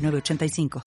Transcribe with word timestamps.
906985. 0.00 0.82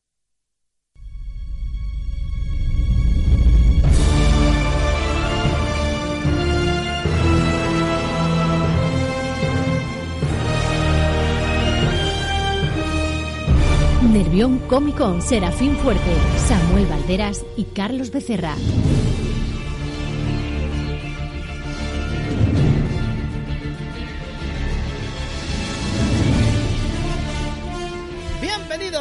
Nervión 14.14 14.60
Cómico, 14.68 15.22
Serafín 15.22 15.76
Fuerte, 15.78 16.12
Samuel 16.38 16.86
Valderas 16.86 17.44
y 17.58 17.64
Carlos 17.66 18.12
Becerra. 18.12 18.56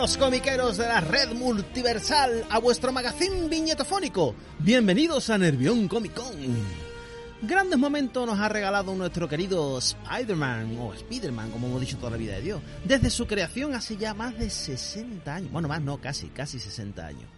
Bienvenidos 0.02 0.19
comiqueros 0.19 0.77
de 0.79 0.88
la 0.88 1.01
red 1.01 1.33
multiversal 1.33 2.45
a 2.51 2.59
vuestro 2.59 2.91
magazín 2.91 3.48
viñetofónico. 3.48 4.34
Bienvenidos 4.59 5.31
a 5.31 5.39
Nervión 5.39 5.86
Comic 5.86 6.14
Con. 6.14 6.34
Grandes 7.41 7.78
momentos 7.78 8.27
nos 8.27 8.41
ha 8.41 8.48
regalado 8.48 8.92
nuestro 8.97 9.28
querido 9.28 9.78
Spider-Man, 9.78 10.77
o 10.77 10.92
Spider-Man, 10.92 11.53
como 11.53 11.69
hemos 11.69 11.81
dicho 11.83 11.98
toda 11.98 12.11
la 12.11 12.17
vida 12.17 12.34
de 12.34 12.42
Dios, 12.42 12.62
desde 12.84 13.11
su 13.11 13.28
creación 13.28 13.75
hace 13.75 13.97
ya 13.97 14.12
más 14.12 14.36
de 14.36 14.50
60 14.50 15.33
años. 15.33 15.53
Bueno, 15.53 15.69
más 15.69 15.81
no, 15.81 16.00
casi, 16.00 16.27
casi 16.31 16.59
60 16.59 17.06
años. 17.06 17.31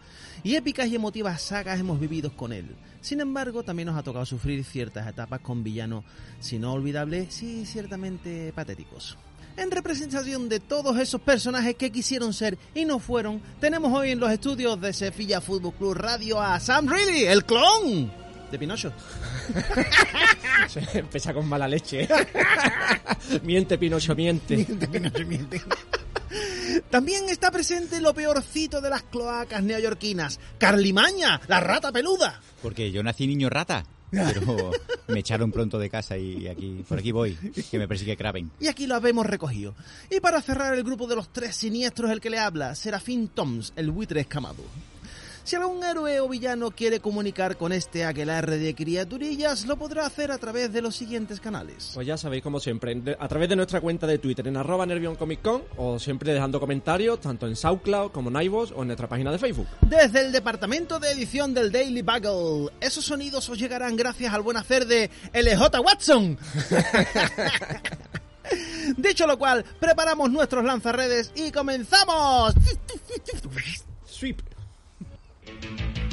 Y 0.42 0.54
épicas 0.54 0.88
y 0.88 0.94
emotivas 0.94 1.42
sagas 1.42 1.78
hemos 1.78 2.00
vivido 2.00 2.34
con 2.34 2.54
él. 2.54 2.74
Sin 3.02 3.20
embargo, 3.20 3.62
también 3.62 3.88
nos 3.88 3.98
ha 3.98 4.02
tocado 4.02 4.24
sufrir 4.24 4.64
ciertas 4.64 5.06
etapas 5.06 5.40
con 5.40 5.62
villanos, 5.62 6.06
si 6.40 6.58
no 6.58 6.72
olvidables, 6.72 7.34
sí 7.34 7.66
ciertamente 7.66 8.54
patéticos. 8.54 9.18
En 9.56 9.70
representación 9.70 10.48
de 10.48 10.58
todos 10.58 10.98
esos 10.98 11.20
personajes 11.20 11.76
que 11.76 11.92
quisieron 11.92 12.32
ser 12.32 12.58
y 12.74 12.84
no 12.84 12.98
fueron, 12.98 13.40
tenemos 13.60 13.92
hoy 13.96 14.10
en 14.10 14.18
los 14.18 14.32
estudios 14.32 14.80
de 14.80 14.92
Sevilla 14.92 15.40
Fútbol 15.40 15.74
Club 15.74 15.94
Radio 15.94 16.40
a 16.40 16.58
Sam 16.58 16.88
Reilly, 16.88 17.24
el 17.24 17.44
clon 17.44 18.10
de 18.50 18.58
Pinocho. 18.58 18.92
Empieza 20.94 21.32
con 21.32 21.48
mala 21.48 21.68
leche. 21.68 22.08
miente, 23.42 23.78
Pinocho, 23.78 24.14
miente. 24.16 24.56
Miente, 24.56 24.88
Pinocho, 24.88 25.26
miente. 25.26 25.62
También 26.90 27.28
está 27.28 27.52
presente 27.52 28.00
lo 28.00 28.12
peorcito 28.12 28.80
de 28.80 28.90
las 28.90 29.04
cloacas 29.04 29.62
neoyorquinas, 29.62 30.40
Carlimaña, 30.58 31.40
la 31.46 31.60
rata 31.60 31.92
peluda. 31.92 32.40
Porque 32.60 32.90
yo 32.90 33.02
nací 33.02 33.26
niño 33.26 33.50
rata. 33.50 33.84
Pero 34.14 34.70
me 35.08 35.20
echaron 35.20 35.50
pronto 35.50 35.78
de 35.78 35.90
casa 35.90 36.16
y 36.16 36.46
aquí 36.46 36.84
por 36.88 36.98
aquí 36.98 37.12
voy, 37.12 37.36
que 37.70 37.78
me 37.78 37.88
persigue 37.88 38.16
Kraven. 38.16 38.50
Y 38.60 38.68
aquí 38.68 38.86
lo 38.86 38.94
habemos 38.94 39.26
recogido. 39.26 39.74
Y 40.10 40.20
para 40.20 40.40
cerrar 40.40 40.74
el 40.74 40.84
grupo 40.84 41.06
de 41.06 41.16
los 41.16 41.32
tres 41.32 41.56
siniestros, 41.56 42.10
el 42.10 42.20
que 42.20 42.30
le 42.30 42.38
habla, 42.38 42.74
Serafín 42.74 43.28
Toms, 43.28 43.72
el 43.76 43.90
buitre 43.90 44.20
escamado. 44.20 44.62
Si 45.44 45.56
algún 45.56 45.84
héroe 45.84 46.20
o 46.20 46.28
villano 46.28 46.70
quiere 46.70 47.00
comunicar 47.00 47.58
con 47.58 47.72
este 47.72 48.06
aquelarre 48.06 48.56
de 48.56 48.74
criaturillas, 48.74 49.66
lo 49.66 49.76
podrá 49.76 50.06
hacer 50.06 50.32
a 50.32 50.38
través 50.38 50.72
de 50.72 50.80
los 50.80 50.96
siguientes 50.96 51.38
canales. 51.38 51.90
Pues 51.92 52.06
ya 52.06 52.16
sabéis, 52.16 52.42
como 52.42 52.60
siempre, 52.60 52.98
a 53.18 53.28
través 53.28 53.50
de 53.50 53.56
nuestra 53.56 53.82
cuenta 53.82 54.06
de 54.06 54.16
Twitter 54.16 54.48
en 54.48 54.56
arroba 54.56 54.86
Nervión 54.86 55.16
Comic 55.16 55.42
Con 55.42 55.62
o 55.76 55.98
siempre 55.98 56.32
dejando 56.32 56.58
comentarios 56.58 57.20
tanto 57.20 57.46
en 57.46 57.56
SoundCloud 57.56 58.12
como 58.12 58.30
en 58.30 58.46
iVoox 58.46 58.72
o 58.72 58.80
en 58.80 58.86
nuestra 58.86 59.06
página 59.06 59.30
de 59.30 59.38
Facebook. 59.38 59.66
Desde 59.82 60.22
el 60.22 60.32
departamento 60.32 60.98
de 60.98 61.10
edición 61.10 61.52
del 61.52 61.70
Daily 61.70 62.00
Bugle, 62.00 62.72
esos 62.80 63.04
sonidos 63.04 63.46
os 63.50 63.58
llegarán 63.58 63.96
gracias 63.96 64.32
al 64.32 64.40
buen 64.40 64.56
hacer 64.56 64.86
de 64.86 65.10
LJ 65.34 65.78
Watson. 65.80 66.38
Dicho 68.96 69.26
lo 69.26 69.38
cual, 69.38 69.62
preparamos 69.78 70.30
nuestros 70.30 70.64
lanzarredes 70.64 71.32
y 71.34 71.52
comenzamos. 71.52 72.54
Sweep. 74.06 74.53
thank 75.64 75.96
you 75.98 76.03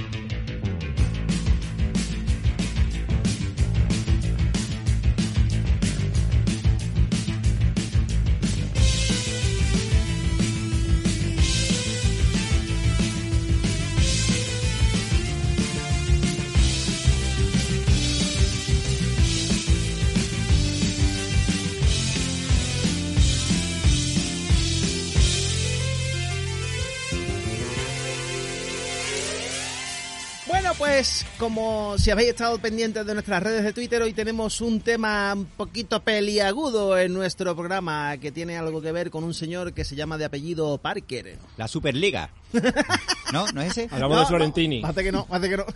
pues 30.81 31.27
como 31.37 31.95
si 31.99 32.09
habéis 32.09 32.29
estado 32.29 32.57
pendientes 32.57 33.05
de 33.05 33.13
nuestras 33.13 33.43
redes 33.43 33.63
de 33.63 33.71
Twitter, 33.71 34.01
hoy 34.01 34.13
tenemos 34.13 34.61
un 34.61 34.81
tema 34.81 35.31
un 35.31 35.45
poquito 35.45 36.01
peliagudo 36.01 36.97
en 36.97 37.13
nuestro 37.13 37.55
programa 37.55 38.17
que 38.17 38.31
tiene 38.31 38.57
algo 38.57 38.81
que 38.81 38.91
ver 38.91 39.11
con 39.11 39.23
un 39.23 39.35
señor 39.35 39.73
que 39.73 39.85
se 39.85 39.95
llama 39.95 40.17
de 40.17 40.25
apellido 40.25 40.79
Parker. 40.79 41.37
La 41.55 41.67
Superliga. 41.67 42.31
¿No? 43.31 43.45
¿No 43.53 43.61
es 43.61 43.77
ese? 43.77 43.89
Hablamos 43.91 44.21
de 44.21 44.25
Florentini. 44.25 44.81
No, 44.81 44.87
hace 44.87 45.03
que 45.03 45.11
no, 45.11 45.27
hace 45.29 45.49
que 45.49 45.57
no. 45.57 45.65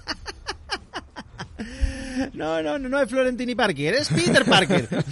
No, 2.33 2.63
no, 2.63 2.79
no, 2.79 2.89
no 2.89 2.99
es 2.99 3.09
Florentini 3.09 3.55
Parker, 3.55 3.93
es 3.93 4.09
Peter 4.09 4.43
Parker. 4.45 4.89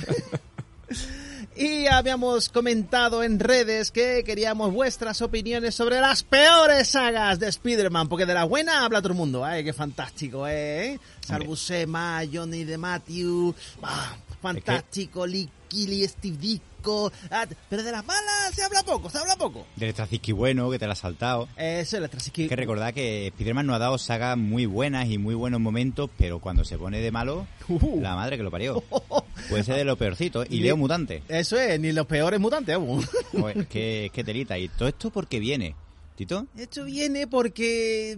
Y 1.63 1.87
habíamos 1.87 2.49
comentado 2.49 3.23
en 3.23 3.39
redes 3.39 3.89
que 3.89 4.25
queríamos 4.25 4.73
vuestras 4.73 5.21
opiniones 5.21 5.73
sobre 5.73 6.01
las 6.01 6.21
peores 6.21 6.89
sagas 6.89 7.39
de 7.39 7.47
Spider-Man, 7.47 8.09
porque 8.09 8.25
de 8.25 8.33
la 8.33 8.43
buena 8.43 8.83
habla 8.83 9.01
todo 9.01 9.13
el 9.13 9.17
mundo. 9.17 9.45
¡Ay, 9.45 9.63
qué 9.63 9.71
fantástico, 9.71 10.45
eh! 10.45 10.99
Salvusema, 11.25 12.21
Johnny 12.29 12.65
de 12.65 12.77
Matthew, 12.77 13.55
ah, 13.81 14.13
fantástico, 14.41 15.25
Lee 15.25 15.49
Killy, 15.69 16.05
Steve 16.05 16.59
Disco, 16.83 17.13
ah, 17.31 17.45
pero 17.69 17.81
de 17.81 17.91
las 17.93 18.05
malas 18.05 18.53
se 18.53 18.61
habla 18.61 18.83
poco, 18.83 19.09
se 19.09 19.17
habla 19.17 19.37
poco. 19.37 19.65
Del 19.77 19.91
Straczynski 19.93 20.33
bueno, 20.33 20.69
que 20.69 20.77
te 20.77 20.85
la 20.85 20.91
has 20.91 20.99
saltado. 20.99 21.47
Eso 21.55 21.95
es 21.95 22.01
la 22.01 22.09
Hay 22.37 22.47
que 22.49 22.55
recordar 22.57 22.93
que 22.93 23.27
Spider-Man 23.27 23.67
nos 23.67 23.77
ha 23.77 23.79
dado 23.79 23.97
sagas 23.97 24.37
muy 24.37 24.65
buenas 24.65 25.09
y 25.09 25.17
muy 25.17 25.33
buenos 25.33 25.61
momentos, 25.61 26.09
pero 26.17 26.39
cuando 26.39 26.65
se 26.65 26.77
pone 26.77 26.99
de 26.99 27.09
malo, 27.09 27.47
Uh. 27.69 28.01
la 28.01 28.15
madre 28.15 28.35
que 28.35 28.43
lo 28.43 28.51
parió. 28.51 28.83
Puede 29.49 29.63
ser 29.63 29.77
de 29.77 29.85
lo 29.85 29.95
peorcito. 29.95 30.43
Y 30.49 30.59
Leo 30.59 30.75
Mutante. 30.75 31.23
Eso 31.29 31.57
es, 31.57 31.79
ni 31.79 31.93
los 31.93 32.05
peores 32.05 32.37
mutantes. 32.41 32.77
Joder, 33.31 33.65
qué, 33.67 34.11
qué 34.13 34.23
telita. 34.25 34.57
Y 34.57 34.67
todo 34.67 34.89
esto 34.89 35.09
porque 35.09 35.39
viene. 35.39 35.75
¿Tito? 36.17 36.45
Esto 36.57 36.83
viene 36.83 37.25
porque 37.25 38.15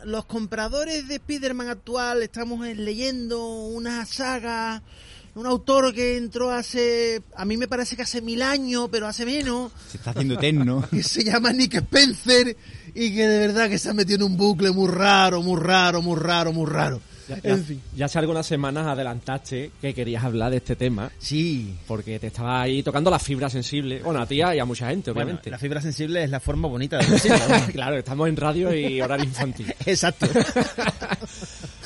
mm, 0.00 0.08
los 0.08 0.24
compradores 0.24 1.08
de 1.08 1.16
Spider-Man 1.16 1.68
actual 1.68 2.22
estamos 2.22 2.64
eh, 2.66 2.74
leyendo 2.74 3.44
una 3.48 4.06
saga, 4.06 4.82
un 5.38 5.46
autor 5.46 5.94
que 5.94 6.16
entró 6.16 6.50
hace, 6.50 7.22
a 7.36 7.44
mí 7.44 7.56
me 7.56 7.68
parece 7.68 7.94
que 7.96 8.02
hace 8.02 8.20
mil 8.20 8.42
años, 8.42 8.88
pero 8.90 9.06
hace 9.06 9.24
menos, 9.24 9.70
Se 9.90 9.96
está 9.96 10.10
haciendo 10.10 10.34
eterno. 10.34 10.84
que 10.90 11.02
se 11.02 11.24
llama 11.24 11.52
Nick 11.52 11.74
Spencer 11.74 12.56
y 12.94 13.14
que 13.14 13.26
de 13.28 13.38
verdad 13.46 13.68
que 13.68 13.78
se 13.78 13.90
ha 13.90 13.94
metido 13.94 14.16
en 14.16 14.32
un 14.32 14.36
bucle 14.36 14.70
muy 14.70 14.88
raro, 14.90 15.42
muy 15.42 15.60
raro, 15.60 16.02
muy 16.02 16.18
raro, 16.18 16.52
muy 16.52 16.66
raro. 16.66 17.00
Ya, 17.28 17.36
ya- 17.42 17.50
En 17.50 17.62
fin. 17.64 17.80
ya 17.94 18.06
hace 18.06 18.18
algunas 18.18 18.46
semanas 18.46 18.86
adelantaste 18.86 19.70
que 19.82 19.92
querías 19.92 20.24
hablar 20.24 20.50
de 20.50 20.56
este 20.56 20.76
tema 20.76 21.12
Sí. 21.18 21.74
porque 21.86 22.18
te 22.18 22.28
estaba 22.28 22.62
ahí 22.62 22.82
tocando 22.82 23.10
la 23.10 23.18
fibra 23.18 23.50
sensible. 23.50 24.00
Bueno, 24.02 24.22
a 24.22 24.26
ti 24.26 24.36
y 24.36 24.40
a 24.40 24.64
mucha 24.64 24.88
gente, 24.88 25.10
Bueno, 25.10 25.26
obviamente. 25.26 25.50
la 25.50 25.58
fibra 25.58 25.82
sensible 25.82 26.24
es 26.24 26.30
la 26.30 26.40
forma 26.40 26.68
bonita 26.68 26.96
de 26.96 27.04
decirlo. 27.10 27.38
claro, 27.72 27.98
estamos 27.98 28.28
en 28.30 28.36
radio 28.36 28.74
y 28.74 29.00
horario 29.02 29.26
infantil. 29.26 29.74
Exacto. 29.84 30.26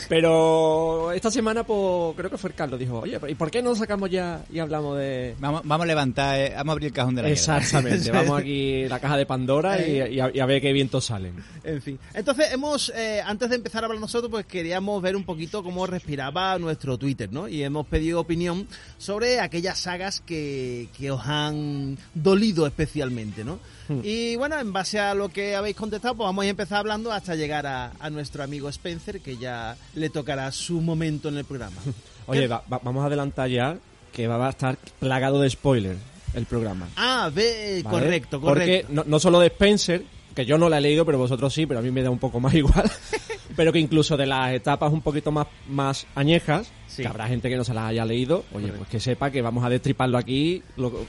Pero 0.09 1.13
esta 1.13 1.31
semana, 1.31 1.65
pues, 1.65 2.17
creo 2.17 2.31
que 2.31 2.39
fue 2.39 2.51
el 2.51 2.57
Carlos, 2.57 2.79
dijo, 2.79 3.01
oye, 3.01 3.19
¿y 3.29 3.35
por 3.35 3.51
qué 3.51 3.63
no 3.63 3.75
sacamos 3.75 4.11
ya 4.11 4.45
y 4.53 4.59
hablamos 4.59 4.99
de... 4.99 5.35
Vamos, 5.39 5.63
vamos 5.65 5.85
a 5.85 5.87
levantar, 5.87 6.39
eh, 6.39 6.53
vamos 6.57 6.69
a 6.69 6.73
abrir 6.73 6.87
el 6.89 6.93
cajón 6.93 7.15
de 7.15 7.23
la. 7.23 7.29
Exactamente, 7.31 8.11
vamos 8.11 8.41
aquí 8.41 8.85
la 8.89 9.01
caja 9.01 9.17
de 9.17 9.27
Pandora 9.27 9.81
y, 9.81 10.15
y 10.15 10.21
a, 10.21 10.31
y 10.35 10.41
a 10.41 10.47
ver 10.47 10.61
qué 10.61 10.73
vientos 10.73 11.07
salen. 11.07 11.35
En 11.65 11.83
fin. 11.83 11.99
Entonces, 12.15 12.53
hemos, 12.53 12.93
eh, 12.95 13.21
antes 13.25 13.51
de 13.51 13.57
empezar 13.57 13.83
a 13.83 13.87
hablar 13.87 14.01
nosotros, 14.01 14.31
pues 14.31 14.47
queríamos 14.47 15.01
ver 15.03 15.17
un 15.17 15.25
poquito 15.25 15.63
cómo 15.63 15.87
respiraba 15.87 16.59
nuestro 16.59 16.99
Twitter, 16.99 17.33
¿no? 17.33 17.49
Y 17.49 17.63
hemos 17.63 17.87
pedido 17.87 18.21
opinión 18.21 18.67
sobre 18.99 19.41
aquellas 19.41 19.79
sagas 19.79 20.21
que, 20.21 20.89
que 20.97 21.11
os 21.11 21.23
han 21.27 21.99
dolido 22.15 22.67
especialmente, 22.67 23.45
¿no? 23.45 23.59
Y 24.05 24.37
bueno, 24.37 24.59
en 24.59 24.73
base 24.73 24.99
a 24.99 25.15
lo 25.15 25.29
que 25.29 25.55
habéis 25.57 25.77
contestado, 25.77 26.15
pues 26.15 26.27
vamos 26.27 26.45
a 26.45 26.49
empezar 26.49 26.79
hablando 26.79 27.13
hasta 27.13 27.35
llegar 27.35 27.67
a, 27.67 27.93
a 27.99 28.11
nuestro 28.11 28.43
amigo 28.43 28.69
Spencer, 28.69 29.21
que 29.21 29.37
ya 29.37 29.77
le 29.95 30.11
tocará 30.11 30.51
su 30.53 30.81
momento 30.81 31.29
en 31.29 31.37
el 31.39 31.45
programa. 31.45 31.77
Oye, 32.27 32.43
¿Qué- 32.43 32.49
va- 32.49 32.63
va- 32.73 32.81
vamos 32.83 33.03
a 33.03 33.07
adelantar 33.07 33.49
ya 33.51 33.77
que 34.13 34.27
va 34.29 34.47
a 34.47 34.51
estar 34.51 34.77
plagado 35.01 35.41
de 35.41 35.51
spoilers 35.51 35.99
el 36.35 36.47
programa. 36.47 36.89
Ah, 36.97 37.31
ve, 37.35 37.83
¿vale? 37.85 37.97
correcto, 37.99 38.41
Porque 38.41 38.61
correcto. 38.83 38.93
no, 38.93 39.05
no 39.07 39.19
solo 39.19 39.41
de 39.41 39.49
Spencer, 39.49 40.03
que 40.35 40.47
yo 40.47 40.57
no 40.57 40.69
la 40.69 40.79
he 40.79 40.81
leído, 40.81 41.05
pero 41.05 41.19
vosotros 41.19 41.53
sí, 41.53 41.67
pero 41.67 41.81
a 41.81 41.83
mí 41.83 41.91
me 41.91 42.03
da 42.03 42.11
un 42.11 42.19
poco 42.19 42.41
más 42.41 42.55
igual. 42.55 42.91
pero 43.57 43.71
que 43.73 43.79
incluso 43.79 44.17
de 44.17 44.25
las 44.27 44.53
etapas 44.55 44.93
un 44.93 45.03
poquito 45.03 45.31
más, 45.31 45.47
más 45.69 46.07
añejas, 46.15 46.71
Sí. 46.89 47.01
que 47.03 47.09
habrá 47.09 47.27
gente 47.27 47.49
que 47.49 47.57
no 47.57 47.65
se 47.65 47.73
las 47.73 47.85
haya 47.85 48.05
leído, 48.05 48.45
oye, 48.53 48.69
pues 48.69 48.87
que 48.91 49.01
sepa 49.01 49.31
que 49.31 49.41
vamos 49.41 49.65
a 49.65 49.71
destriparlo 49.71 50.19
aquí 50.19 50.63
lo- 50.77 51.07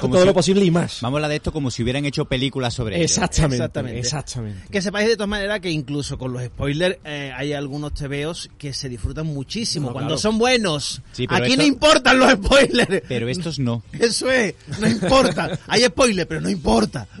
Como 0.00 0.14
todo 0.14 0.22
si- 0.22 0.26
lo 0.26 0.34
posible 0.34 0.64
y 0.64 0.70
más. 0.70 1.00
Vamos 1.00 1.16
a 1.16 1.18
hablar 1.18 1.30
de 1.30 1.36
esto 1.36 1.52
como 1.52 1.70
si 1.70 1.82
hubieran 1.82 2.04
hecho 2.04 2.24
películas 2.24 2.74
sobre 2.74 2.96
ello. 2.96 3.04
Exactamente, 3.04 3.56
Exactamente. 3.56 3.98
exactamente. 4.00 4.68
Que 4.70 4.82
sepáis 4.82 5.08
de 5.08 5.16
todas 5.16 5.28
maneras 5.28 5.60
que 5.60 5.70
incluso 5.70 6.18
con 6.18 6.32
los 6.32 6.42
spoilers 6.44 6.98
eh, 7.04 7.32
hay 7.36 7.52
algunos 7.52 7.94
TVOs 7.94 8.50
que 8.58 8.72
se 8.72 8.88
disfrutan 8.88 9.26
muchísimo 9.26 9.88
No, 9.88 9.92
cuando 9.92 10.08
claro. 10.10 10.20
son 10.20 10.38
buenos. 10.38 11.02
Sí, 11.12 11.26
pero 11.26 11.42
Aquí 11.44 11.52
esto- 11.52 11.62
no 11.62 11.68
importan 11.68 12.18
los 12.18 12.32
spoilers. 12.32 13.02
Pero 13.08 13.28
estos 13.28 13.58
no. 13.58 13.82
Eso 13.92 14.30
es, 14.30 14.54
no 14.80 14.88
importa. 14.88 15.58
Hay 15.66 15.84
spoiler, 15.84 16.26
pero 16.28 16.40
no 16.40 16.48
importa. 16.50 17.06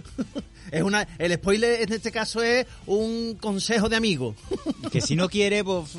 Es 0.70 0.82
una, 0.84 1.04
el 1.18 1.34
spoiler 1.34 1.80
en 1.82 1.92
este 1.92 2.12
caso 2.12 2.40
es 2.44 2.64
un 2.86 3.34
consejo 3.40 3.88
de 3.88 3.96
amigo. 3.96 4.36
Que 4.92 5.00
si 5.00 5.16
no 5.16 5.28
quiere, 5.28 5.64
pues... 5.64 5.90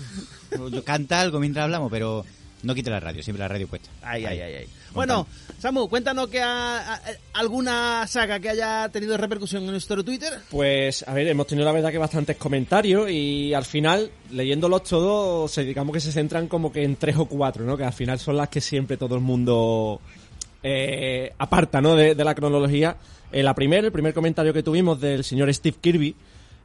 pues, 0.56 0.82
Canta 0.82 1.20
algo 1.20 1.40
mientras 1.40 1.64
hablamos, 1.64 1.90
pero 1.90 2.24
no 2.62 2.74
quite 2.74 2.88
la 2.88 3.00
radio, 3.00 3.22
siempre 3.22 3.40
la 3.42 3.48
radio 3.48 3.68
puesta. 3.68 3.90
Ay, 4.02 4.24
ay, 4.24 4.40
Ahí. 4.40 4.40
ay, 4.40 4.54
ay. 4.62 4.66
Bueno, 4.94 5.26
Samu, 5.58 5.88
cuéntanos 5.88 6.28
que 6.28 6.40
ha- 6.40 7.00
alguna 7.32 8.06
saga 8.06 8.38
que 8.38 8.50
haya 8.50 8.88
tenido 8.90 9.16
repercusión 9.16 9.64
en 9.64 9.70
nuestro 9.72 10.04
Twitter. 10.04 10.32
Pues, 10.50 11.04
a 11.08 11.12
ver, 11.14 11.26
hemos 11.28 11.46
tenido 11.46 11.64
la 11.66 11.72
verdad 11.72 11.90
que 11.90 11.98
bastantes 11.98 12.36
comentarios 12.36 13.10
y 13.10 13.52
al 13.54 13.64
final, 13.64 14.10
leyéndolos 14.30 14.84
todos, 14.84 15.50
se, 15.50 15.64
digamos 15.64 15.92
que 15.92 16.00
se 16.00 16.12
centran 16.12 16.46
como 16.48 16.70
que 16.72 16.84
en 16.84 16.96
tres 16.96 17.16
o 17.16 17.26
cuatro, 17.26 17.64
¿no? 17.64 17.76
Que 17.76 17.84
al 17.84 17.92
final 17.92 18.18
son 18.18 18.36
las 18.36 18.48
que 18.48 18.60
siempre 18.60 18.96
todo 18.96 19.14
el 19.16 19.20
mundo 19.20 20.00
eh, 20.62 21.32
aparta, 21.38 21.80
¿no? 21.80 21.96
De, 21.96 22.14
de 22.14 22.24
la 22.24 22.34
cronología. 22.34 22.96
Eh, 23.32 23.42
la 23.42 23.54
primera, 23.54 23.86
el 23.86 23.92
primer 23.92 24.14
comentario 24.14 24.52
que 24.52 24.62
tuvimos 24.62 25.00
del 25.00 25.24
señor 25.24 25.52
Steve 25.52 25.76
Kirby, 25.80 26.14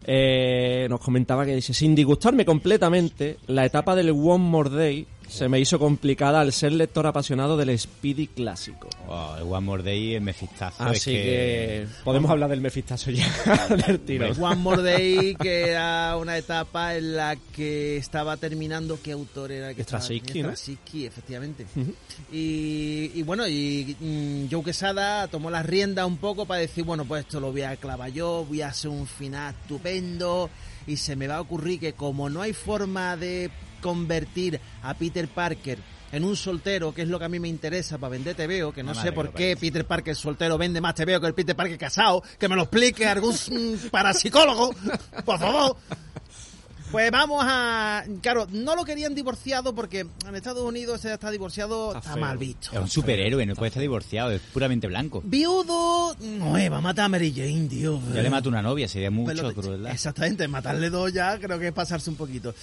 eh, 0.05 0.87
nos 0.89 0.99
comentaba 1.01 1.45
que 1.45 1.55
dice, 1.55 1.73
sin 1.73 1.95
disgustarme 1.95 2.45
completamente, 2.45 3.37
la 3.47 3.65
etapa 3.65 3.95
del 3.95 4.11
One 4.11 4.43
More 4.43 4.69
Day 4.69 5.07
se 5.29 5.47
me 5.47 5.59
hizo 5.59 5.79
complicada 5.79 6.41
al 6.41 6.51
ser 6.51 6.73
lector 6.73 7.05
apasionado 7.07 7.55
del 7.55 7.77
Speedy 7.77 8.27
clásico. 8.27 8.89
Oh, 9.07 9.35
el 9.37 9.43
One 9.43 9.65
More 9.65 9.83
Day 9.83 10.15
es 10.15 10.21
mefistazo. 10.21 10.83
es 10.91 11.01
Así 11.01 11.11
que... 11.11 11.87
podemos 12.03 12.29
hablar 12.31 12.49
del 12.49 12.61
Mefistazo 12.61 13.11
ya 13.11 13.27
del 13.87 13.99
tiro. 14.01 14.31
One 14.39 14.55
More 14.55 14.81
Day, 14.81 15.35
que 15.35 15.69
era 15.69 16.17
una 16.17 16.37
etapa 16.37 16.95
en 16.95 17.15
la 17.15 17.35
que 17.55 17.97
estaba 17.97 18.37
terminando. 18.37 18.99
¿Qué 19.01 19.11
autor 19.11 19.51
era 19.51 19.69
el 19.69 19.75
que 19.75 19.81
estaba? 19.81 20.01
Straczynski, 20.01 20.41
¿no? 20.43 20.49
Straczynski, 20.49 21.05
efectivamente. 21.05 21.65
y, 22.31 23.11
y 23.13 23.23
bueno, 23.23 23.47
y 23.47 23.95
mm, 23.99 24.51
Joe 24.51 24.63
Quesada 24.63 25.27
tomó 25.27 25.49
las 25.49 25.65
riendas 25.65 26.05
un 26.05 26.17
poco 26.17 26.45
para 26.45 26.61
decir, 26.61 26.83
bueno, 26.83 27.05
pues 27.05 27.25
esto 27.25 27.39
lo 27.39 27.51
voy 27.51 27.61
a 27.61 27.75
clavar 27.77 28.11
yo, 28.11 28.45
voy 28.47 28.61
a 28.61 28.69
hacer 28.69 28.89
un 28.89 29.05
final 29.07 29.55
estupendo. 29.61 30.49
Y 30.87 30.97
se 30.97 31.15
me 31.15 31.27
va 31.27 31.35
a 31.35 31.41
ocurrir 31.41 31.79
que 31.79 31.93
como 31.93 32.29
no 32.29 32.41
hay 32.41 32.53
forma 32.53 33.15
de 33.15 33.51
convertir 33.79 34.59
a 34.83 34.93
Peter 34.93 35.27
Parker 35.27 35.79
en 36.11 36.23
un 36.23 36.35
soltero, 36.35 36.91
que 36.91 37.03
es 37.03 37.07
lo 37.07 37.19
que 37.19 37.25
a 37.25 37.29
mí 37.29 37.39
me 37.39 37.47
interesa 37.47 37.99
para 37.99 38.09
vender 38.09 38.35
TVO, 38.35 38.71
que 38.71 38.81
no 38.81 38.91
Ah, 38.91 38.95
sé 38.95 39.11
por 39.11 39.27
qué 39.27 39.49
parece. 39.55 39.57
Peter 39.57 39.85
Parker 39.85 40.15
soltero 40.15 40.57
vende 40.57 40.81
más 40.81 40.95
TVO 40.95 41.19
que 41.21 41.27
el 41.27 41.35
Peter 41.35 41.55
Parker 41.55 41.77
casado, 41.77 42.23
que 42.39 42.49
me 42.49 42.55
lo 42.55 42.63
explique 42.63 43.05
algún 43.05 43.35
parapsicólogo, 43.91 44.73
por 45.23 45.37
favor. 45.39 45.77
Pues 46.91 47.11
vamos 47.11 47.43
a... 47.47 48.03
Claro, 48.21 48.47
no 48.51 48.75
lo 48.75 48.83
querían 48.83 49.13
divorciado 49.13 49.75
porque 49.75 50.07
en 50.27 50.35
Estados 50.35 50.63
Unidos 50.63 50.99
ese 50.99 51.13
está 51.13 51.29
divorciado, 51.29 51.95
Está 51.95 52.15
mal 52.15 52.37
visto. 52.37 52.71
Es 52.73 52.79
un 52.79 52.89
superhéroe, 52.89 53.45
no 53.45 53.53
puede 53.55 53.67
estar 53.67 53.81
divorciado, 53.81 54.31
es 54.31 54.41
puramente 54.53 54.87
blanco. 54.87 55.21
Viudo, 55.23 56.15
no, 56.19 56.51
va 56.53 56.77
a 56.77 56.81
matar 56.81 57.05
a 57.05 57.09
Mary 57.09 57.31
Jane, 57.35 57.67
tío. 57.69 57.99
Ya 58.13 58.21
le 58.23 58.29
mato 58.31 58.49
una 58.49 58.61
novia, 58.63 58.87
sería 58.87 59.11
mucho 59.11 59.33
Pero- 59.35 59.53
crueldad. 59.53 59.91
Exactamente, 59.91 60.47
matarle 60.47 60.89
dos 60.89 61.13
ya 61.13 61.37
creo 61.39 61.59
que 61.59 61.67
es 61.67 61.73
pasarse 61.73 62.09
un 62.09 62.15
poquito. 62.15 62.55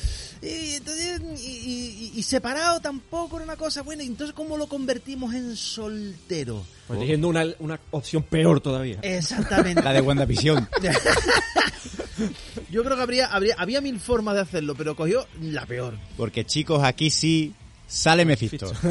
Y, 0.42 0.74
entonces, 0.74 1.20
y, 1.40 1.46
y- 1.46 2.12
y 2.16 2.22
separado 2.24 2.80
tampoco 2.80 3.36
era 3.36 3.44
una 3.44 3.56
cosa 3.56 3.82
buena. 3.82 4.02
Entonces, 4.02 4.34
¿cómo 4.34 4.56
lo 4.56 4.66
convertimos 4.66 5.34
en 5.34 5.54
soltero? 5.56 6.64
Pues 6.88 6.98
diciendo 7.00 7.28
una, 7.28 7.44
una 7.60 7.78
opción 7.92 8.22
peor 8.24 8.60
todavía. 8.60 8.98
Exactamente. 9.02 9.82
La 9.82 9.92
de 9.92 10.00
WandaVision. 10.00 10.68
Yo 12.70 12.82
creo 12.84 12.96
que 12.96 13.02
habría, 13.02 13.26
habría, 13.26 13.54
había 13.58 13.80
mil 13.80 13.98
formas 14.00 14.34
de 14.34 14.40
hacerlo, 14.42 14.74
pero 14.74 14.94
cogió 14.96 15.26
la 15.40 15.66
peor. 15.66 15.98
Porque 16.16 16.44
chicos, 16.44 16.82
aquí 16.82 17.10
sí 17.10 17.52
sale 17.86 18.24
Mephisto. 18.24 18.72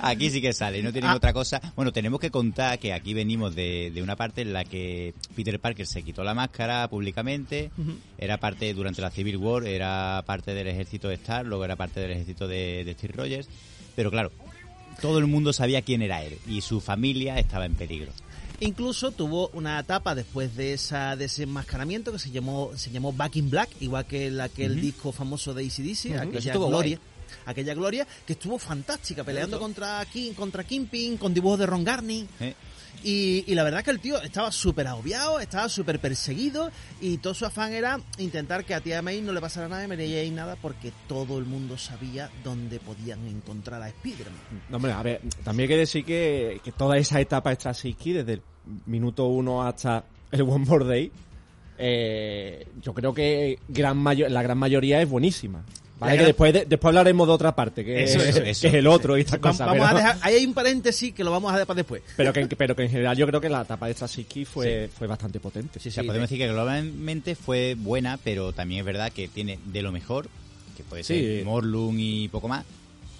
Aquí 0.00 0.30
sí 0.30 0.40
que 0.40 0.54
sale, 0.54 0.82
no 0.82 0.90
tienen 0.90 1.10
Ah. 1.10 1.16
otra 1.16 1.34
cosa. 1.34 1.60
Bueno, 1.76 1.92
tenemos 1.92 2.18
que 2.18 2.30
contar 2.30 2.78
que 2.78 2.94
aquí 2.94 3.12
venimos 3.12 3.54
de, 3.54 3.90
de 3.94 4.02
una 4.02 4.16
parte 4.16 4.40
en 4.40 4.54
la 4.54 4.64
que 4.64 5.12
Peter 5.34 5.60
Parker 5.60 5.86
se 5.86 6.02
quitó 6.02 6.24
la 6.24 6.32
máscara 6.32 6.88
públicamente, 6.88 7.70
era 8.16 8.38
parte 8.38 8.72
durante 8.72 9.02
la 9.02 9.10
Civil 9.10 9.36
War, 9.36 9.66
era 9.66 10.22
parte 10.26 10.54
del 10.54 10.68
ejército 10.68 11.08
de 11.08 11.16
Star, 11.16 11.44
luego 11.44 11.64
era 11.66 11.76
parte 11.76 12.00
del 12.00 12.12
ejército 12.12 12.48
de, 12.48 12.84
de 12.86 12.94
Steve 12.94 13.12
Rogers, 13.16 13.48
pero 13.94 14.10
claro, 14.10 14.32
todo 15.02 15.18
el 15.18 15.26
mundo 15.26 15.52
sabía 15.52 15.82
quién 15.82 16.00
era 16.00 16.22
él 16.24 16.38
y 16.48 16.62
su 16.62 16.80
familia 16.80 17.38
estaba 17.38 17.66
en 17.66 17.74
peligro. 17.74 18.12
Incluso 18.60 19.10
tuvo 19.10 19.48
una 19.48 19.78
etapa 19.78 20.14
después 20.14 20.56
de 20.56 20.72
esa 20.72 21.16
desenmascaramiento 21.16 22.12
que 22.12 22.18
se 22.18 22.30
llamó 22.30 22.70
se 22.76 22.90
llamó 22.90 23.12
Back 23.12 23.36
in 23.36 23.50
Black, 23.50 23.70
igual 23.80 24.06
que 24.06 24.28
el, 24.28 24.40
aquel 24.40 24.80
disco 24.80 25.12
famoso 25.12 25.52
de 25.52 25.64
ACDC, 25.64 26.06
Eso 26.06 26.20
aquella 26.20 26.54
gloria. 26.54 27.00
Aquella 27.44 27.74
gloria 27.74 28.06
que 28.26 28.32
estuvo 28.32 28.58
fantástica, 28.58 29.24
peleando 29.24 29.58
contra, 29.58 30.04
King, 30.06 30.32
contra 30.32 30.64
Kingpin, 30.64 31.16
con 31.16 31.34
dibujos 31.34 31.58
de 31.58 31.66
Ron 31.66 31.84
Garney. 31.84 32.26
¿eh? 32.40 32.54
Y, 33.08 33.44
y 33.46 33.54
la 33.54 33.62
verdad 33.62 33.84
que 33.84 33.92
el 33.92 34.00
tío 34.00 34.20
estaba 34.20 34.50
súper 34.50 34.88
agobiado, 34.88 35.38
estaba 35.38 35.68
súper 35.68 36.00
perseguido 36.00 36.72
y 37.00 37.18
todo 37.18 37.34
su 37.34 37.46
afán 37.46 37.72
era 37.72 38.00
intentar 38.18 38.64
que 38.64 38.74
a 38.74 38.80
tía 38.80 39.00
May 39.00 39.20
no 39.20 39.32
le 39.32 39.40
pasara 39.40 39.68
nada 39.68 39.84
y 39.84 39.86
Mary 39.86 40.08
Jane 40.08 40.32
nada 40.32 40.56
porque 40.60 40.92
todo 41.06 41.38
el 41.38 41.44
mundo 41.44 41.78
sabía 41.78 42.28
dónde 42.42 42.80
podían 42.80 43.24
encontrar 43.28 43.80
a 43.80 43.90
Spider-Man. 43.90 44.64
No, 44.68 44.78
hombre, 44.78 44.90
a 44.90 45.04
ver, 45.04 45.20
también 45.44 45.70
hay 45.70 45.76
que 45.76 45.80
decir 45.80 46.04
que, 46.04 46.60
que 46.64 46.72
toda 46.72 46.96
esa 46.96 47.20
etapa 47.20 47.54
Straczynski, 47.54 48.12
desde 48.12 48.32
el 48.32 48.42
minuto 48.86 49.26
uno 49.26 49.62
hasta 49.62 50.02
el 50.32 50.42
One 50.42 50.64
More 50.64 50.84
Day, 50.84 51.12
eh, 51.78 52.66
yo 52.82 52.92
creo 52.92 53.14
que 53.14 53.60
gran 53.68 54.02
la 54.02 54.42
gran 54.42 54.58
mayoría 54.58 55.00
es 55.00 55.08
buenísima. 55.08 55.64
¿Vale? 55.98 56.18
Que 56.18 56.24
después, 56.24 56.52
de- 56.52 56.64
después 56.66 56.88
hablaremos 56.90 57.26
de 57.26 57.32
otra 57.34 57.54
parte, 57.54 57.84
que, 57.84 58.04
Eso, 58.04 58.18
es, 58.18 58.28
eso, 58.36 58.42
eso. 58.42 58.60
que 58.62 58.68
es 58.68 58.74
el 58.74 58.86
otro 58.86 59.16
y 59.16 59.22
estas 59.22 59.38
cosas. 59.40 59.66
vamos 59.66 59.74
pero, 59.86 59.86
a 59.86 59.94
dejar, 60.00 60.18
ahí 60.22 60.34
hay 60.34 60.44
un 60.46 60.54
paréntesis 60.54 61.12
que 61.14 61.24
lo 61.24 61.30
vamos 61.30 61.50
a 61.50 61.54
dejar 61.54 61.66
para 61.66 61.76
después. 61.78 62.02
pero, 62.16 62.32
que, 62.32 62.46
pero 62.46 62.76
que 62.76 62.82
en 62.84 62.90
general 62.90 63.16
yo 63.16 63.26
creo 63.26 63.40
que 63.40 63.48
la 63.48 63.62
etapa 63.62 63.86
de 63.86 63.94
Straczynski 63.94 64.44
fue, 64.44 64.88
fue 64.96 65.06
bastante 65.06 65.40
potente. 65.40 65.78
O 65.78 65.90
sea, 65.90 66.02
podemos 66.04 66.28
decir 66.28 66.38
que 66.44 66.48
globalmente 66.52 67.34
fue 67.34 67.74
buena, 67.78 68.18
pero 68.22 68.52
también 68.52 68.80
es 68.80 68.86
verdad 68.86 69.12
que 69.12 69.28
tiene 69.28 69.58
de 69.64 69.82
lo 69.82 69.92
mejor, 69.92 70.28
que 70.76 70.82
puede 70.82 71.02
Sí. 71.04 71.14
ser 71.20 71.44
Morlun 71.44 71.98
y 71.98 72.28
poco 72.28 72.48
más, 72.48 72.64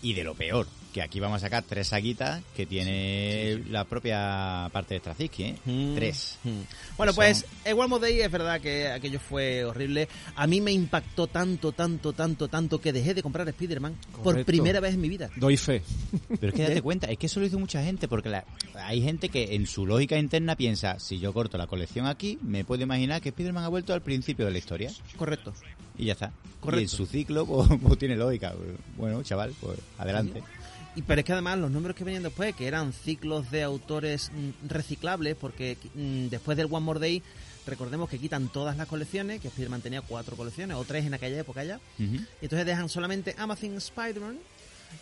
y 0.02 0.12
de 0.12 0.25
lo 0.25 0.35
peor, 0.35 0.66
que 0.97 1.03
aquí 1.03 1.21
vamos 1.21 1.37
a 1.37 1.41
sacar 1.47 1.62
tres 1.62 1.88
saguitas 1.88 2.43
que 2.57 2.65
tiene 2.65 3.62
la 3.69 3.85
propia 3.85 4.71
parte 4.73 4.95
de 4.95 5.00
Straczynski, 5.00 5.43
¿eh? 5.43 5.57
Mm. 5.67 5.95
Tres. 5.95 6.38
Mm. 6.43 6.49
Bueno, 6.97 7.12
Son- 7.12 7.17
pues 7.17 7.45
el 7.67 7.75
One 7.79 7.88
More 7.88 8.00
Day 8.11 8.21
es 8.23 8.31
verdad 8.31 8.59
que 8.62 8.88
aquello 8.88 9.21
fue 9.21 9.62
horrible. 9.67 10.09
A 10.37 10.47
mí 10.47 10.62
me 10.62 10.73
impactó 10.73 11.26
tanto, 11.26 11.73
tanto, 11.73 12.15
tanto, 12.15 12.49
tanto 12.49 12.81
que 12.81 12.95
dejé 12.95 13.12
de 13.12 13.23
comprar 13.23 13.47
Spider-Man 13.47 13.95
por 14.25 14.43
primera 14.47 14.81
vez 14.81 14.95
en 14.95 15.03
mi 15.03 15.11
vida. 15.11 15.29
Doy 15.37 15.59
fe. 15.59 15.83
Pero 16.41 16.49
es 16.49 16.55
que 16.55 16.62
date 16.67 16.81
cuenta, 16.81 17.09
es 17.11 17.19
que 17.19 17.26
eso 17.26 17.41
lo 17.41 17.47
hizo 17.47 17.59
mucha 17.59 17.83
gente, 17.85 18.09
porque 18.09 18.31
la- 18.31 18.47
hay 18.76 19.03
gente 19.03 19.29
que 19.29 19.55
en 19.55 19.67
su 19.67 19.85
lógica 19.85 20.17
interna 20.17 20.57
piensa, 20.57 20.99
si 20.99 21.19
yo 21.19 21.35
corto 21.35 21.59
la 21.59 21.67
colección 21.67 22.07
aquí, 22.07 22.38
me 22.41 22.65
puedo 22.65 22.83
imaginar 22.85 23.21
que 23.21 23.29
Spider-Man 23.29 23.65
ha 23.65 23.69
vuelto 23.69 23.93
al 23.93 24.00
principio 24.00 24.47
de 24.47 24.53
la 24.53 24.57
historia, 24.59 24.91
Correcto. 25.19 25.53
y 25.99 26.07
ya 26.07 26.15
está. 26.15 26.33
Correcto. 26.61 26.81
Y 26.81 26.83
en 26.85 26.88
su 26.88 27.05
ciclo, 27.07 27.45
pues, 27.47 27.69
pues 27.83 27.99
tiene 27.99 28.17
lógica. 28.17 28.55
Bueno, 28.97 29.23
chaval, 29.23 29.53
pues 29.61 29.79
adelante. 29.99 30.43
Y 30.97 31.03
pero 31.03 31.21
es 31.21 31.26
que 31.26 31.33
además 31.33 31.59
los 31.59 31.71
números 31.71 31.95
que 31.95 32.05
venían 32.05 32.23
después, 32.23 32.57
que 32.57 32.67
eran 32.67 32.93
ciclos 32.93 33.50
de 33.50 33.62
autores 33.62 34.33
mm, 34.33 34.69
reciclables, 34.69 35.37
porque 35.37 35.76
mm, 35.95 36.29
después 36.29 36.57
del 36.57 36.69
One 36.71 36.85
More 36.85 36.99
Day, 36.99 37.23
recordemos 37.67 38.09
que 38.09 38.19
quitan 38.19 38.49
todas 38.49 38.79
las 38.79 38.88
colecciones, 38.88 39.41
que 39.41 39.49
Spider-Man 39.49 39.83
tenía 39.83 40.00
cuatro 40.00 40.37
colecciones, 40.37 40.76
o 40.76 40.85
tres 40.85 41.05
en 41.05 41.12
aquella 41.12 41.38
época 41.38 41.62
ya, 41.65 41.81
y 41.99 42.26
entonces 42.41 42.65
dejan 42.65 42.88
solamente 42.88 43.35
Amazing 43.37 43.76
Spider-Man, 43.76 44.38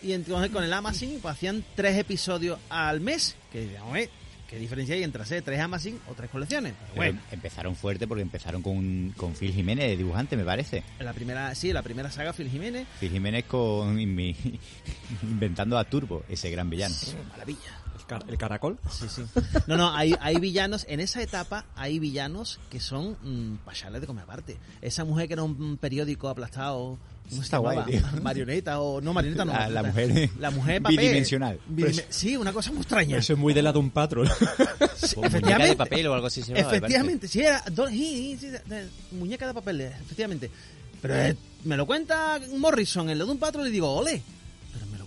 y 0.03 0.13
entonces 0.13 0.51
con 0.51 0.65
el 0.65 0.73
Amazing 0.73 1.21
pues, 1.21 1.35
hacían 1.35 1.65
tres 1.77 1.97
episodios 1.97 2.59
al 2.71 3.01
mes, 3.01 3.37
que 3.53 3.61
digamos, 3.61 3.97
eh, 3.97 4.11
¿qué 4.55 4.61
diferencia 4.61 4.95
hay 4.95 5.03
entre 5.03 5.21
hacer 5.23 5.43
tres 5.43 5.59
Amazing 5.61 5.99
o 6.09 6.15
tres 6.15 6.31
colecciones? 6.31 6.75
Pero 6.81 6.95
bueno, 6.95 7.21
empezaron 7.33 7.75
fuerte 7.75 8.07
porque 8.07 8.23
empezaron 8.23 8.63
con, 8.63 9.13
con 9.17 9.35
Phil 9.35 9.53
Jiménez, 9.53 9.89
de 9.89 9.97
dibujante, 9.97 10.37
me 10.37 10.45
parece. 10.45 10.85
la 11.01 11.13
primera, 11.13 11.53
sí, 11.57 11.73
la 11.73 11.83
primera 11.83 12.11
saga 12.11 12.33
Phil 12.33 12.49
Jiménez, 12.49 12.87
Phil 13.01 13.11
Jiménez 13.11 13.45
con 13.47 13.97
mi- 13.97 14.37
inventando 15.23 15.77
a 15.77 15.85
Turbo, 15.85 16.23
ese 16.29 16.51
gran 16.51 16.71
villano. 16.71 16.95
maravilla. 17.31 17.59
El, 18.05 18.09
car- 18.09 18.25
el 18.29 18.37
caracol. 18.39 18.79
Sí, 18.91 19.07
sí. 19.09 19.23
No, 19.67 19.77
no, 19.77 19.95
hay, 19.95 20.15
hay 20.21 20.37
villanos, 20.37 20.85
en 20.89 21.01
esa 21.01 21.23
etapa 21.23 21.65
hay 21.75 21.99
villanos 21.99 22.61
que 22.71 22.79
son 22.81 23.17
mm, 23.23 23.57
pachales 23.65 24.01
de 24.01 24.07
comer 24.07 24.25
aparte. 24.25 24.59
Esa 24.83 25.05
mujer 25.05 25.27
que 25.27 25.33
era 25.35 25.43
un 25.43 25.77
periódico 25.79 26.29
aplastado, 26.29 26.99
¿cómo 27.31 27.37
se 27.37 27.41
Está 27.41 27.59
guay, 27.59 27.79
tío. 27.87 28.01
Marioneta 28.23 28.81
o 28.81 29.01
no 29.01 29.13
marioneta, 29.15 29.45
no. 29.47 29.53
La- 29.53 29.69
la 29.71 29.83
mujer 29.83 30.31
La 30.39 30.51
mujer 30.51 30.83
papel. 30.83 30.99
bidimensional. 30.99 31.59
Bidime- 31.69 32.05
sí, 32.11 32.37
una 32.37 32.53
cosa 32.53 32.71
muy 32.73 32.81
extraña. 32.83 33.17
Eso 33.17 33.33
es 33.33 33.39
muy 33.39 33.55
de 33.55 33.63
la 33.63 33.73
de 33.73 33.79
un 33.79 33.91
patrón. 33.91 34.29
Sí, 34.29 34.37
muñeca 35.17 35.21
de 35.23 35.27
efectivamente. 35.27 35.77
papel 35.77 36.07
o 36.09 36.15
algo 36.15 36.27
así 36.27 36.43
se 36.43 36.53
Efectivamente, 36.59 37.27
sí, 37.29 37.41
era 37.41 37.65
muñeca 39.13 39.47
de 39.47 39.55
papel, 39.55 39.81
efectivamente. 39.81 40.51
Pero 41.01 41.17
eh, 41.17 41.37
me 41.65 41.77
lo 41.77 41.87
cuenta 41.87 42.39
Morrison 42.59 43.09
en 43.11 43.19
lo 43.19 43.27
de 43.27 43.33
un 43.33 43.39
patrón 43.39 43.67
y 43.67 43.71
digo, 43.71 43.91
ole. 43.93 44.23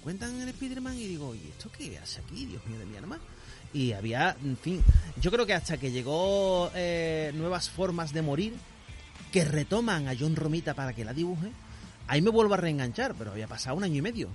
Me 0.07 0.13
cuentan 0.13 0.39
en 0.41 0.47
Spider-Man 0.47 0.95
y 0.95 1.05
digo, 1.05 1.35
¿y 1.35 1.49
esto 1.49 1.69
qué 1.77 1.97
hace 1.97 2.21
aquí? 2.21 2.45
Dios 2.45 2.65
mío 2.65 2.79
de 2.79 2.85
mi 2.85 2.95
alma. 2.95 3.19
Y 3.73 3.91
había, 3.91 4.37
en 4.41 4.55
fin, 4.55 4.81
yo 5.19 5.29
creo 5.31 5.45
que 5.45 5.53
hasta 5.53 5.75
que 5.75 5.91
llegó 5.91 6.71
eh, 6.75 7.33
nuevas 7.35 7.69
formas 7.69 8.13
de 8.13 8.21
morir, 8.21 8.53
que 9.33 9.43
retoman 9.43 10.07
a 10.07 10.13
John 10.17 10.37
Romita 10.37 10.73
para 10.75 10.93
que 10.93 11.03
la 11.03 11.11
dibuje, 11.11 11.51
ahí 12.07 12.21
me 12.21 12.29
vuelvo 12.29 12.53
a 12.53 12.57
reenganchar, 12.57 13.15
pero 13.15 13.31
había 13.33 13.47
pasado 13.49 13.75
un 13.75 13.83
año 13.83 13.95
y 13.97 14.01
medio 14.01 14.29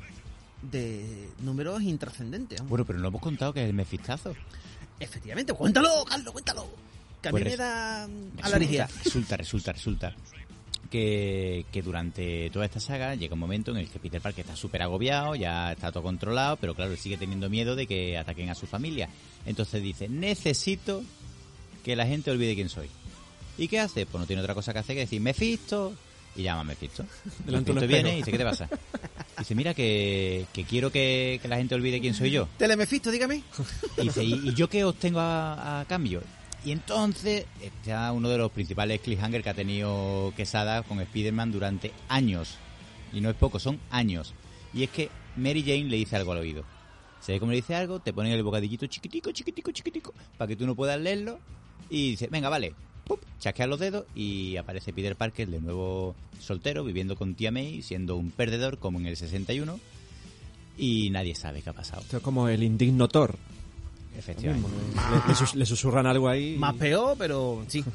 de 0.61 1.31
números 1.41 1.81
intrascendentes. 1.81 2.61
Bueno, 2.69 2.85
pero 2.85 2.99
no 2.99 3.09
hemos 3.09 3.23
contado 3.23 3.55
que 3.55 3.63
es 3.63 3.69
el 3.71 3.75
mefistazo. 3.75 4.35
Efectivamente, 5.01 5.55
cuéntalo, 5.55 6.05
Carlos, 6.07 6.33
cuéntalo. 6.35 6.67
Que 7.23 7.29
a 7.31 7.33
mí 7.33 7.41
Pues 7.41 7.45
me 7.45 7.49
res- 7.51 7.59
da 7.59 8.05
alergia. 8.43 8.91
resulta, 9.03 9.39
resulta, 9.39 9.73
resulta 9.73 10.15
que, 10.93 11.65
que 11.73 11.83
durante 11.83 12.51
toda 12.51 12.67
esta 12.67 12.79
saga 12.79 13.15
llega 13.17 13.35
un 13.35 13.41
momento 13.41 13.73
en 13.73 13.79
el 13.79 13.89
que 13.89 13.99
Peter 13.99 14.21
Parker 14.21 14.45
está 14.45 14.55
súper 14.55 14.83
agobiado, 14.83 15.35
ya 15.35 15.73
está 15.73 15.91
todo 15.91 16.05
controlado, 16.05 16.57
pero 16.59 16.75
claro, 16.75 16.95
sigue 16.97 17.17
teniendo 17.17 17.51
miedo 17.51 17.75
de 17.75 17.87
que 17.87 18.19
ataquen 18.19 18.51
a 18.51 18.55
su 18.55 18.67
familia. 18.67 19.09
Entonces 19.47 19.83
dice, 19.83 20.09
necesito 20.09 21.03
que 21.83 21.97
la 21.97 22.07
gente 22.07 22.31
olvide 22.31 22.55
quién 22.55 22.69
soy. 22.69 22.89
¿Y 23.59 23.69
qué 23.69 23.81
hace? 23.81 24.07
Pues 24.07 24.21
no 24.21 24.27
tiene 24.27 24.43
otra 24.43 24.55
cosa 24.55 24.73
que 24.73 24.79
hacer 24.81 24.95
que 24.95 25.01
decir, 25.01 25.21
Mephisto, 25.21 25.95
y 26.37 26.43
llama 26.43 26.61
a 26.61 26.65
Mephisto. 26.65 27.05
Delante 27.47 27.73
Mephisto 27.73 27.89
viene 27.93 28.13
y 28.15 28.17
dice, 28.19 28.31
¿qué 28.31 28.39
te 28.39 28.45
pasa? 28.45 28.69
Dice, 29.39 29.55
mira 29.55 29.75
que, 29.75 30.47
que 30.53 30.65
quiero 30.65 30.93
que, 30.93 31.41
que 31.41 31.49
la 31.49 31.57
gente 31.57 31.75
olvide 31.75 32.01
quién 32.01 32.15
soy 32.15 32.31
yo. 32.31 32.49
Telemefisto, 32.59 33.11
dígame. 33.11 33.43
Y 33.97 34.03
dice, 34.03 34.23
¿y, 34.23 34.35
y 34.51 34.55
yo 34.55 34.69
qué 34.69 34.85
os 34.85 34.95
tengo 34.97 35.21
a, 35.21 35.81
a 35.81 35.85
cambio? 35.87 36.23
Y 36.65 36.71
entonces 36.71 37.47
está 37.61 38.13
uno 38.13 38.29
de 38.29 38.39
los 38.39 38.53
principales 38.53 39.01
cliffhanger 39.01 39.43
que 39.43 39.51
ha 39.51 39.55
tenido 39.55 40.33
Quesada 40.37 40.83
con 40.83 41.01
Spider-Man 41.01 41.51
durante 41.51 41.93
años. 42.09 42.57
Y 43.13 43.21
no 43.21 43.31
es 43.31 43.37
poco, 43.37 43.59
son 43.59 43.81
años. 43.91 44.33
Y 44.73 44.85
es 44.85 44.91
que 44.91 45.11
Mary 45.37 45.63
Jane 45.63 45.85
le 45.85 45.97
dice 45.97 46.17
algo 46.17 46.33
al 46.33 46.39
oído. 46.39 46.65
Se 47.21 47.33
ve 47.33 47.41
como 47.41 47.53
le 47.53 47.57
dice 47.57 47.75
algo, 47.75 48.01
te 48.01 48.13
ponen 48.13 48.33
el 48.33 48.43
bocadillito 48.43 48.87
chiquitico, 48.87 49.33
chiquitico, 49.33 49.71
chiquitico, 49.73 50.15
para 50.39 50.49
que 50.49 50.57
tú 50.57 50.67
no 50.67 50.75
puedas 50.75 51.01
leerlo. 51.01 51.39
Y 51.91 52.13
dice, 52.13 52.29
venga, 52.31 52.49
vale. 52.49 52.75
Pup, 53.05 53.21
chasquea 53.41 53.67
los 53.67 53.81
dedos 53.81 54.07
y 54.15 54.57
aparece 54.57 54.93
Peter 54.93 55.17
Parker 55.17 55.49
de 55.49 55.61
nuevo 55.61 56.15
soltero, 56.39 56.85
viviendo 56.85 57.17
con 57.17 57.35
tía 57.35 57.51
May, 57.51 57.83
siendo 57.83 58.17
un 58.17 58.31
perdedor 58.31 58.79
como 58.79 59.01
en 59.01 59.07
el 59.07 59.17
61. 59.17 59.81
Y 60.79 61.11
nadie 61.11 61.35
sabe 61.35 61.63
qué 61.63 61.71
ha 61.71 61.75
pasado. 61.75 62.03
Esto 62.03 62.19
es 62.19 62.23
como 62.23 62.49
el 62.49 62.63
indigno 62.63 63.09
Thor. 63.09 63.37
Efectivamente. 64.17 64.69
Le, 65.11 65.29
le 65.29 65.35
sus- 65.35 65.55
le 65.55 65.67
susurran 65.67 66.07
algo 66.07 66.29
ahí. 66.29 66.57
Más 66.59 66.75
peor, 66.75 67.17
pero 67.19 67.65
sí. 67.69 67.85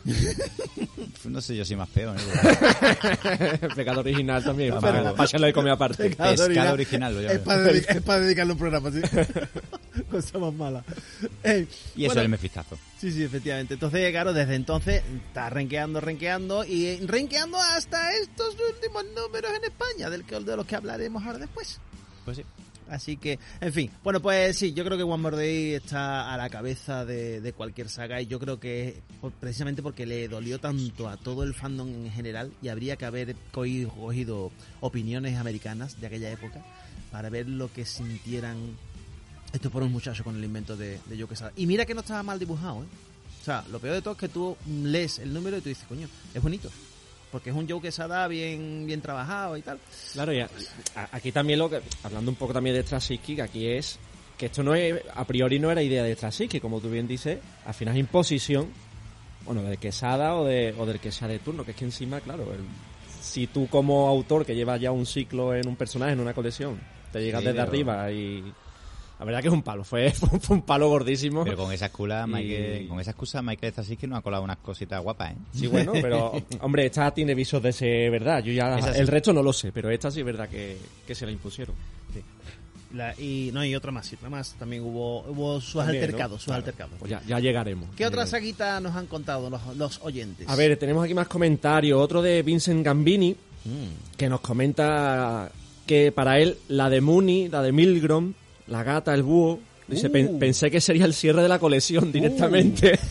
No 1.25 1.41
sé 1.41 1.55
yo 1.57 1.65
si 1.65 1.75
más 1.75 1.89
feo, 1.89 2.13
¿no? 2.13 2.19
Pecado 3.75 3.99
original 3.99 4.41
también. 4.43 4.73
Pásalo 5.15 5.45
de 5.45 5.53
comer 5.53 5.73
aparte. 5.73 6.09
Pescado 6.09 6.73
original, 6.73 7.13
lo 7.13 7.19
llamo. 7.21 7.33
Es 7.33 7.39
para, 7.39 7.61
dedica- 7.63 7.93
es 7.93 8.01
para 8.01 8.19
dedicarle 8.21 8.53
un 8.53 8.59
programa, 8.59 8.91
sí. 8.91 9.01
Cosa 10.11 10.37
más 10.37 10.53
mala. 10.53 10.83
Y 11.43 12.05
eso 12.05 12.07
bueno, 12.07 12.11
es 12.13 12.17
el 12.25 12.29
mefistazo. 12.29 12.77
Sí, 12.97 13.11
sí, 13.11 13.23
efectivamente. 13.23 13.73
Entonces, 13.73 14.09
claro, 14.11 14.31
desde 14.33 14.55
entonces 14.55 15.03
está 15.27 15.49
renqueando, 15.49 15.99
renqueando 15.99 16.63
y 16.63 16.97
renqueando 17.05 17.57
hasta 17.57 18.13
estos 18.15 18.55
últimos 18.73 19.03
números 19.15 19.51
en 19.57 19.63
España, 19.65 20.09
del 20.09 20.23
que, 20.23 20.39
de 20.39 20.55
los 20.55 20.65
que 20.65 20.75
hablaremos 20.75 21.23
ahora 21.25 21.39
después. 21.39 21.79
Pues 22.25 22.37
sí. 22.37 22.43
Así 22.89 23.17
que, 23.17 23.37
en 23.59 23.73
fin, 23.73 23.91
bueno, 24.03 24.21
pues 24.21 24.57
sí, 24.57 24.73
yo 24.73 24.85
creo 24.85 24.97
que 24.97 25.03
One 25.03 25.21
More 25.21 25.35
Day 25.37 25.73
está 25.73 26.33
a 26.33 26.37
la 26.37 26.49
cabeza 26.49 27.03
de, 27.05 27.53
cualquier 27.55 27.89
saga 27.89 28.21
y 28.21 28.27
yo 28.27 28.39
creo 28.39 28.59
que 28.59 29.01
por- 29.19 29.31
precisamente 29.33 29.81
porque 29.83 30.05
le 30.05 30.27
dolió 30.27 30.59
tanto 30.59 31.09
a 31.09 31.17
todo 31.17 31.43
el 31.43 31.53
fandom 31.53 31.89
en 31.89 32.11
general 32.11 32.51
y 32.61 32.69
habría 32.69 32.95
que 32.95 33.05
haber 33.05 33.35
cogido, 33.51 34.51
opiniones 34.81 35.37
americanas 35.37 35.99
de 35.99 36.07
aquella 36.07 36.31
época 36.31 36.63
para 37.11 37.29
ver 37.29 37.47
lo 37.49 37.71
que 37.71 37.85
sintieran 37.85 38.57
estos 39.53 39.71
pobres 39.71 39.89
muchachos 39.89 40.23
con 40.23 40.35
el 40.35 40.43
invento 40.43 40.75
de, 40.77 40.99
de 41.05 41.27
Quesada. 41.27 41.51
Y 41.55 41.65
mira 41.65 41.85
que 41.85 41.93
no 41.93 42.01
estaba 42.01 42.23
mal 42.23 42.39
dibujado, 42.39 42.83
¿eh? 42.83 42.87
O 43.41 43.45
sea, 43.45 43.63
lo 43.71 43.79
peor 43.79 43.95
de 43.95 44.01
todo 44.01 44.13
es 44.13 44.19
que 44.19 44.27
tú 44.27 44.57
lees 44.69 45.19
el 45.19 45.33
número 45.33 45.57
y 45.57 45.61
tú 45.61 45.69
dices, 45.69 45.85
coño, 45.87 46.07
es 46.33 46.41
bonito. 46.43 46.69
Porque 47.31 47.49
es 47.49 47.55
un 47.55 47.67
Joe 47.69 47.81
Quesada 47.81 48.27
bien, 48.27 48.85
bien 48.85 49.01
trabajado 49.01 49.57
y 49.57 49.61
tal. 49.61 49.79
Claro, 50.13 50.31
y 50.33 50.39
a- 50.39 50.49
a- 50.95 51.09
aquí 51.11 51.31
también 51.31 51.59
lo 51.59 51.69
que, 51.69 51.81
hablando 52.03 52.31
un 52.31 52.35
poco 52.37 52.53
también 52.53 52.75
de 52.75 52.83
Straczynski, 52.83 53.35
que 53.35 53.41
aquí 53.41 53.67
es 53.67 53.99
que 54.37 54.45
esto 54.45 54.63
no 54.63 54.75
es, 54.75 55.01
a 55.15 55.25
priori 55.25 55.59
no 55.59 55.69
era 55.71 55.81
idea 55.81 56.03
de 56.03 56.15
Straczynski, 56.15 56.59
como 56.59 56.79
tú 56.79 56.89
bien 56.89 57.07
dices, 57.07 57.39
al 57.65 57.73
final 57.73 57.95
es 57.95 57.99
imposición, 58.01 58.69
bueno, 59.45 59.61
del 59.63 59.77
Quesada 59.77 60.35
o, 60.35 60.45
de, 60.45 60.73
o 60.77 60.85
del 60.85 60.99
que 60.99 61.11
sea 61.11 61.27
de 61.27 61.39
turno, 61.39 61.65
que 61.65 61.71
es 61.71 61.77
que 61.77 61.85
encima, 61.85 62.21
claro, 62.21 62.43
el- 62.53 62.59
si 63.21 63.47
tú 63.47 63.67
como 63.67 64.07
autor 64.07 64.45
que 64.45 64.55
llevas 64.55 64.79
ya 64.79 64.91
un 64.91 65.05
ciclo 65.05 65.53
en 65.53 65.67
un 65.67 65.75
personaje, 65.75 66.13
en 66.13 66.19
una 66.21 66.33
colección, 66.33 66.79
te 67.11 67.21
llegas 67.21 67.41
Sí, 67.41 67.47
desde 67.47 67.59
pero- 67.59 67.69
arriba 67.69 68.11
y... 68.11 68.53
La 69.19 69.25
verdad 69.25 69.41
que 69.41 69.47
es 69.47 69.53
un 69.53 69.63
palo, 69.63 69.83
fue, 69.83 70.11
fue 70.41 70.55
un 70.57 70.61
palo 70.61 70.89
gordísimo. 70.89 71.43
Pero 71.43 71.57
con 71.57 71.71
esa 71.71 71.87
excusa, 71.87 72.25
Y- 72.39 72.87
con 72.87 72.99
esa 72.99 73.11
excusa, 73.11 73.41
Michael 73.41 73.71
Straczynski 73.73 74.05
nos 74.07 74.19
ha 74.19 74.21
colado 74.21 74.43
unas 74.43 74.57
cositas 74.57 75.01
guapas, 75.01 75.31
¿eh? 75.31 75.35
Sí, 75.53 75.67
bueno, 75.67 75.91
pero 75.93 76.33
hombre, 76.61 76.85
esta 76.85 77.11
tiene 77.13 77.33
visos 77.33 77.61
de 77.63 77.73
ser 77.73 78.11
verdad. 78.11 78.43
Yo 78.43 78.53
ya 78.53 78.79
sí. 78.81 78.99
el 78.99 79.07
resto 79.07 79.33
no 79.33 79.41
lo 79.41 79.51
sé, 79.53 79.71
pero 79.71 79.89
esta 79.89 80.11
sí 80.11 80.19
es 80.19 80.25
verdad 80.25 80.47
que, 80.47 80.77
que 81.07 81.15
se 81.15 81.25
la 81.25 81.31
impusieron. 81.31 81.75
La- 82.93 83.13
y 83.19 83.49
no, 83.53 83.65
y 83.65 83.75
otra 83.75 83.91
más, 83.91 84.09
y 84.13 84.15
otra 84.15 84.29
más. 84.29 84.53
También 84.53 84.81
hubo, 84.81 85.21
hubo 85.23 85.59
sus 85.59 85.73
También, 85.73 85.99
¿no? 86.01 86.05
altercados, 86.05 86.35
sus 86.41 86.45
Claro. 86.45 86.57
altercados. 86.59 86.93
Pues 86.99 87.11
ya, 87.11 87.21
ya 87.27 87.39
llegaremos. 87.39 87.89
¿Qué 87.97 88.05
otra 88.05 88.23
Llegaremos. 88.23 88.29
saguita 88.29 88.79
nos 88.79 88.95
han 88.95 89.07
contado 89.07 89.49
los, 89.49 89.75
los 89.75 89.99
oyentes? 90.03 90.47
A 90.47 90.55
ver, 90.55 90.77
tenemos 90.77 91.03
aquí 91.03 91.13
más 91.13 91.27
comentarios. 91.27 91.99
Otro 92.01 92.21
de 92.21 92.41
Vincent 92.43 92.85
Gambini, 92.85 93.35
Mm. 93.65 94.15
que 94.15 94.29
nos 94.29 94.39
comenta 94.39 95.51
que 95.85 96.13
para 96.13 96.39
él 96.39 96.57
la 96.69 96.89
de 96.89 97.01
Mooney, 97.01 97.49
la 97.49 97.61
de 97.61 97.73
Milgrom, 97.73 98.33
la 98.67 98.83
gata, 98.83 99.13
el 99.13 99.23
búho, 99.23 99.59
dice, 99.87 100.07
Uh. 100.07 100.11
"Pen- 100.11 100.39
pensé 100.39 100.69
que 100.71 100.81
sería 100.81 101.05
el 101.05 101.13
cierre 101.13 101.41
de 101.41 101.49
la 101.49 101.59
colección 101.59 102.11
directamente. 102.11 102.99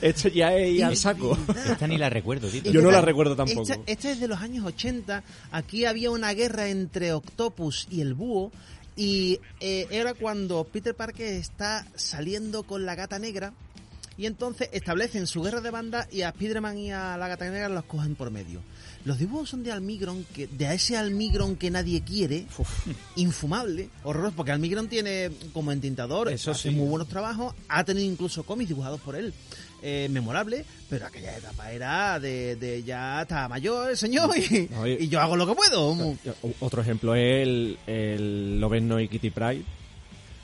Esto 0.00 0.28
ya 0.28 0.54
es 0.54 0.70
ir 0.70 0.84
al 0.84 0.96
saco. 0.96 1.36
Esta 1.70 1.86
ni 1.86 1.96
la 1.98 2.10
recuerdo, 2.10 2.48
tío. 2.48 2.62
Yo 2.70 2.82
no 2.82 2.90
la 2.90 3.00
recuerdo 3.00 3.34
tampoco. 3.34 3.62
Esta, 3.62 3.78
esta 3.86 4.10
es 4.10 4.20
de 4.20 4.28
los 4.28 4.40
años 4.40 4.64
80. 4.66 5.22
Aquí 5.50 5.86
había 5.86 6.10
una 6.10 6.32
guerra 6.34 6.68
entre 6.68 7.12
Octopus 7.12 7.88
y 7.90 8.00
el 8.02 8.14
búho. 8.14 8.52
Y 8.96 9.40
eh, 9.60 9.86
era 9.90 10.14
cuando 10.14 10.64
Peter 10.64 10.94
Parker 10.94 11.32
está 11.34 11.86
saliendo 11.94 12.64
con 12.64 12.84
la 12.84 12.94
gata 12.94 13.18
negra. 13.18 13.52
Y 14.16 14.26
entonces 14.26 14.68
establecen 14.72 15.26
su 15.26 15.42
guerra 15.42 15.60
de 15.60 15.70
banda 15.70 16.06
y 16.10 16.22
a 16.22 16.30
Spiderman 16.32 16.76
y 16.78 16.90
a 16.92 17.16
la 17.16 17.28
gata 17.28 17.48
negra 17.48 17.68
los 17.68 17.84
cogen 17.84 18.14
por 18.16 18.30
medio. 18.30 18.60
Los 19.08 19.18
dibujos 19.18 19.48
son 19.48 19.62
de 19.62 19.72
Almigron, 19.72 20.22
que, 20.34 20.46
de 20.46 20.74
ese 20.74 20.94
Almigron 20.98 21.56
que 21.56 21.70
nadie 21.70 22.02
quiere, 22.02 22.44
infumable, 23.16 23.88
horroroso, 24.04 24.36
porque 24.36 24.52
Almigron 24.52 24.86
tiene 24.88 25.30
como 25.54 25.72
entintador, 25.72 26.28
Eso 26.30 26.50
hace 26.50 26.68
sí. 26.68 26.74
muy 26.74 26.86
buenos 26.88 27.08
trabajos, 27.08 27.54
ha 27.68 27.84
tenido 27.84 28.06
incluso 28.10 28.42
cómics 28.44 28.68
dibujados 28.68 29.00
por 29.00 29.16
él, 29.16 29.32
eh, 29.82 30.08
memorable, 30.10 30.64
pero 30.90 31.06
aquella 31.06 31.36
etapa 31.36 31.72
era 31.72 32.20
de, 32.20 32.56
de 32.56 32.82
ya 32.82 33.22
está 33.22 33.48
mayor 33.48 33.90
el 33.90 33.96
señor 33.96 34.30
y, 34.36 34.68
No, 34.70 34.86
y- 34.86 34.98
y 35.04 35.08
yo 35.08 35.20
hago 35.20 35.36
lo 35.36 35.46
que 35.46 35.54
puedo. 35.54 36.14
Otro 36.60 36.82
ejemplo 36.82 37.14
es 37.14 37.42
el, 37.46 37.78
el 37.86 38.60
Loveno 38.60 39.00
y 39.00 39.08
Kitty 39.08 39.30
Pride. 39.30 39.62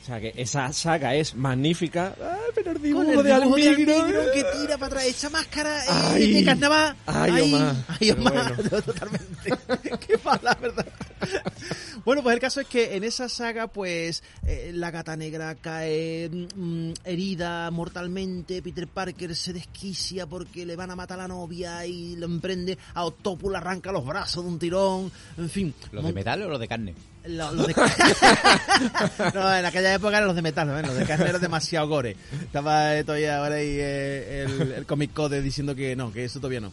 O 0.05 0.07
sea 0.07 0.21
que 0.21 0.35
esa 0.37 0.71
saga 0.71 1.15
es 1.15 1.35
magnífica. 1.35 2.15
¡Ah, 2.23 2.37
pero 2.55 2.73
el 2.73 2.83
dibujo, 2.83 3.07
Con 3.07 3.15
el 3.19 3.23
de 3.25 3.35
dibujo 3.41 3.57
de 3.57 3.69
Almigro! 3.71 4.01
Almigro 4.03 4.33
que 4.35 4.45
tira 4.59 4.77
para 4.77 4.87
atrás, 4.89 5.05
esa 5.07 5.31
máscara 5.31 5.83
eh, 5.83 5.89
Ay. 5.89 6.33
de 6.35 6.45
carnaval. 6.45 6.97
Ay, 7.07 7.41
Omar. 7.41 7.75
ay, 7.89 7.97
Pero 8.01 8.21
Omar, 8.21 8.55
bueno. 8.55 8.83
totalmente. 8.83 9.99
Qué 10.07 10.19
mala, 10.23 10.55
¿verdad? 10.61 10.87
Bueno, 12.05 12.23
pues 12.23 12.35
el 12.35 12.41
caso 12.41 12.61
es 12.61 12.67
que 12.67 12.97
en 12.97 13.05
esa 13.05 13.29
saga, 13.31 13.67
pues, 13.67 14.23
eh, 14.47 14.73
la 14.75 14.91
gata 14.91 15.17
negra 15.17 15.55
cae 15.55 16.29
mm, 16.55 16.93
herida 17.05 17.71
mortalmente, 17.71 18.61
Peter 18.61 18.87
Parker 18.87 19.35
se 19.35 19.55
desquicia 19.55 20.27
porque 20.27 20.67
le 20.67 20.77
van 20.77 20.91
a 20.91 20.97
matar 20.97 21.19
a 21.19 21.23
la 21.23 21.29
novia 21.29 21.87
y 21.87 22.17
lo 22.17 22.27
emprende, 22.27 22.77
a 22.93 23.05
Octopus 23.07 23.51
le 23.53 23.57
arranca 23.59 23.91
los 23.91 24.05
brazos 24.05 24.45
de 24.45 24.51
un 24.51 24.59
tirón, 24.59 25.11
en 25.39 25.49
fin. 25.49 25.75
¿Los 25.93 26.05
de 26.05 26.13
metal 26.13 26.43
o 26.43 26.49
los 26.51 26.61
de 26.61 26.69
carne? 26.69 26.95
lo- 27.27 27.53
los 27.53 27.67
de 27.69 27.75
no, 29.35 29.55
en 29.57 29.65
aquella 29.65 29.95
época 29.95 30.17
eran 30.17 30.27
los 30.27 30.37
de 30.37 30.43
metal, 30.43 30.67
¿no? 30.69 30.81
los 30.83 30.95
de 30.97 31.07
carne 31.07 31.29
eran 31.31 31.41
demasiado 31.41 31.89
gore. 31.89 32.17
Estaba 32.43 32.97
eh, 32.99 33.05
todavía 33.05 33.39
ahora 33.39 33.55
ahí 33.55 33.77
eh, 33.79 34.45
el, 34.47 34.73
el 34.73 34.87
Comic 34.87 35.13
Code 35.15 35.41
diciendo 35.41 35.75
que 35.75 35.97
no, 35.97 36.13
que 36.13 36.25
eso 36.25 36.39
todavía 36.39 36.61
no. 36.61 36.73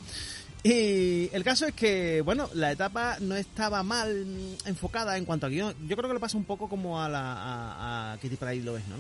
Y 0.63 1.29
el 1.33 1.43
caso 1.43 1.65
es 1.65 1.73
que, 1.73 2.21
bueno, 2.21 2.47
la 2.53 2.71
etapa 2.71 3.17
no 3.19 3.35
estaba 3.35 3.81
mal 3.81 4.57
enfocada 4.65 5.17
en 5.17 5.25
cuanto 5.25 5.47
a 5.47 5.49
guion. 5.49 5.75
Yo 5.87 5.95
creo 5.97 6.07
que 6.07 6.13
le 6.13 6.19
pasa 6.19 6.37
un 6.37 6.45
poco 6.45 6.69
como 6.69 7.01
a, 7.01 7.09
la, 7.09 7.33
a, 7.33 8.13
a 8.13 8.17
Kitty 8.19 8.35
Pryde 8.35 8.63
lo 8.63 8.73
ves, 8.73 8.87
¿no? 8.87 8.95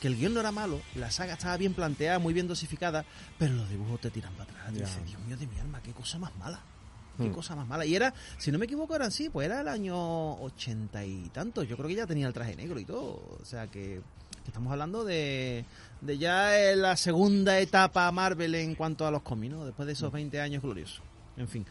Que 0.00 0.08
el 0.08 0.16
guion 0.16 0.34
no 0.34 0.40
era 0.40 0.50
malo, 0.50 0.80
la 0.96 1.10
saga 1.10 1.34
estaba 1.34 1.56
bien 1.56 1.72
planteada, 1.72 2.18
muy 2.18 2.34
bien 2.34 2.48
dosificada, 2.48 3.04
pero 3.38 3.54
los 3.54 3.70
dibujos 3.70 4.00
te 4.00 4.10
tiran 4.10 4.32
para 4.34 4.50
atrás. 4.50 4.72
Y 4.74 4.80
dices, 4.80 5.06
Dios 5.06 5.20
mío 5.22 5.36
de 5.36 5.46
mi 5.46 5.58
alma, 5.58 5.80
qué 5.82 5.92
cosa 5.92 6.18
más 6.18 6.34
mala. 6.36 6.60
Qué 7.16 7.28
Hmm. 7.28 7.32
cosa 7.32 7.54
más 7.54 7.68
mala. 7.68 7.86
Y 7.86 7.94
era, 7.94 8.12
si 8.38 8.50
no 8.50 8.58
me 8.58 8.64
equivoco, 8.64 8.96
eran 8.96 9.12
sí, 9.12 9.28
pues 9.30 9.46
era 9.46 9.60
el 9.60 9.68
año 9.68 10.34
ochenta 10.42 11.04
y 11.04 11.28
tantos. 11.28 11.68
Yo 11.68 11.76
creo 11.76 11.88
que 11.88 11.94
ya 11.94 12.06
tenía 12.08 12.26
el 12.26 12.32
traje 12.32 12.56
negro 12.56 12.80
y 12.80 12.84
todo. 12.84 13.38
O 13.40 13.44
sea 13.44 13.68
que 13.68 14.02
estamos 14.48 14.72
hablando 14.72 15.04
de, 15.04 15.64
de 16.00 16.18
ya 16.18 16.58
eh, 16.58 16.76
la 16.76 16.96
segunda 16.96 17.58
etapa 17.60 18.10
Marvel 18.12 18.54
en 18.54 18.74
cuanto 18.74 19.06
a 19.06 19.10
los 19.10 19.22
cómics, 19.22 19.54
¿no? 19.54 19.64
Después 19.64 19.86
de 19.86 19.92
esos 19.92 20.12
20 20.12 20.40
años 20.40 20.62
gloriosos. 20.62 21.02
En 21.36 21.48
fin. 21.48 21.66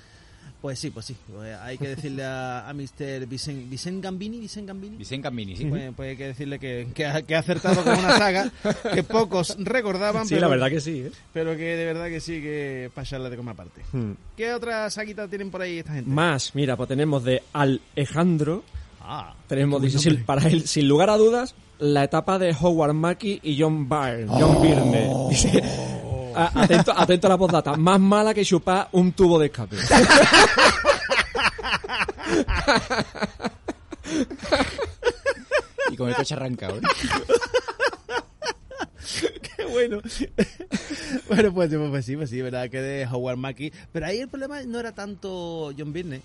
Pues 0.63 0.80
sí, 0.80 0.92
pues 0.92 1.06
sí. 1.06 1.15
Pues 1.30 1.58
hay 1.60 1.77
que 1.77 1.89
decirle 1.89 2.24
a, 2.24 2.70
a 2.70 2.74
Mr. 2.74 3.25
Vicent, 3.27 3.70
Vicent 3.70 4.01
Gambini, 4.01 4.39
Vicent 4.39 4.65
Gambini. 4.65 4.96
Vicente 4.96 5.25
Gambini, 5.25 5.58
sí. 5.58 5.65
Pues, 5.65 5.92
pues 5.94 6.12
hay 6.12 6.15
que 6.15 6.27
decirle 6.27 6.58
que, 6.58 6.88
que 6.96 7.06
ha, 7.06 7.22
que 7.22 7.36
ha 7.36 7.39
acertado 7.39 7.84
con 7.84 8.00
una 8.00 8.18
saga 8.18 8.50
que 8.94 9.03
pocos 9.03 9.58
recordaban, 9.60 10.25
Sí, 10.25 10.36
pero, 10.36 10.48
la 10.48 10.48
verdad 10.48 10.70
que 10.70 10.80
sí, 10.80 11.01
¿eh? 11.01 11.12
pero 11.34 11.58
que 11.58 11.75
de 11.75 11.84
verdad 11.84 12.08
que 12.08 12.22
sí 12.22 12.42
que 12.42 12.89
para 12.94 13.06
echarle 13.06 13.30
de 13.30 13.36
comer 13.36 13.51
aparte. 13.51 13.82
Hmm. 13.92 14.13
¿Qué 14.38 14.53
otra 14.53 14.89
saguita 14.89 15.27
tienen 15.27 15.51
por 15.51 15.62
ahí 15.62 15.80
esta 15.80 15.96
gente? 15.96 16.10
Más, 16.10 16.56
mira, 16.56 16.77
pues 16.77 16.88
tenemos 16.88 17.25
de 17.25 17.44
Alejandro, 17.51 18.63
Ah, 19.06 19.36
tenemos, 19.48 19.82
para 20.25 20.48
él, 20.48 20.65
sin 20.65 20.88
lugar 20.88 21.10
a 21.10 21.18
dudas, 21.18 21.56
la 21.83 22.05
etapa 22.05 22.39
de 22.39 22.55
Howard 22.59 22.93
Mackie 22.93 23.39
y 23.43 23.61
John 23.61 23.89
Byrne, 23.89 24.27
John 24.29 24.61
Byrne. 24.61 25.27
Dice, 25.29 25.61
a- 26.33 26.61
atento, 26.63 26.93
atento 26.95 27.27
a 27.27 27.31
la 27.31 27.37
postdata, 27.37 27.75
más 27.75 27.99
mala 27.99 28.33
que 28.33 28.45
chupar 28.45 28.87
un 28.93 29.11
tubo 29.11 29.37
de 29.37 29.47
escape. 29.47 29.75
Y 35.91 35.95
con 35.95 36.09
el 36.09 36.15
coche 36.15 36.33
arrancado. 36.33 36.77
¿eh? 36.77 36.81
Qué 39.57 39.65
bueno. 39.65 40.01
bueno, 41.27 41.53
pues, 41.53 41.69
pues 41.75 42.05
sí, 42.05 42.15
pues 42.15 42.29
sí, 42.29 42.41
verdad 42.41 42.69
que 42.69 42.81
de 42.81 43.05
Howard 43.05 43.37
Mackie. 43.37 43.73
Pero 43.91 44.05
ahí 44.05 44.19
el 44.19 44.29
problema 44.29 44.61
no 44.63 44.79
era 44.79 44.93
tanto 44.93 45.71
John 45.77 45.91
Byrne, 45.93 46.21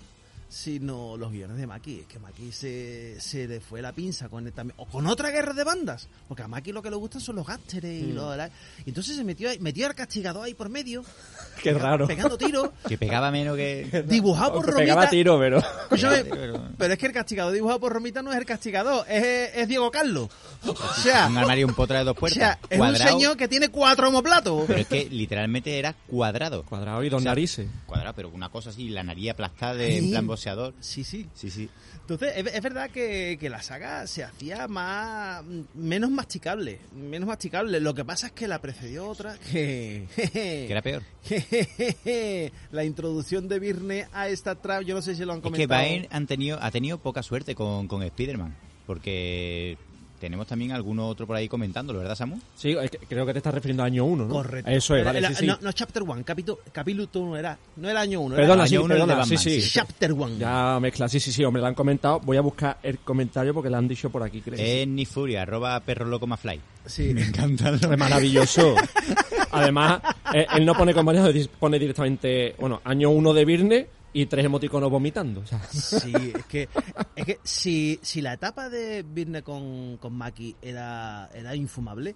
sino 0.49 1.15
los 1.15 1.31
guiones 1.31 1.57
de 1.57 1.67
Mackie. 1.67 1.99
Es 2.01 2.07
que 2.07 2.17
Mackie 2.19 2.51
se, 2.51 3.19
se 3.21 3.47
le 3.47 3.59
fue 3.59 3.81
la 3.81 3.93
pinza 3.93 4.29
con 4.29 4.45
el 4.47 4.51
también, 4.51 4.75
o 4.79 4.85
con 4.87 5.05
otra 5.07 5.29
guerra 5.29 5.53
de 5.53 5.63
bandas. 5.63 6.07
Porque 6.27 6.43
a 6.43 6.47
Mackie 6.47 6.73
lo 6.73 6.81
que 6.81 6.89
le 6.89 6.95
gustan 6.95 7.21
son 7.21 7.35
los 7.35 7.45
gásteres 7.47 8.03
y 8.03 8.11
los... 8.11 8.35
la- 8.35 8.47
y 8.85 8.89
entonces 8.89 9.15
se 9.15 9.23
metió 9.23 9.49
ahí, 9.49 9.59
metió 9.59 9.85
al 9.85 9.93
castigador 9.95 10.43
ahí 10.45 10.55
por 10.55 10.69
medio. 10.69 11.03
Qué 11.63 11.73
raro. 11.73 12.07
Pegando 12.07 12.37
tiros, 12.37 12.69
Que 12.87 12.97
pegaba 12.97 13.29
menos 13.31 13.55
que... 13.55 14.03
dibujado 14.07 14.53
por 14.53 14.65
Aunque 14.65 14.81
pegaba 14.81 15.01
Romita. 15.01 15.11
tiro, 15.11 15.39
pero... 15.39 15.59
Escúchame, 15.59 16.23
Pero- 16.77 16.93
es 16.93 16.97
que 16.99 17.05
el 17.05 17.13
castigador 17.13 17.53
dibujado 17.53 17.79
por 17.79 17.93
Romita 17.93 18.21
no 18.23 18.31
es 18.31 18.37
el 18.37 18.45
castigador, 18.45 19.05
es, 19.07 19.51
es 19.55 19.67
Diego 19.67 19.91
Carlos. 19.91 20.29
O 20.65 20.75
sea, 20.95 21.27
Un 21.27 21.37
armario 21.37 21.67
un 21.67 21.73
potra 21.75 21.99
de 21.99 22.05
dos 22.05 22.17
o 22.17 22.19
puertas. 22.19 22.37
sea 22.39 22.59
es 22.69 22.79
un 22.79 22.95
señor 22.95 23.37
que 23.37 23.47
tiene 23.47 23.69
cuatro 23.69 24.07
homoplatos. 24.09 24.63
Pero 24.67 24.79
es 24.79 24.87
que 24.87 25.07
literalmente 25.09 25.77
era 25.77 25.93
cuadrado. 25.93 26.63
Cuadrado 26.63 27.03
y 27.03 27.09
dos 27.09 27.19
O 27.19 27.21
sea, 27.23 27.31
narices. 27.31 27.67
Cuadrado, 27.85 28.13
pero 28.15 28.29
una 28.29 28.49
cosa 28.49 28.71
así, 28.71 28.89
la 28.89 29.03
nariz 29.03 29.29
aplastada 29.31 29.75
de, 29.75 29.97
en 29.97 30.09
plan 30.09 30.25
boxeador. 30.39 30.73
Sí, 30.79 31.03
sí. 31.03 31.27
Sí, 31.33 31.49
sí. 31.49 31.69
Entonces, 32.01 32.33
es, 32.35 32.53
es 32.53 32.61
verdad 32.61 32.89
que, 32.89 33.37
que 33.39 33.49
la 33.49 33.61
saga 33.61 34.07
se 34.07 34.23
hacía 34.23 34.67
más 34.67 35.43
menos 35.75 36.09
masticable, 36.09 36.79
menos 36.93 37.27
masticable. 37.27 37.79
Lo 37.79 37.93
que 37.93 38.05
pasa 38.05 38.27
es 38.27 38.33
que 38.33 38.47
la 38.47 38.59
precedió 38.61 39.07
otra 39.07 39.37
que... 39.51 40.07
Que 40.15 40.71
era 40.71 40.81
peor. 40.81 41.03
la 42.71 42.83
introducción 42.83 43.47
de 43.47 43.59
Virne 43.59 44.07
a 44.13 44.29
esta 44.29 44.55
trap, 44.55 44.83
yo 44.83 44.95
no 44.95 45.01
sé 45.01 45.15
si 45.15 45.25
lo 45.25 45.33
han 45.33 45.39
Es 45.39 45.43
que 45.43 45.49
comentado. 45.49 45.83
Byrne 45.83 46.07
han 46.11 46.25
tenido, 46.27 46.57
ha 46.61 46.71
tenido 46.71 46.97
poca 46.99 47.21
suerte 47.21 47.53
con, 47.53 47.87
con 47.87 48.01
Spider-Man. 48.01 48.55
Porque 48.87 49.77
tenemos 50.19 50.45
también 50.47 50.71
alguno 50.73 51.07
otro 51.07 51.25
por 51.25 51.35
ahí 51.35 51.47
comentándolo, 51.47 51.99
¿verdad, 51.99 52.15
Samu? 52.15 52.39
Sí, 52.55 52.75
es 52.81 52.91
que- 52.91 52.97
creo 52.99 53.25
que 53.25 53.31
te 53.33 53.39
estás 53.39 53.53
refiriendo 53.53 53.83
a 53.83 53.87
año 53.87 54.05
1, 54.05 54.25
¿no? 54.25 54.33
Correcto. 54.33 54.69
Eso 54.69 54.95
es, 54.95 55.03
vale, 55.05 55.19
era- 55.19 55.29
sí, 55.29 55.35
sí. 55.35 55.45
No, 55.47 55.57
no, 55.61 55.71
chapter 55.71 56.03
1, 56.03 56.23
capítulo, 56.23 56.59
capítulo 56.71 57.07
1 57.13 57.37
era, 57.37 57.57
no 57.77 57.89
era 57.89 58.01
año 58.01 58.21
1, 58.21 58.35
Perdona, 58.35 58.63
año 58.63 58.69
sí, 58.69 58.77
uno 58.77 58.93
el 58.93 58.99
de 59.01 59.05
perdona, 59.07 59.25
sí, 59.25 59.37
sí. 59.37 59.61
sí. 59.61 59.69
chapter 59.73 60.13
1. 60.13 60.37
Ya 60.37 60.79
mezcla, 60.79 61.07
sí, 61.09 61.19
sí, 61.19 61.31
sí, 61.31 61.43
hombre, 61.43 61.61
lo 61.61 61.67
han 61.67 61.73
comentado. 61.75 62.19
Voy 62.19 62.37
a 62.37 62.41
buscar 62.41 62.77
el 62.83 62.99
comentario 62.99 63.53
porque 63.53 63.69
lo 63.69 63.77
han 63.77 63.87
dicho 63.87 64.09
por 64.09 64.21
aquí, 64.23 64.41
creo. 64.41 64.55
Es 64.59 64.87
Nick 64.87 65.07
Fury, 65.09 65.35
arroba 65.37 65.79
perro 65.79 66.05
loco 66.05 66.27
más 66.27 66.39
fly. 66.39 66.59
Sí. 66.85 67.13
Me 67.13 67.23
encanta. 67.23 67.69
Es 67.69 67.97
maravilloso. 67.97 68.75
Además, 69.51 70.01
eh, 70.33 70.45
él 70.55 70.65
no 70.65 70.75
pone 70.75 70.93
comentarios, 70.93 71.47
pone 71.47 71.79
directamente, 71.79 72.55
bueno, 72.59 72.81
año 72.83 73.09
1 73.09 73.33
de 73.33 73.45
Virne 73.45 73.87
y 74.13 74.25
tres 74.25 74.45
emoticonos 74.45 74.89
vomitando. 74.89 75.41
O 75.41 75.45
sea, 75.45 75.61
Sí, 75.69 76.13
es 76.35 76.45
que, 76.45 76.69
es 77.15 77.25
que 77.25 77.39
si, 77.43 77.99
si 78.01 78.21
la 78.21 78.33
etapa 78.33 78.69
de 78.69 79.03
Virne 79.03 79.43
con, 79.43 79.97
con 79.97 80.13
Maki 80.13 80.55
era, 80.61 81.29
era 81.33 81.55
infumable, 81.55 82.15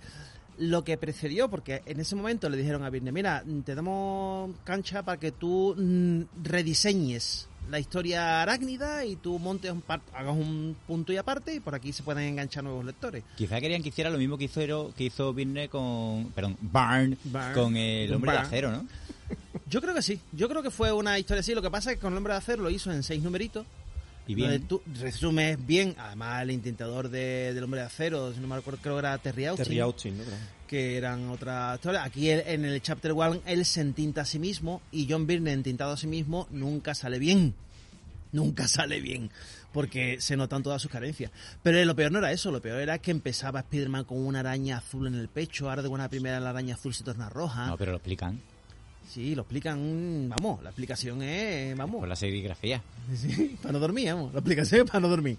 lo 0.57 0.83
que 0.83 0.97
precedió, 0.97 1.49
porque 1.49 1.81
en 1.85 1.99
ese 1.99 2.15
momento 2.15 2.49
le 2.49 2.57
dijeron 2.57 2.83
a 2.83 2.89
Virne, 2.89 3.11
mira, 3.11 3.43
te 3.65 3.75
damos 3.75 4.51
cancha 4.63 5.03
para 5.03 5.19
que 5.19 5.31
tú 5.31 5.75
mm, 5.77 6.21
rediseñes 6.43 7.49
la 7.69 7.79
historia 7.79 8.41
arácnida 8.41 9.05
y 9.05 9.15
tú 9.15 9.39
montes 9.39 9.71
un 9.71 9.81
par- 9.81 10.01
hagas 10.13 10.35
un 10.35 10.75
punto 10.87 11.11
y 11.13 11.17
aparte 11.17 11.55
y 11.55 11.59
por 11.59 11.73
aquí 11.75 11.91
se 11.91 12.03
pueden 12.03 12.23
enganchar 12.23 12.63
nuevos 12.63 12.85
lectores. 12.85 13.23
Quizá 13.35 13.59
querían 13.59 13.81
que 13.81 13.89
hiciera 13.89 14.09
lo 14.09 14.17
mismo 14.17 14.37
que 14.37 14.45
hizo, 14.45 14.93
que 14.95 15.03
hizo 15.05 15.33
Virne 15.33 15.69
con. 15.69 16.31
Perdón, 16.35 16.57
Barn, 16.61 17.17
Barn. 17.25 17.53
con 17.53 17.75
el 17.77 18.07
Con 18.09 18.15
hombre 18.17 18.31
de 18.33 18.37
acero, 18.37 18.71
¿no? 18.71 18.85
Yo 19.69 19.81
creo 19.81 19.95
que 19.95 20.01
sí, 20.01 20.19
yo 20.33 20.47
creo 20.49 20.61
que 20.61 20.69
fue 20.69 20.91
una 20.91 21.17
historia 21.17 21.41
así, 21.41 21.55
lo 21.55 21.61
que 21.61 21.71
pasa 21.71 21.91
es 21.91 21.97
que 21.97 22.01
con 22.01 22.13
el 22.13 22.17
hombre 22.17 22.33
de 22.33 22.37
hacer 22.39 22.59
lo 22.59 22.69
hizo 22.69 22.91
en 22.91 23.01
seis 23.01 23.23
numeritos 23.23 23.65
Y 24.27 24.35
Donde 24.35 24.57
bien. 24.57 24.67
tú 24.69 24.81
resumes 25.01 25.65
bien, 25.65 25.95
además 25.97 26.43
el 26.43 26.51
intentador 26.51 27.09
de, 27.09 27.53
del 27.53 27.63
hombre 27.63 27.81
de 27.81 27.87
acero, 27.87 28.33
si 28.33 28.39
no 28.39 28.47
me 28.47 28.55
acuerdo, 28.55 28.79
creo 28.81 28.95
que 28.95 28.99
era 28.99 29.17
Terry 29.17 29.45
Austin, 29.47 29.65
Terry 29.65 29.79
Austin, 29.79 30.17
¿no? 30.17 30.23
Claro. 30.23 30.39
que 30.67 30.97
eran 30.97 31.29
otras 31.29 31.75
historias. 31.75 32.05
Aquí 32.05 32.29
él- 32.29 32.43
en 32.45 32.63
el 32.65 32.81
chapter 32.81 33.11
1 33.11 33.41
él 33.45 33.65
se 33.65 33.81
entinta 33.81 34.21
a 34.21 34.25
sí 34.25 34.39
mismo 34.39 34.81
y 34.91 35.07
John 35.09 35.27
Byrne 35.27 35.51
entintado 35.51 35.91
a 35.91 35.97
sí 35.97 36.07
mismo 36.07 36.47
nunca 36.51 36.95
sale 36.95 37.19
bien. 37.19 37.53
Nunca 38.31 38.67
sale 38.67 38.99
bien. 39.01 39.29
Porque 39.73 40.21
se 40.21 40.37
notan 40.37 40.63
todas 40.63 40.81
sus 40.81 40.89
carencias. 40.89 41.31
Pero 41.61 41.83
lo 41.83 41.95
peor 41.95 42.11
no 42.11 42.19
era 42.19 42.31
eso, 42.31 42.49
lo 42.51 42.61
peor 42.61 42.79
era 42.79 42.97
que 42.99 43.11
empezaba 43.11 43.59
Spider-Man 43.59 44.05
con 44.05 44.19
una 44.25 44.39
araña 44.39 44.77
azul 44.77 45.05
en 45.07 45.15
el 45.15 45.27
pecho, 45.27 45.69
ahora 45.69 45.81
de 45.81 45.89
buena 45.89 46.09
primera 46.09 46.39
la 46.39 46.51
araña 46.51 46.75
azul 46.75 46.93
se 46.93 47.03
torna 47.03 47.29
roja. 47.29 47.67
No, 47.67 47.77
pero 47.77 47.91
lo 47.91 47.97
explican 47.97 48.39
Sí, 49.09 49.35
lo 49.35 49.41
explican, 49.43 50.29
vamos, 50.29 50.63
la 50.63 50.69
explicación 50.69 51.21
es, 51.21 51.75
vamos. 51.77 51.99
por 51.99 52.09
la 52.09 52.15
serigrafía. 52.15 52.81
Sí, 53.15 53.57
para 53.61 53.73
no 53.73 53.79
dormir, 53.79 54.13
vamos. 54.13 54.33
La 54.33 54.39
aplicación 54.39 54.81
es 54.81 54.87
para 54.87 55.01
no 55.01 55.09
dormir. 55.09 55.37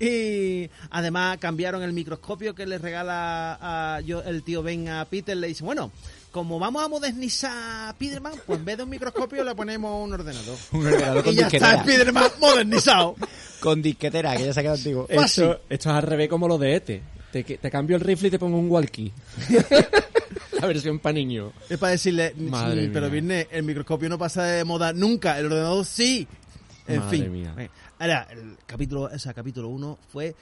Y 0.00 0.68
además 0.90 1.38
cambiaron 1.38 1.82
el 1.82 1.92
microscopio 1.92 2.54
que 2.54 2.66
le 2.66 2.78
regala 2.78 3.58
a 3.60 4.00
yo, 4.00 4.22
el 4.22 4.42
tío 4.42 4.62
Ben 4.62 4.88
a 4.88 5.04
Peter. 5.04 5.36
Le 5.36 5.48
dice, 5.48 5.64
bueno, 5.64 5.92
como 6.32 6.58
vamos 6.58 6.82
a 6.82 6.88
modernizar 6.88 7.88
a 7.88 7.92
Spiderman, 7.92 8.34
pues 8.46 8.58
en 8.58 8.64
vez 8.64 8.78
de 8.78 8.82
un 8.84 8.88
microscopio 8.88 9.44
le 9.44 9.54
ponemos 9.54 10.02
un 10.02 10.14
ordenador. 10.14 10.56
Un 10.72 10.86
ordenador 10.86 11.24
con 11.24 11.32
y 11.34 11.36
ya 11.36 11.46
está 11.46 11.58
disquetera. 11.58 11.82
Spiderman 11.82 12.30
modernizado. 12.40 13.16
Con 13.60 13.80
disquetera, 13.80 14.36
que 14.36 14.44
ya 14.44 14.52
se 14.52 14.60
ha 14.60 14.62
quedado 14.62 14.76
antiguo. 14.76 15.06
Esto, 15.08 15.60
esto 15.70 15.90
es 15.90 15.96
al 15.96 16.02
revés 16.02 16.28
como 16.28 16.48
lo 16.48 16.58
de 16.58 16.74
Ete. 16.74 17.02
Te, 17.32 17.44
te 17.44 17.70
cambio 17.70 17.96
el 17.96 18.02
rifle 18.02 18.28
y 18.28 18.30
te 18.30 18.38
pongo 18.38 18.58
un 18.58 18.70
walkie. 18.70 19.10
La 20.64 20.68
versión 20.72 20.98
para 20.98 21.12
niños. 21.12 21.52
Es 21.68 21.78
para 21.78 21.92
decirle, 21.92 22.34
Madre 22.38 22.88
pero 22.90 23.10
viene, 23.10 23.48
el 23.50 23.64
microscopio 23.64 24.08
no 24.08 24.16
pasa 24.16 24.44
de 24.44 24.64
moda 24.64 24.94
nunca, 24.94 25.38
el 25.38 25.46
ordenador 25.46 25.84
sí. 25.84 26.26
En 26.88 27.00
Madre 27.00 27.18
fin. 27.18 27.32
mía. 27.32 27.54
Ahora, 27.98 28.26
el 28.30 28.56
capítulo, 28.64 29.02
o 29.02 29.18
sea, 29.18 29.34
capítulo 29.34 29.68
1 29.68 29.98
fue 30.10 30.34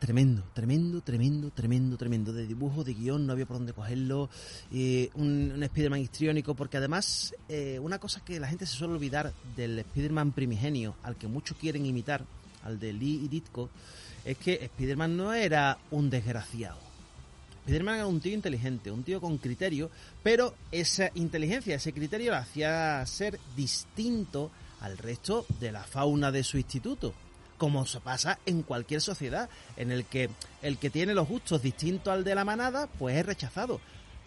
tremendo, 0.00 0.42
tremendo, 0.54 1.00
tremendo, 1.02 1.50
tremendo, 1.50 1.96
tremendo. 1.96 2.32
De 2.32 2.48
dibujo, 2.48 2.82
de 2.82 2.94
guion, 2.94 3.26
no 3.26 3.32
había 3.32 3.46
por 3.46 3.58
dónde 3.58 3.72
cogerlo. 3.72 4.28
eh, 4.72 5.08
un, 5.14 5.52
un 5.54 5.62
Spider-Man 5.62 6.00
histriónico, 6.00 6.54
porque 6.54 6.78
además, 6.78 7.32
eh, 7.48 7.78
una 7.80 8.00
cosa 8.00 8.24
que 8.24 8.40
la 8.40 8.48
gente 8.48 8.66
se 8.66 8.76
suele 8.76 8.94
olvidar 8.94 9.32
del 9.56 9.78
Spider-Man 9.78 10.32
primigenio, 10.32 10.96
al 11.04 11.14
que 11.14 11.28
muchos 11.28 11.56
quieren 11.56 11.86
imitar, 11.86 12.24
al 12.64 12.80
de 12.80 12.92
Lee 12.92 13.20
y 13.24 13.28
Ditko, 13.28 13.70
es 14.24 14.36
que 14.38 14.54
Spider-Man 14.64 15.16
no 15.16 15.32
era 15.32 15.78
un 15.92 16.10
desgraciado. 16.10 16.89
Spider-Man 17.70 17.94
era 17.94 18.06
un 18.08 18.20
tío 18.20 18.34
inteligente, 18.34 18.90
un 18.90 19.04
tío 19.04 19.20
con 19.20 19.38
criterio, 19.38 19.90
pero 20.24 20.54
esa 20.72 21.10
inteligencia, 21.14 21.76
ese 21.76 21.92
criterio, 21.92 22.32
lo 22.32 22.38
hacía 22.38 23.04
ser 23.06 23.38
distinto 23.56 24.50
al 24.80 24.98
resto 24.98 25.46
de 25.60 25.70
la 25.70 25.84
fauna 25.84 26.32
de 26.32 26.42
su 26.42 26.58
instituto. 26.58 27.14
Como 27.58 27.86
se 27.86 28.00
pasa 28.00 28.40
en 28.44 28.62
cualquier 28.62 29.00
sociedad, 29.00 29.48
en 29.76 29.92
el 29.92 30.04
que 30.04 30.30
el 30.62 30.78
que 30.78 30.90
tiene 30.90 31.14
los 31.14 31.28
gustos 31.28 31.62
distintos 31.62 32.12
al 32.12 32.24
de 32.24 32.34
la 32.34 32.44
manada, 32.44 32.88
pues 32.98 33.16
es 33.16 33.24
rechazado. 33.24 33.80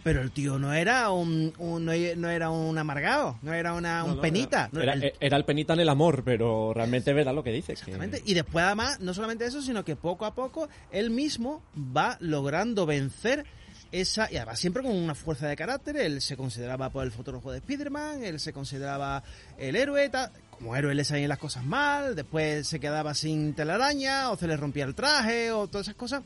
Pero 0.03 0.21
el 0.21 0.31
tío 0.31 0.59
no 0.59 0.73
era 0.73 1.09
un, 1.11 1.53
un- 1.59 1.85
no, 1.85 1.93
no 2.17 2.29
era 2.29 2.49
un 2.49 2.77
amargado, 2.77 3.37
no 3.41 3.53
era 3.53 3.73
una, 3.73 4.03
un 4.03 4.19
penita. 4.21 4.69
Era, 4.81 4.93
el- 4.93 5.03
era- 5.03 5.15
era 5.21 5.37
el 5.37 5.45
penita 5.45 5.73
en 5.73 5.79
el 5.79 5.89
amor, 5.89 6.23
pero 6.25 6.73
realmente 6.73 7.11
es 7.11 7.15
verdad 7.15 7.33
lo 7.33 7.43
que 7.43 7.51
dices. 7.51 7.79
que- 7.81 7.91
Exactamente. 7.91 8.21
Y 8.25 8.33
después, 8.33 8.65
además, 8.65 8.99
no 8.99 9.13
solamente 9.13 9.45
eso, 9.45 9.61
sino 9.61 9.85
que 9.85 9.95
poco 9.95 10.25
a 10.25 10.35
poco 10.35 10.67
él 10.91 11.09
mismo 11.09 11.63
va 11.75 12.17
logrando 12.19 12.85
vencer 12.85 13.45
esa, 13.93 14.27
y 14.31 14.37
además 14.37 14.59
siempre 14.59 14.81
con 14.83 14.91
una 14.91 15.13
fuerza 15.15 15.47
de 15.47 15.55
carácter, 15.55 15.95
él 15.97 16.19
se 16.21 16.35
consideraba 16.35 16.89
por 16.89 17.03
el 17.05 17.11
fotógrafo 17.11 17.51
de 17.51 17.59
Spider-Man, 17.59 18.23
él 18.23 18.39
se 18.39 18.51
consideraba 18.51 19.23
el 19.57 19.75
héroe, 19.75 20.09
ta- 20.09 20.31
como 20.49 20.75
héroe 20.75 20.95
le 20.95 21.05
salían 21.05 21.29
las 21.29 21.37
cosas 21.37 21.63
mal, 21.63 22.15
después 22.15 22.67
se 22.67 22.79
quedaba 22.79 23.13
sin 23.13 23.53
telaraña, 23.53 24.31
o 24.31 24.37
se 24.37 24.47
le 24.47 24.57
rompía 24.57 24.83
el 24.85 24.95
traje, 24.95 25.51
o 25.51 25.67
todas 25.67 25.87
esas 25.87 25.95
cosas, 25.95 26.23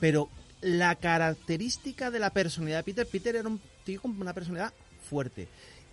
pero 0.00 0.28
la 0.64 0.94
característica 0.96 2.10
de 2.10 2.18
la 2.18 2.30
personalidad 2.30 2.78
de 2.78 2.84
Peter, 2.84 3.06
Peter 3.06 3.36
era 3.36 3.48
un 3.48 3.60
tío 3.84 4.00
con 4.00 4.20
una 4.20 4.32
personalidad 4.32 4.72
fuerte. 5.08 5.46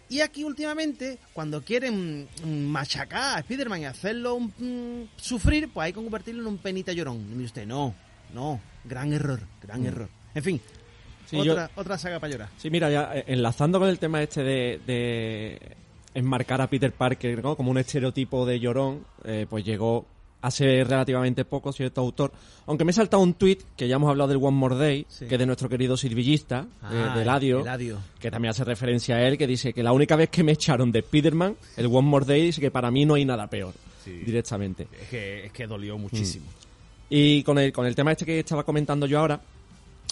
Y 0.10 0.19
aquí 0.21 0.43
últimamente, 0.43 1.19
cuando 1.34 1.62
quieren 1.63 2.27
mm, 2.43 2.65
machacar 2.65 3.38
a 3.38 3.39
Spider-Man 3.39 3.81
y 3.81 3.86
hacerlo 3.86 4.39
mm, 4.39 5.03
sufrir, 5.15 5.69
pues 5.73 5.86
hay 5.86 5.93
que 5.93 6.01
convertirlo 6.01 6.41
en 6.41 6.47
un 6.47 6.57
penita 6.57 6.91
llorón. 6.91 7.17
Y 7.17 7.34
mire 7.36 7.45
usted, 7.45 7.65
no, 7.65 7.93
no, 8.34 8.60
gran 8.84 9.13
error, 9.13 9.39
gran 9.62 9.86
error. 9.86 10.10
En 10.36 10.43
fin, 10.43 10.62
Sí, 11.29 11.38
yo- 11.43 11.53
otra, 11.53 11.71
otra 11.75 11.97
saga 11.97 12.19
para 12.19 12.31
llorar. 12.34 12.49
Sí, 12.57 12.69
mira, 12.69 12.89
ya 12.91 13.12
eh, 13.15 13.23
enlazando 13.27 13.79
con 13.79 13.88
el 13.88 13.99
tema 13.99 14.21
este 14.21 14.43
de, 14.43 14.81
de 14.86 15.75
enmarcar 16.13 16.60
a 16.62 16.67
Peter 16.69 16.91
Parker 16.91 17.41
¿no? 17.41 17.55
como 17.55 17.71
un 17.71 17.77
estereotipo 17.77 18.45
de 18.45 18.60
llorón, 18.60 19.05
eh, 19.23 19.45
pues 19.49 19.63
llegó 19.63 20.05
hace 20.41 20.84
relativamente 20.84 21.45
poco 21.45 21.71
cierto 21.71 22.01
autor. 22.01 22.32
Aunque 22.67 22.84
me 22.84 22.91
he 22.91 22.93
saltado 22.93 23.21
un 23.21 23.34
tweet 23.36 23.60
que 23.77 23.88
ya 23.88 23.95
hemos 23.97 24.10
hablado 24.10 24.30
del 24.30 24.38
One 24.38 24.58
More 24.58 24.75
Day, 24.75 25.06
Sí. 25.10 25.25
que 25.27 25.36
es 25.36 25.39
de 25.39 25.45
nuestro 25.45 25.69
querido 25.69 25.95
sirvillista, 25.97 26.65
Ah, 26.82 27.12
eh, 27.13 27.15
de 27.17 27.21
Eladio, 27.23 27.60
Eladio. 27.62 27.99
que 28.19 28.32
también 28.32 28.49
hace 28.51 28.63
referencia 28.63 29.15
a 29.17 29.27
él, 29.27 29.38
que 29.38 29.45
dice 29.47 29.73
que 29.73 29.84
la 29.84 29.91
única 29.93 30.15
vez 30.15 30.30
que 30.30 30.43
me 30.43 30.54
echaron 30.54 30.91
de 30.91 30.99
Spider-Man, 30.99 31.56
el 31.77 31.86
One 31.86 32.01
More 32.08 32.25
Day, 32.25 32.41
dice 32.43 32.60
que 32.62 32.71
para 32.71 32.89
mí 32.91 33.06
no 33.06 33.13
hay 33.15 33.25
nada 33.25 33.47
peor, 33.47 33.73
directamente. 34.06 34.88
Es 35.01 35.08
que, 35.10 35.45
es 35.45 35.51
que 35.51 35.67
dolió 35.67 35.97
muchísimo. 35.97 36.45
Y 37.10 37.43
con 37.43 37.60
el, 37.60 37.71
con 37.73 37.86
el 37.86 37.93
tema 37.95 38.12
este 38.13 38.25
que 38.25 38.39
estaba 38.39 38.63
comentando 38.63 39.06
yo 39.06 39.19
ahora, 39.19 39.39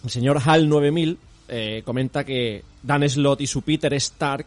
el 0.03 0.09
señor 0.09 0.39
HAL 0.43 0.67
9000 0.69 1.17
eh, 1.47 1.81
comenta 1.83 2.23
que 2.23 2.63
Dan 2.83 3.07
Slott 3.09 3.41
y 3.41 3.47
su 3.47 3.61
Peter 3.63 3.91
Stark, 3.95 4.45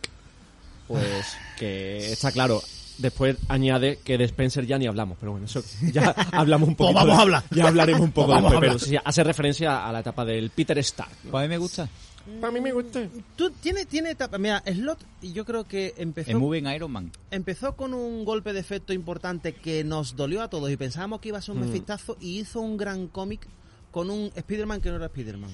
pues 0.87 1.37
que 1.59 2.13
está 2.13 2.31
claro. 2.31 2.61
Después 3.03 3.37
añade 3.49 3.99
que 4.05 4.17
de 4.17 4.25
Spencer 4.25 4.65
ya 4.65 4.79
ni 4.79 4.87
hablamos, 4.87 5.19
pero 5.19 5.33
bueno, 5.33 5.47
eso 5.47 5.63
ya 5.93 6.11
hablamos 6.33 6.69
un 6.69 6.77
poco. 6.77 6.93
Pues 6.93 7.05
vamos 7.05 7.19
a 7.19 7.23
hablar. 7.23 7.45
Ya 7.51 7.67
hablaremos 7.69 8.01
un 8.03 8.13
poco 8.13 8.29
Pues 8.29 8.43
después, 8.43 8.61
pero 8.61 8.79
sí, 8.79 8.97
hace 9.05 9.25
referencia 9.25 9.87
a 9.87 9.93
la 9.93 10.01
etapa 10.01 10.25
del 10.25 10.51
Peter 10.51 10.79
Stark. 10.79 11.11
¿no? 11.25 11.33
Pues 11.33 11.41
a 11.41 11.47
mí 11.47 11.49
me 11.49 11.59
gusta. 11.59 11.89
Para 12.41 12.53
mí 12.53 12.61
me 12.61 12.71
gusta. 12.73 13.01
Tú 13.35 13.51
tiene, 13.51 13.85
tiene 13.85 14.11
etapa. 14.13 14.39
Mira, 14.39 14.63
Slot, 14.65 15.05
y 15.23 15.33
yo 15.33 15.45
creo 15.45 15.65
que 15.65 15.95
empezó. 15.97 16.39
Muy 16.39 16.61
bien 16.61 16.73
Iron 16.73 16.93
Man. 16.93 17.11
empezó 17.33 17.75
con 17.75 17.93
un 17.93 18.25
golpe 18.25 18.53
de 18.53 18.61
efecto 18.61 18.93
importante 18.93 19.53
que 19.55 19.83
nos 19.83 20.15
dolió 20.15 20.41
a 20.43 20.49
todos 20.49 20.71
y 20.71 20.77
pensábamos 20.77 21.21
que 21.21 21.31
iba 21.31 21.39
a 21.39 21.43
ser 21.43 21.57
un 21.57 21.63
mefistazo 21.63 22.17
y 22.21 22.39
hizo 22.39 22.61
un 22.61 22.77
gran 22.77 23.09
cómic 23.09 23.49
con 23.91 24.09
un 24.11 24.31
Spider-Man 24.37 24.81
que 24.81 24.91
no 24.91 24.97
era 24.97 25.07
Spider-Man. 25.07 25.51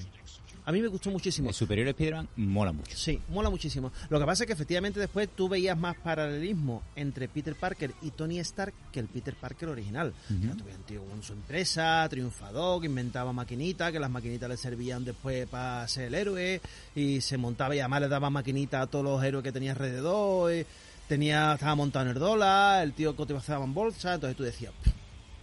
A 0.69 0.71
mí 0.71 0.83
me 0.83 0.87
gustó 0.87 1.09
muchísimo. 1.09 1.49
El 1.49 1.55
superior 1.55 1.87
Spider-Man 1.87 2.29
mola 2.35 2.71
mucho. 2.71 2.95
Sí, 2.95 3.19
mola 3.29 3.49
muchísimo. 3.49 3.91
Lo 4.07 4.19
que 4.19 4.25
pasa 4.27 4.43
es 4.43 4.47
que 4.47 4.53
efectivamente 4.53 4.99
después 4.99 5.27
tú 5.35 5.49
veías 5.49 5.75
más 5.75 5.97
paralelismo 5.97 6.83
entre 6.95 7.27
Peter 7.27 7.55
Parker 7.55 7.91
y 8.03 8.11
Tony 8.11 8.37
Stark 8.37 8.75
que 8.91 8.99
el 8.99 9.07
Peter 9.07 9.33
Parker 9.33 9.69
original. 9.69 10.13
O 10.25 10.27
sea, 10.27 10.55
tuvieron 10.55 10.81
un 10.81 10.85
tío 10.85 11.03
con 11.05 11.23
su 11.23 11.33
empresa, 11.33 12.05
triunfador, 12.07 12.81
que 12.81 12.85
inventaba 12.85 13.33
maquinitas, 13.33 13.91
que 13.91 13.99
las 13.99 14.11
maquinitas 14.11 14.47
le 14.47 14.57
servían 14.57 15.03
después 15.03 15.47
para 15.47 15.87
ser 15.87 16.05
el 16.05 16.13
héroe, 16.13 16.61
y 16.93 17.19
se 17.21 17.37
montaba 17.39 17.75
y 17.75 17.79
además 17.79 18.01
le 18.01 18.07
daba 18.07 18.29
maquinitas 18.29 18.83
a 18.83 18.85
todos 18.85 19.03
los 19.03 19.23
héroes 19.23 19.43
que 19.43 19.51
tenía 19.51 19.71
alrededor, 19.71 20.53
y 20.53 20.67
tenía, 21.07 21.53
estaba 21.53 21.73
montado 21.73 22.05
en 22.05 22.11
el 22.11 22.19
dólar, 22.19 22.83
el 22.83 22.93
tío 22.93 23.15
cotizaba 23.15 23.65
en 23.65 23.73
bolsa, 23.73 24.13
entonces 24.13 24.37
tú 24.37 24.43
decías, 24.43 24.71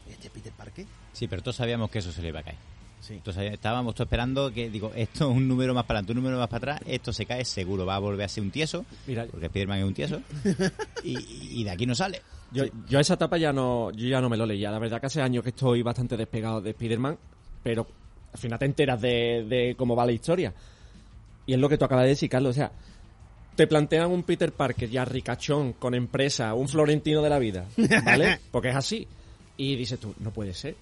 ¿este 0.09 0.31
Peter 0.31 0.53
Parker? 0.53 0.87
Sí, 1.13 1.27
pero 1.27 1.43
todos 1.43 1.57
sabíamos 1.57 1.91
que 1.91 1.99
eso 1.99 2.13
se 2.13 2.23
le 2.23 2.29
iba 2.29 2.39
a 2.39 2.45
caer. 2.45 2.76
Sí. 3.07 3.15
Entonces 3.15 3.53
estábamos 3.53 3.95
todos 3.95 4.07
esperando 4.07 4.53
que, 4.53 4.69
digo, 4.69 4.91
esto 4.97 5.31
es 5.31 5.37
un 5.37 5.47
número 5.47 5.75
más 5.75 5.85
para 5.85 5.99
adelante, 5.99 6.13
un 6.13 6.17
número 6.19 6.39
más 6.39 6.49
para 6.49 6.75
atrás, 6.75 6.81
esto 6.89 7.13
se 7.13 7.25
cae 7.25 7.45
seguro, 7.45 7.87
va 7.87 7.95
a 7.95 7.99
volver 8.01 8.25
a 8.25 8.29
ser 8.29 8.43
un 8.43 8.51
tieso, 8.51 8.85
Mira, 9.07 9.27
porque 9.31 9.47
Spider-Man 9.47 9.79
es 9.79 9.85
un 9.85 9.95
tieso, 9.95 10.21
y, 11.05 11.61
y 11.61 11.65
de 11.65 11.71
aquí 11.71 11.87
no 11.87 11.95
sale. 11.95 12.23
Yo, 12.53 12.65
yo 12.89 12.99
esa 12.99 13.15
etapa 13.15 13.39
ya 13.39 13.53
no, 13.53 13.91
yo 13.93 14.09
ya 14.09 14.21
no 14.21 14.29
me 14.29 14.37
lo 14.37 14.47
leía. 14.47 14.71
La 14.71 14.79
verdad 14.79 15.01
que 15.01 15.07
hace 15.07 15.21
años 15.21 15.43
que 15.43 15.51
estoy 15.51 15.83
bastante 15.83 16.17
despegado 16.17 16.61
de 16.61 16.71
Spider-Man, 16.71 17.19
pero 17.63 17.87
al 18.33 18.39
final 18.39 18.59
te 18.59 18.65
enteras 18.65 19.01
de, 19.01 19.45
de 19.49 19.75
cómo 19.77 19.97
va 19.97 20.07
la 20.07 20.13
historia. 20.13 20.53
Y 21.47 21.53
es 21.53 21.59
lo 21.59 21.69
que 21.69 21.79
tú 21.79 21.85
acabas 21.85 22.05
de 22.05 22.11
decir, 22.11 22.29
Carlos. 22.29 22.51
O 22.51 22.55
sea, 22.55 22.71
te 23.55 23.67
plantean 23.67 24.11
un 24.11 24.23
Peter 24.23 24.53
Parker 24.53 24.89
ya 24.89 25.05
ricachón, 25.05 25.73
con 25.75 25.95
empresa, 25.95 26.55
un 26.55 26.69
florentino 26.69 27.23
de 27.23 27.31
la 27.31 27.39
vida, 27.39 27.67
¿vale? 28.05 28.39
Porque 28.51 28.71
es 28.71 28.77
así. 28.77 29.07
Y 29.57 29.77
dices 29.77 29.99
tú, 29.99 30.15
no 30.21 30.31
puede 30.31 30.53
ser. 30.55 30.77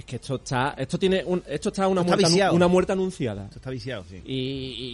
Es 0.00 0.06
que 0.06 0.16
esto 0.16 0.36
está, 0.36 0.74
esto 0.78 0.98
tiene 0.98 1.22
un, 1.26 1.42
esto 1.46 1.68
está 1.68 1.86
una 1.86 2.00
Esto 2.00 2.12
está 2.12 2.16
muerte, 2.16 2.32
viciado. 2.32 2.54
una 2.54 2.68
muerte 2.68 2.92
anunciada. 2.92 3.44
Esto 3.44 3.56
está 3.58 3.68
viciado, 3.68 4.02
sí. 4.08 4.16
Y, 4.24 4.34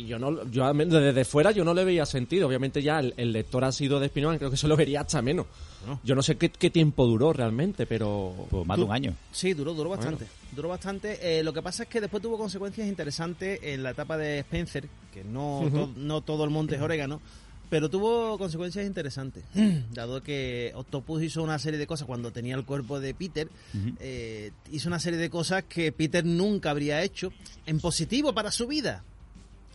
y 0.03 0.07
yo 0.07 0.19
no, 0.19 0.45
yo 0.51 0.73
desde 0.75 1.25
fuera 1.25 1.53
yo 1.53 1.65
no 1.65 1.73
le 1.75 1.85
veía 1.85 2.05
sentido. 2.05 2.49
Obviamente 2.49 2.83
ya 2.83 2.99
el, 2.99 3.15
el 3.17 3.31
lector 3.33 3.65
ha 3.65 3.71
sido 3.71 4.01
de 4.01 4.07
Spider-Man, 4.07 4.39
creo 4.39 4.51
que 4.51 4.57
se 4.57 4.67
lo 4.67 4.77
vería 4.77 5.03
hasta 5.03 5.23
menos. 5.23 5.47
No. 5.87 6.01
Yo 6.03 6.17
no 6.17 6.23
sé 6.23 6.37
qué, 6.37 6.51
qué 6.51 6.71
tiempo 6.71 7.07
duró 7.07 7.33
realmente, 7.33 7.87
pero... 7.87 8.35
Pues 8.51 8.67
más 8.67 8.77
de 8.79 8.83
un 8.85 8.91
año. 8.91 9.15
Sí, 9.31 9.55
duró, 9.55 9.73
duró 9.75 9.91
bastante. 9.91 10.27
Duró 10.51 10.71
bastante. 10.71 11.21
Eh, 11.39 11.45
lo 11.45 11.53
que 11.53 11.63
pasa 11.63 11.85
es 11.85 11.89
que 11.89 12.01
después 12.01 12.21
tuvo 12.21 12.37
consecuencias 12.37 12.89
interesantes 12.89 13.61
en 13.63 13.85
la 13.85 13.91
etapa 13.91 14.17
de 14.17 14.41
Spencer, 14.41 14.89
que 15.15 15.23
no, 15.23 15.69
to- 15.73 15.91
no 15.95 16.21
todo 16.23 16.43
el 16.43 16.51
monte 16.51 16.75
es 16.75 16.81
orégano, 16.83 17.21
pero 17.71 17.89
tuvo 17.91 18.39
consecuencias 18.39 18.87
interesantes. 18.87 19.45
Dado 19.93 20.23
que 20.23 20.73
Octopus 20.75 21.23
hizo 21.23 21.43
una 21.43 21.59
serie 21.59 21.79
de 21.79 21.87
cosas 21.87 22.07
cuando 22.07 22.31
tenía 22.33 22.55
el 22.55 22.65
cuerpo 22.65 23.01
de 23.01 23.15
Peter, 23.15 23.49
eh, 24.01 24.53
hizo 24.73 24.89
una 24.89 24.99
serie 25.01 25.19
de 25.19 25.31
cosas 25.31 25.65
que 25.65 25.93
Peter 25.93 26.25
nunca 26.25 26.71
habría 26.71 27.03
hecho 27.03 27.33
en 27.67 27.81
positivo 27.81 28.33
para 28.33 28.51
su 28.51 28.67
vida 28.67 29.03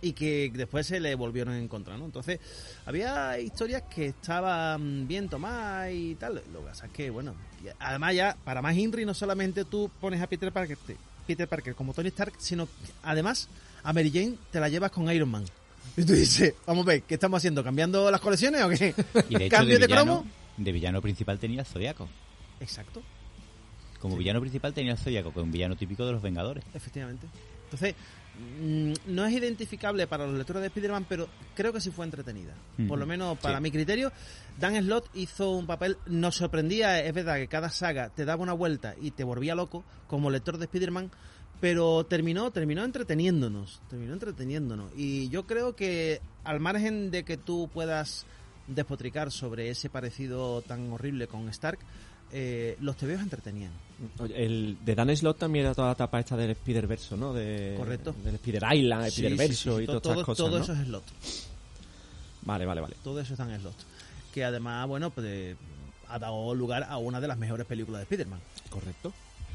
y 0.04 0.14
que 0.14 0.52
después 0.56 0.88
se 0.88 1.00
le 1.00 1.14
volvieron 1.14 1.54
en 1.54 1.68
contra, 1.68 1.96
¿no? 1.98 2.06
Entonces, 2.06 2.40
había 2.88 3.40
historias 3.40 3.84
que 3.84 4.08
estaban 4.08 5.08
bien 5.08 5.30
tomadas 5.30 5.92
y 5.94 6.16
tal. 6.16 6.42
Lo 6.52 6.60
que 6.62 6.66
pasa 6.66 6.86
es 6.88 6.92
que, 6.92 7.10
bueno, 7.12 7.36
además 7.80 8.16
ya, 8.16 8.36
para 8.44 8.62
más 8.64 8.76
Henry, 8.76 9.06
no 9.06 9.14
solamente 9.14 9.64
tú 9.64 9.92
pones 10.02 10.20
a 10.20 10.28
Peter 10.28 10.52
Parker, 10.52 10.78
te- 10.88 10.98
Peter 11.28 11.48
Parker 11.48 11.76
como 11.76 11.94
Tony 11.94 12.08
Stark, 12.08 12.34
sino 12.40 12.66
que 12.66 12.72
además 13.04 13.48
a 13.84 13.94
Mary 13.94 14.10
Jane 14.12 14.36
te 14.52 14.60
la 14.60 14.70
llevas 14.70 14.90
con 14.92 15.12
Iron 15.12 15.30
Man. 15.30 15.46
Y 15.98 16.04
tú 16.06 16.14
dices, 16.14 16.54
vamos 16.66 16.86
a 16.86 16.90
ver, 16.90 17.04
¿qué 17.04 17.16
estamos 17.16 17.38
haciendo? 17.38 17.64
¿Cambiando 17.64 18.10
las 18.10 18.22
colecciones 18.22 18.62
o 18.64 18.70
qué? 18.70 18.96
Y 19.30 19.36
de 19.38 19.46
hecho, 19.46 19.56
¿Cambio 19.58 19.76
de 19.76 19.80
de, 19.82 19.88
villano, 19.88 20.06
cromo? 20.22 20.32
de 20.58 20.72
villano 20.72 21.02
principal 21.02 21.38
tenía 21.40 21.62
el 21.62 21.66
Zodiaco. 21.66 22.08
Exacto, 22.60 23.02
Como 24.00 24.16
villano 24.18 24.40
principal 24.40 24.74
tenía 24.74 24.94
el 24.94 24.98
Zodiaco, 24.98 25.34
que 25.34 25.40
es 25.40 25.44
un 25.44 25.52
villano 25.52 25.76
típico 25.76 26.06
de 26.06 26.14
los 26.14 26.22
Vengadores. 26.22 26.64
efectivamente. 26.74 27.28
Entonces, 27.66 27.96
mm, 28.62 28.94
no 29.08 29.26
es 29.26 29.34
identificable 29.34 30.06
para 30.08 30.26
los 30.28 30.36
lectores 30.36 30.62
de 30.62 30.68
Spider-Man, 30.68 31.06
pero 31.08 31.28
creo 31.56 31.72
que 31.72 31.80
sí 31.82 31.90
fue 31.92 32.06
entretenida. 32.06 32.54
Mm. 32.78 32.88
Por 32.88 33.00
lo 33.00 33.06
menos 33.06 33.38
para 33.40 33.58
Sí. 33.58 33.64
mi 33.64 33.72
criterio, 33.72 34.12
Dan 34.60 34.76
Slott 34.84 35.10
hizo 35.16 35.52
un 35.52 35.68
papel, 35.68 35.98
nos 36.06 36.36
sorprendía, 36.36 37.00
es 37.04 37.14
verdad 37.14 37.36
que 37.38 37.48
cada 37.48 37.70
saga 37.70 38.10
te 38.10 38.26
daba 38.26 38.44
una 38.44 38.54
vuelta 38.54 38.96
y 39.02 39.12
te 39.12 39.24
volvía 39.24 39.56
loco 39.56 39.84
como 40.08 40.30
lector 40.30 40.58
de 40.58 40.66
Spider-Man, 40.66 41.12
pero 41.62 42.04
terminó, 42.06 42.52
terminó 42.52 42.84
entreteniéndonos, 42.84 43.80
terminó 43.90 44.14
entreteniéndonos. 44.14 44.92
Y 44.98 45.30
yo 45.30 45.46
creo 45.46 45.76
que 45.76 46.20
al 46.44 46.60
margen 46.60 47.12
de 47.12 47.24
que 47.24 47.38
tú 47.38 47.70
puedas 47.74 48.26
despotricar 48.68 49.32
sobre 49.32 49.70
ese 49.70 49.90
parecido 49.90 50.62
tan 50.64 50.92
horrible 50.92 51.28
con 51.28 51.48
Stark, 51.50 51.80
eh, 52.34 52.78
los 52.80 52.96
tebeos 52.98 53.22
entretenían. 53.22 53.72
Oye, 54.20 54.44
El 54.46 54.78
de 54.84 54.96
Dan 54.96 55.16
Slott 55.16 55.38
también 55.38 55.66
era 55.66 55.76
toda 55.76 55.88
la 55.90 55.94
etapa 55.94 56.20
esta 56.20 56.36
del 56.38 56.52
Spider-Verso, 56.52 57.16
¿no? 57.18 57.34
De, 57.34 57.76
Correcto. 57.78 58.16
Del 58.24 58.36
Spider 58.36 58.64
Island, 58.74 59.10
Sí, 59.10 59.22
sí, 59.30 59.38
sí, 59.48 59.54
sí, 59.56 59.70
y 59.70 59.86
to- 59.86 60.02
todas 60.02 60.18
estas 60.20 60.26
todo, 60.26 60.26
cosas, 60.26 60.38
todo 60.38 60.58
¿no? 60.58 60.64
eso 60.64 60.74
es 60.74 60.80
Slot. 60.88 61.04
Vale, 62.44 62.66
vale, 62.66 62.82
vale. 62.82 62.96
Todo 63.04 63.20
eso 63.20 63.34
está 63.34 63.54
en 63.54 63.60
Slot. 63.60 63.76
Que 64.34 64.44
además, 64.46 64.88
bueno, 64.88 65.10
pues 65.12 65.56
ha 66.08 66.18
dado 66.20 66.56
lugar 66.56 66.84
a 66.90 66.98
una 66.98 67.20
de 67.22 67.28
las 67.28 67.38
mejores 67.38 67.66
películas 67.68 68.00
de 68.00 68.04
Spider-Man. 68.04 68.40
Correcto. 68.70 69.14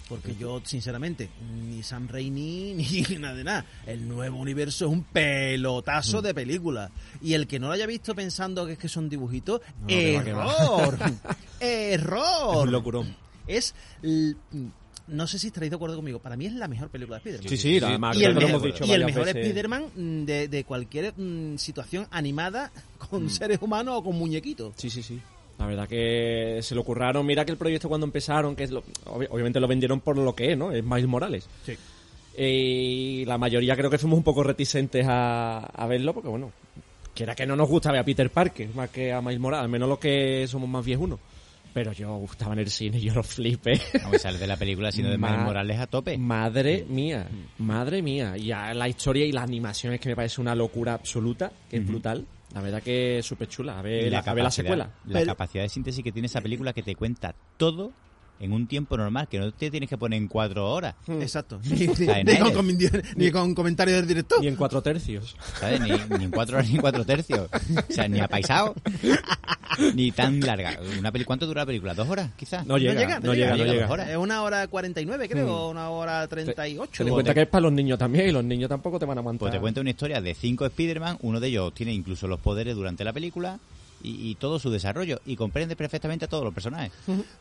Porque 0.09 0.37
yo, 0.37 0.61
sinceramente, 0.65 1.29
ni 1.69 1.83
Sam 1.83 2.07
Raimi 2.09 2.75
ni 3.09 3.17
nada 3.19 3.35
de 3.35 3.45
nada. 3.45 3.67
El 3.87 4.07
nuevo 4.09 4.39
universo 4.39 4.87
es 4.87 4.93
un 4.93 5.03
pelotazo 5.03 6.23
de 6.23 6.33
película. 6.33 6.91
Y 7.21 7.35
el 7.35 7.47
que 7.49 7.59
no 7.59 7.67
lo 7.67 7.73
haya 7.73 7.87
visto 7.87 8.15
pensando 8.15 8.67
que 8.67 8.73
es 8.75 8.79
que 8.79 8.89
son 8.89 9.09
dibujitos, 9.09 9.61
No, 9.81 9.87
que 9.89 10.17
va, 10.17 10.25
que 10.25 10.33
va. 10.33 10.55
¡error! 10.55 10.99
Es 11.59 11.95
¡Error! 12.01 12.67
un 12.67 12.71
locurón. 12.71 13.17
Es... 13.47 13.75
No 15.09 15.27
sé 15.29 15.39
si 15.39 15.47
estaréis 15.49 15.71
de 15.71 15.77
acuerdo 15.77 15.97
conmigo. 15.97 16.19
Para 16.19 16.37
mí 16.37 16.47
es 16.47 16.53
la 16.53 16.67
mejor 16.67 16.89
película 16.91 17.19
de 17.19 17.31
Spider-Man. 17.31 17.49
Sí, 17.49 17.57
sí, 17.57 17.79
además 17.83 18.17
y 18.17 18.25
el, 18.25 18.35
mejor, 18.35 18.51
hemos 18.51 18.63
dicho 18.63 18.85
y 18.85 18.91
el 18.93 19.05
mejor. 19.05 19.29
Spider-Man 19.29 19.85
mm, 19.95 20.25
de, 20.25 20.49
de 20.49 20.65
cualquier 20.65 21.15
mm, 21.17 21.57
situación 21.59 22.07
animada 22.11 22.73
con 22.99 23.25
Mm. 23.27 23.31
seres 23.31 23.59
humanos 23.63 23.95
o 23.99 24.03
con 24.05 24.17
muñequitos. 24.19 24.75
Sí, 24.77 24.91
sí, 24.91 25.03
sí. 25.05 25.21
La 25.59 25.67
verdad 25.67 25.89
que 25.89 26.59
se 26.63 26.75
lo 26.75 26.85
curraron. 26.85 27.25
Mira 27.27 27.45
que 27.45 27.53
el 27.53 27.59
proyecto 27.59 27.89
cuando 27.89 28.07
empezaron, 28.07 28.55
que 28.55 28.65
es 28.65 28.71
lo- 28.71 28.85
obvi- 29.07 29.29
obviamente 29.31 29.59
lo 29.61 29.67
vendieron 29.67 30.01
por 30.01 30.19
lo 30.19 30.35
que 30.35 30.53
es, 30.53 30.59
¿no? 30.59 30.71
Es 30.71 30.85
Miles 30.85 31.07
Morales. 31.07 31.49
Sí. 31.65 31.75
Y 32.39 33.25
la 33.25 33.39
mayoría 33.39 33.75
creo 33.77 33.89
que 33.91 33.99
fuimos 33.99 34.19
un 34.19 34.23
poco 34.25 34.43
reticentes 34.43 35.07
a, 35.09 35.59
a 35.59 35.87
verlo, 35.87 36.13
porque 36.13 36.29
bueno, 36.29 36.53
que 37.15 37.23
era 37.23 37.35
que 37.35 37.47
no 37.47 37.57
nos 37.57 37.69
gusta 37.69 37.91
ver 37.91 38.01
a 38.01 38.05
Peter 38.05 38.29
Parker 38.29 38.69
más 38.75 38.91
que 38.91 39.13
a 39.13 39.23
Miles 39.23 39.41
Morales, 39.41 39.65
al 39.65 39.71
menos 39.71 39.89
los 39.89 39.99
que 39.99 40.47
somos 40.47 40.69
más 40.69 40.85
viejunos. 40.85 41.19
Pero 41.73 41.93
yo 41.93 42.23
estaba 42.31 42.55
en 42.55 42.61
el 42.61 42.71
cine 42.71 42.99
y 42.99 43.03
yo 43.03 43.15
lo 43.15 43.23
flipé. 43.23 43.79
Vamos 44.03 44.17
a 44.17 44.19
salir 44.19 44.41
de 44.41 44.47
la 44.47 44.57
película 44.57 44.91
siendo 44.93 45.11
de 45.11 45.19
Ma- 45.19 45.31
Miles 45.31 45.45
Morales 45.45 45.79
a 45.81 45.87
tope. 45.87 46.17
Madre 46.19 46.85
mía, 46.89 47.27
madre 47.59 48.01
mía. 48.03 48.35
Y 48.37 48.47
ya 48.47 48.73
la 48.75 48.89
historia 48.89 49.25
y 49.27 49.33
las 49.33 49.45
animaciones 49.45 50.01
que 50.01 50.09
me 50.11 50.17
parece 50.17 50.41
una 50.41 50.55
locura 50.55 50.95
absoluta, 50.95 51.53
que 51.71 51.77
es 51.79 51.87
brutal. 51.87 52.25
La 52.57 52.63
verdad 52.63 52.83
que 52.83 53.19
es 53.19 53.27
súper 53.27 53.49
chula. 53.49 53.79
A 53.79 53.83
ver, 53.83 54.11
la, 54.11 54.21
a 54.21 54.33
ver 54.33 54.43
la 54.45 54.51
secuela. 54.51 54.89
La 55.05 55.13
Pero- 55.21 55.27
capacidad 55.33 55.63
de 55.63 55.69
síntesis 55.69 56.03
que 56.03 56.11
tiene 56.11 56.25
esa 56.25 56.41
película 56.41 56.73
que 56.73 56.83
te 56.83 56.95
cuenta 56.97 57.35
todo 57.59 57.93
en 58.41 58.53
un 58.55 58.67
tiempo 58.67 58.97
normal, 58.97 59.29
que 59.29 59.39
no 59.39 59.53
te 59.53 59.71
tienes 59.71 59.91
que 59.91 59.99
poner 59.99 60.17
en 60.17 60.27
cuatro 60.27 60.71
horas. 60.73 60.95
Exacto. 61.07 61.61
Ni, 61.65 61.87
ni- 61.87 62.25
ni 63.17 63.31
con, 63.31 63.49
ni 63.49 63.55
comentarios 63.55 63.99
del 63.99 64.07
director. 64.09 64.43
Y 64.43 64.49
en 64.49 64.57
cuatro 64.57 64.81
tercios. 64.83 65.37
¿Sabes? 65.61 65.83
Ni, 65.83 65.91
ni 66.19 66.25
en 66.25 66.31
cuatro 66.31 66.57
horas 66.57 66.69
ni 66.71 66.77
en 66.77 66.81
cuatro 66.81 67.05
tercios. 67.05 67.47
O 67.89 67.93
sea, 67.93 68.09
ni 68.09 68.21
apaisado, 68.21 68.75
ni 69.95 70.13
tan 70.13 70.41
larga. 70.41 70.79
Una 70.99 71.13
peli 71.13 71.25
¿Cuánto 71.25 71.47
dura 71.47 71.63
la 71.63 71.67
película? 71.67 71.95
¿Dos 71.95 72.09
horas, 72.09 72.31
quizás? 72.37 72.67
No 72.67 72.79
llega, 72.79 72.95
no 72.95 73.01
llega, 73.01 73.21
no 73.21 73.35
llega. 73.35 73.57
llega. 73.57 73.83
Dos 73.83 73.91
horas. 73.91 74.09
Es 74.09 74.17
una 74.17 74.43
hora 74.43 74.67
49, 74.67 75.29
creo, 75.29 75.55
o 75.55 75.71
una 75.71 75.91
hora 75.91 76.27
38. 76.27 76.93
Ten 76.97 77.09
en 77.09 77.15
cuenta 77.15 77.35
que 77.35 77.43
es 77.43 77.49
para 77.49 77.63
los 77.63 77.73
niños 77.73 77.99
también 77.99 78.29
y 78.29 78.33
los 78.33 78.45
niños 78.45 78.69
tampoco 78.69 78.99
te 78.99 79.07
van 79.07 79.19
a 79.19 79.21
aguantar. 79.21 79.41
Pues 79.41 79.53
te 79.53 79.61
cuenta 79.61 79.81
una 79.81 79.91
historia 79.91 80.21
de 80.21 80.35
cinco 80.35 80.67
Spider-Man, 80.67 81.19
uno 81.23 81.41
de 81.41 81.49
ellos 81.49 81.75
tiene 81.75 81.93
incluso 81.93 82.27
los 82.29 82.41
poderes 82.41 82.75
durante 82.75 83.05
la 83.05 83.13
película 83.13 83.59
y, 84.03 84.31
y 84.31 84.35
todo 84.37 84.59
su 84.59 84.71
desarrollo 84.71 85.21
y 85.27 85.37
comprende 85.37 85.77
perfectamente 85.77 86.27
a 86.27 86.29
todos 86.29 86.45
los 86.45 86.55
personajes. 86.55 86.93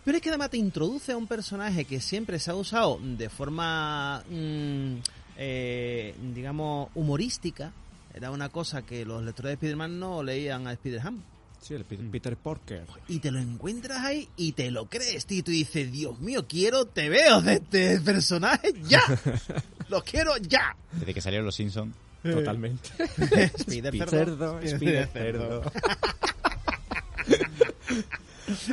Pero 0.04 0.18
es 0.18 0.24
que 0.24 0.30
además 0.30 0.50
te 0.50 0.58
introduce 0.58 1.12
a 1.12 1.18
un 1.18 1.28
personaje 1.28 1.86
que 1.86 2.00
siempre 2.00 2.40
se 2.40 2.52
ha 2.52 2.56
usado 2.56 3.00
de 3.02 3.30
forma, 3.30 4.24
mm, 4.30 4.96
eh, 5.38 6.16
digamos, 6.34 6.90
humorística. 6.96 7.72
Era 8.14 8.32
una 8.32 8.50
cosa 8.50 8.84
que 8.84 9.06
los 9.06 9.24
lectores 9.24 9.50
de 9.50 9.54
Spider-Man 9.54 10.00
no 10.00 10.24
leían 10.24 10.68
a 10.68 10.74
Spider-Ham. 10.74 11.22
Sí, 11.62 11.74
el 11.74 11.84
Peter, 11.84 12.06
Peter 12.12 12.38
Parker. 12.38 12.84
Y 13.08 13.20
te 13.20 13.32
lo 13.32 13.40
encuentras 13.40 14.04
ahí 14.04 14.28
y 14.38 14.52
te 14.52 14.70
lo 14.72 14.86
crees, 14.88 15.26
tío. 15.26 15.40
Y 15.40 15.44
tú 15.44 15.52
dices, 15.52 15.92
Dios 15.92 16.20
mío, 16.20 16.46
quiero, 16.48 16.86
te 16.86 17.10
veo 17.10 17.42
de 17.42 17.56
este 17.56 18.00
personaje 18.02 18.74
ya. 18.88 19.02
Lo 19.90 20.04
quiero 20.04 20.36
ya. 20.38 20.76
Desde 20.92 21.14
que 21.14 21.22
salieron 21.22 21.46
los 21.46 21.56
Simpsons. 21.56 21.96
Totalmente. 22.24 22.90
Spider 23.56 24.10
Cerdo, 24.10 24.60
Spider 24.60 25.08
Cerdo. 25.08 25.62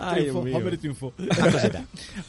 Ay, 0.01 0.23
Triunfo, 0.25 0.57
hombre, 0.57 0.77
triunfo. 0.77 1.15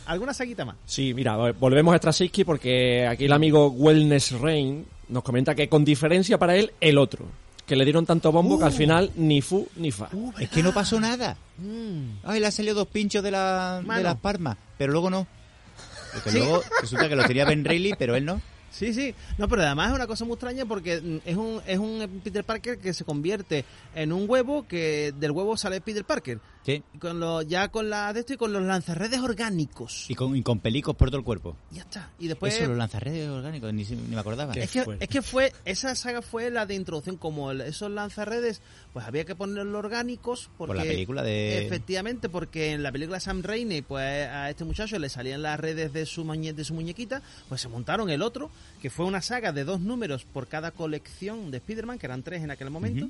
¿Alguna 0.05 0.33
saguita 0.33 0.63
más? 0.63 0.75
Sí, 0.85 1.13
mira, 1.13 1.35
volvemos 1.51 1.93
a 1.93 1.97
Straczynski 1.97 2.43
porque 2.45 3.05
aquí 3.05 3.25
el 3.25 3.33
amigo 3.33 3.67
Wellness 3.67 4.31
Rain 4.39 4.85
nos 5.09 5.23
comenta 5.23 5.53
que 5.53 5.67
con 5.67 5.83
diferencia 5.83 6.37
para 6.37 6.55
él, 6.55 6.71
el 6.79 6.97
otro. 6.97 7.25
Que 7.65 7.75
le 7.77 7.85
dieron 7.85 8.05
tanto 8.05 8.31
bombo 8.31 8.59
que 8.59 8.65
al 8.65 8.73
final 8.73 9.11
ni 9.15 9.41
fu 9.41 9.67
ni 9.77 9.91
fa. 9.91 10.09
Es 10.39 10.49
que 10.49 10.61
no 10.61 10.73
pasó 10.73 10.99
nada. 10.99 11.37
Mm. 11.57 12.19
Ay, 12.25 12.39
le 12.41 12.45
han 12.47 12.51
salido 12.51 12.75
dos 12.75 12.87
pinchos 12.87 13.23
de, 13.23 13.31
la, 13.31 13.81
de 13.81 14.03
las 14.03 14.15
palmas, 14.17 14.57
pero 14.77 14.91
luego 14.91 15.09
no. 15.09 15.25
Porque 16.13 16.31
Sí. 16.31 16.37
luego 16.39 16.61
resulta 16.81 17.07
que 17.09 17.15
lo 17.15 17.23
tenía 17.25 17.45
Ben 17.45 17.63
Reilly, 17.63 17.93
pero 17.97 18.15
él 18.15 18.25
no. 18.25 18.41
Sí, 18.73 18.93
sí. 18.93 19.13
No, 19.37 19.47
pero 19.47 19.61
además 19.61 19.89
es 19.91 19.95
una 19.95 20.07
cosa 20.07 20.25
muy 20.25 20.33
extraña 20.33 20.65
porque 20.65 20.99
mm, 20.99 21.17
es 21.25 21.35
un, 21.37 21.61
es 21.65 21.77
un 21.79 22.21
Peter 22.23 22.43
Parker 22.43 22.79
que 22.79 22.93
se 22.93 23.05
convierte 23.05 23.63
en 23.95 24.11
un 24.11 24.27
huevo 24.27 24.67
que 24.67 25.13
del 25.17 25.31
huevo 25.31 25.55
sale 25.55 25.79
Peter 25.79 26.03
Parker. 26.03 26.39
Sí. 26.65 26.81
Con 26.99 27.19
lo, 27.19 27.41
ya 27.41 27.67
con 27.67 27.89
la 27.89 28.11
de 28.13 28.21
esto 28.21 28.33
y 28.33 28.37
con 28.37 28.51
los 28.53 28.63
lanzarredes 28.63 29.19
orgánicos. 29.19 30.05
Y 30.09 30.15
con, 30.15 30.35
y 30.35 30.41
con 30.43 30.59
pelicos 30.59 30.95
por 30.95 31.09
todo 31.09 31.17
el 31.19 31.23
cuerpo. 31.25 31.55
ya 31.71 31.81
está. 31.81 32.09
Y 32.19 32.27
después... 32.29 32.55
Eso, 32.55 32.67
los 32.67 32.77
lanzarredes 32.77 33.29
orgánicos, 33.29 33.73
ni, 33.73 33.83
si- 33.85 33.95
ni 33.95 34.15
me 34.15 34.19
acordaba. 34.19 34.53
es 34.53 34.71
que, 34.71 34.85
es 34.99 35.09
que 35.09 35.21
fue, 35.21 35.51
esa 35.65 35.93
saga 35.95 36.21
fue 36.21 36.49
la 36.49 36.65
de 36.65 36.75
introducción, 36.75 37.17
como 37.17 37.51
el- 37.51 37.61
esos 37.61 37.91
lanzarredes, 37.91 38.61
pues 38.93 39.05
había 39.05 39.25
que 39.25 39.35
ponerlos 39.35 39.75
orgánicos 39.75 40.49
porque... 40.57 40.67
Por 40.73 40.75
la 40.77 40.83
película 40.83 41.21
de- 41.21 41.65
Efectivamente, 41.65 42.29
porque 42.29 42.71
en 42.71 42.81
la 42.81 42.91
película 42.93 43.19
Sam 43.19 43.43
Raimi, 43.43 43.81
pues 43.81 44.27
a 44.29 44.49
este 44.49 44.63
muchacho 44.63 44.97
le 44.99 45.09
salían 45.09 45.41
las 45.41 45.59
redes 45.59 45.91
de 45.91 46.05
su, 46.05 46.23
muñe- 46.23 46.53
de 46.53 46.63
su 46.63 46.73
muñequita, 46.73 47.21
pues 47.49 47.59
se 47.59 47.67
montaron 47.67 48.09
el 48.09 48.21
otro, 48.21 48.49
que 48.81 48.89
fue 48.89 49.05
una 49.05 49.21
saga 49.21 49.51
de 49.51 49.63
dos 49.63 49.79
números 49.79 50.25
por 50.25 50.47
cada 50.47 50.71
colección 50.71 51.51
de 51.51 51.57
Spider-Man, 51.57 51.99
que 51.99 52.05
eran 52.05 52.23
tres 52.23 52.43
en 52.43 52.51
aquel 52.51 52.69
momento, 52.69 53.07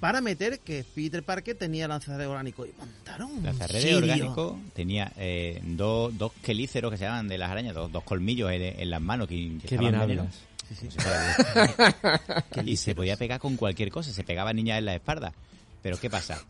para 0.00 0.20
meter 0.20 0.60
que 0.60 0.84
Peter 0.94 1.22
Parker 1.22 1.56
tenía 1.56 1.88
lanzarredes 1.88 2.28
orgánicos. 2.28 2.68
Y 2.68 2.72
montaron 2.78 3.30
un 3.30 3.42
Lanzarredes 3.44 3.82
chirio. 3.84 3.98
orgánicos 3.98 4.56
tenía 4.74 5.12
eh, 5.16 5.60
dos, 5.64 6.16
dos 6.18 6.32
quelíceros 6.42 6.90
que 6.90 6.98
se 6.98 7.04
llaman 7.04 7.28
de 7.28 7.38
las 7.38 7.50
arañas, 7.50 7.74
dos, 7.74 7.90
dos 7.90 8.02
colmillos 8.04 8.50
en, 8.52 8.62
en 8.62 8.90
las 8.90 9.00
manos 9.00 9.26
que 9.28 9.58
Qué 9.66 9.78
bien 9.78 9.92
veneno. 9.98 10.22
hablas. 10.22 10.34
Sí, 10.68 10.88
sí. 10.90 10.98
y 12.64 12.76
se 12.76 12.94
podía 12.94 13.16
pegar 13.16 13.38
con 13.40 13.56
cualquier 13.56 13.90
cosa, 13.90 14.12
se 14.12 14.24
pegaba 14.24 14.50
a 14.50 14.52
niñas 14.52 14.78
en 14.78 14.84
la 14.86 14.94
espalda. 14.96 15.32
Pero 15.82 15.96
¿qué 16.00 16.10
pasa? 16.10 16.42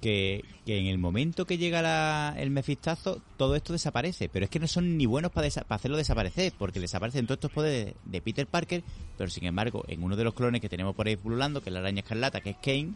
Que, 0.00 0.44
que 0.64 0.78
en 0.78 0.86
el 0.86 0.96
momento 0.98 1.44
que 1.44 1.58
llega 1.58 1.82
la- 1.82 2.32
el 2.38 2.50
mefistazo, 2.50 3.20
todo 3.36 3.56
esto 3.56 3.72
desaparece. 3.72 4.28
Pero 4.28 4.44
es 4.44 4.50
que 4.50 4.60
no 4.60 4.68
son 4.68 4.96
ni 4.96 5.06
buenos 5.06 5.32
para 5.32 5.48
hacerlo 5.48 5.96
desaparecer, 5.96 6.52
porque 6.56 6.78
desaparecen 6.78 7.26
todos 7.26 7.38
estos 7.38 7.50
poderes 7.50 7.94
de 8.04 8.20
Peter 8.20 8.46
Parker, 8.46 8.84
pero 9.16 9.28
sin 9.28 9.44
embargo, 9.46 9.84
en 9.88 10.02
uno 10.04 10.14
de 10.14 10.22
los 10.22 10.34
clones 10.34 10.60
que 10.60 10.68
tenemos 10.68 10.94
por 10.94 11.08
ahí 11.08 11.16
pululando, 11.16 11.60
que 11.62 11.70
es 11.70 11.74
la 11.74 11.80
araña 11.80 12.00
escarlata, 12.00 12.40
que 12.40 12.50
es 12.50 12.56
Kane, 12.62 12.92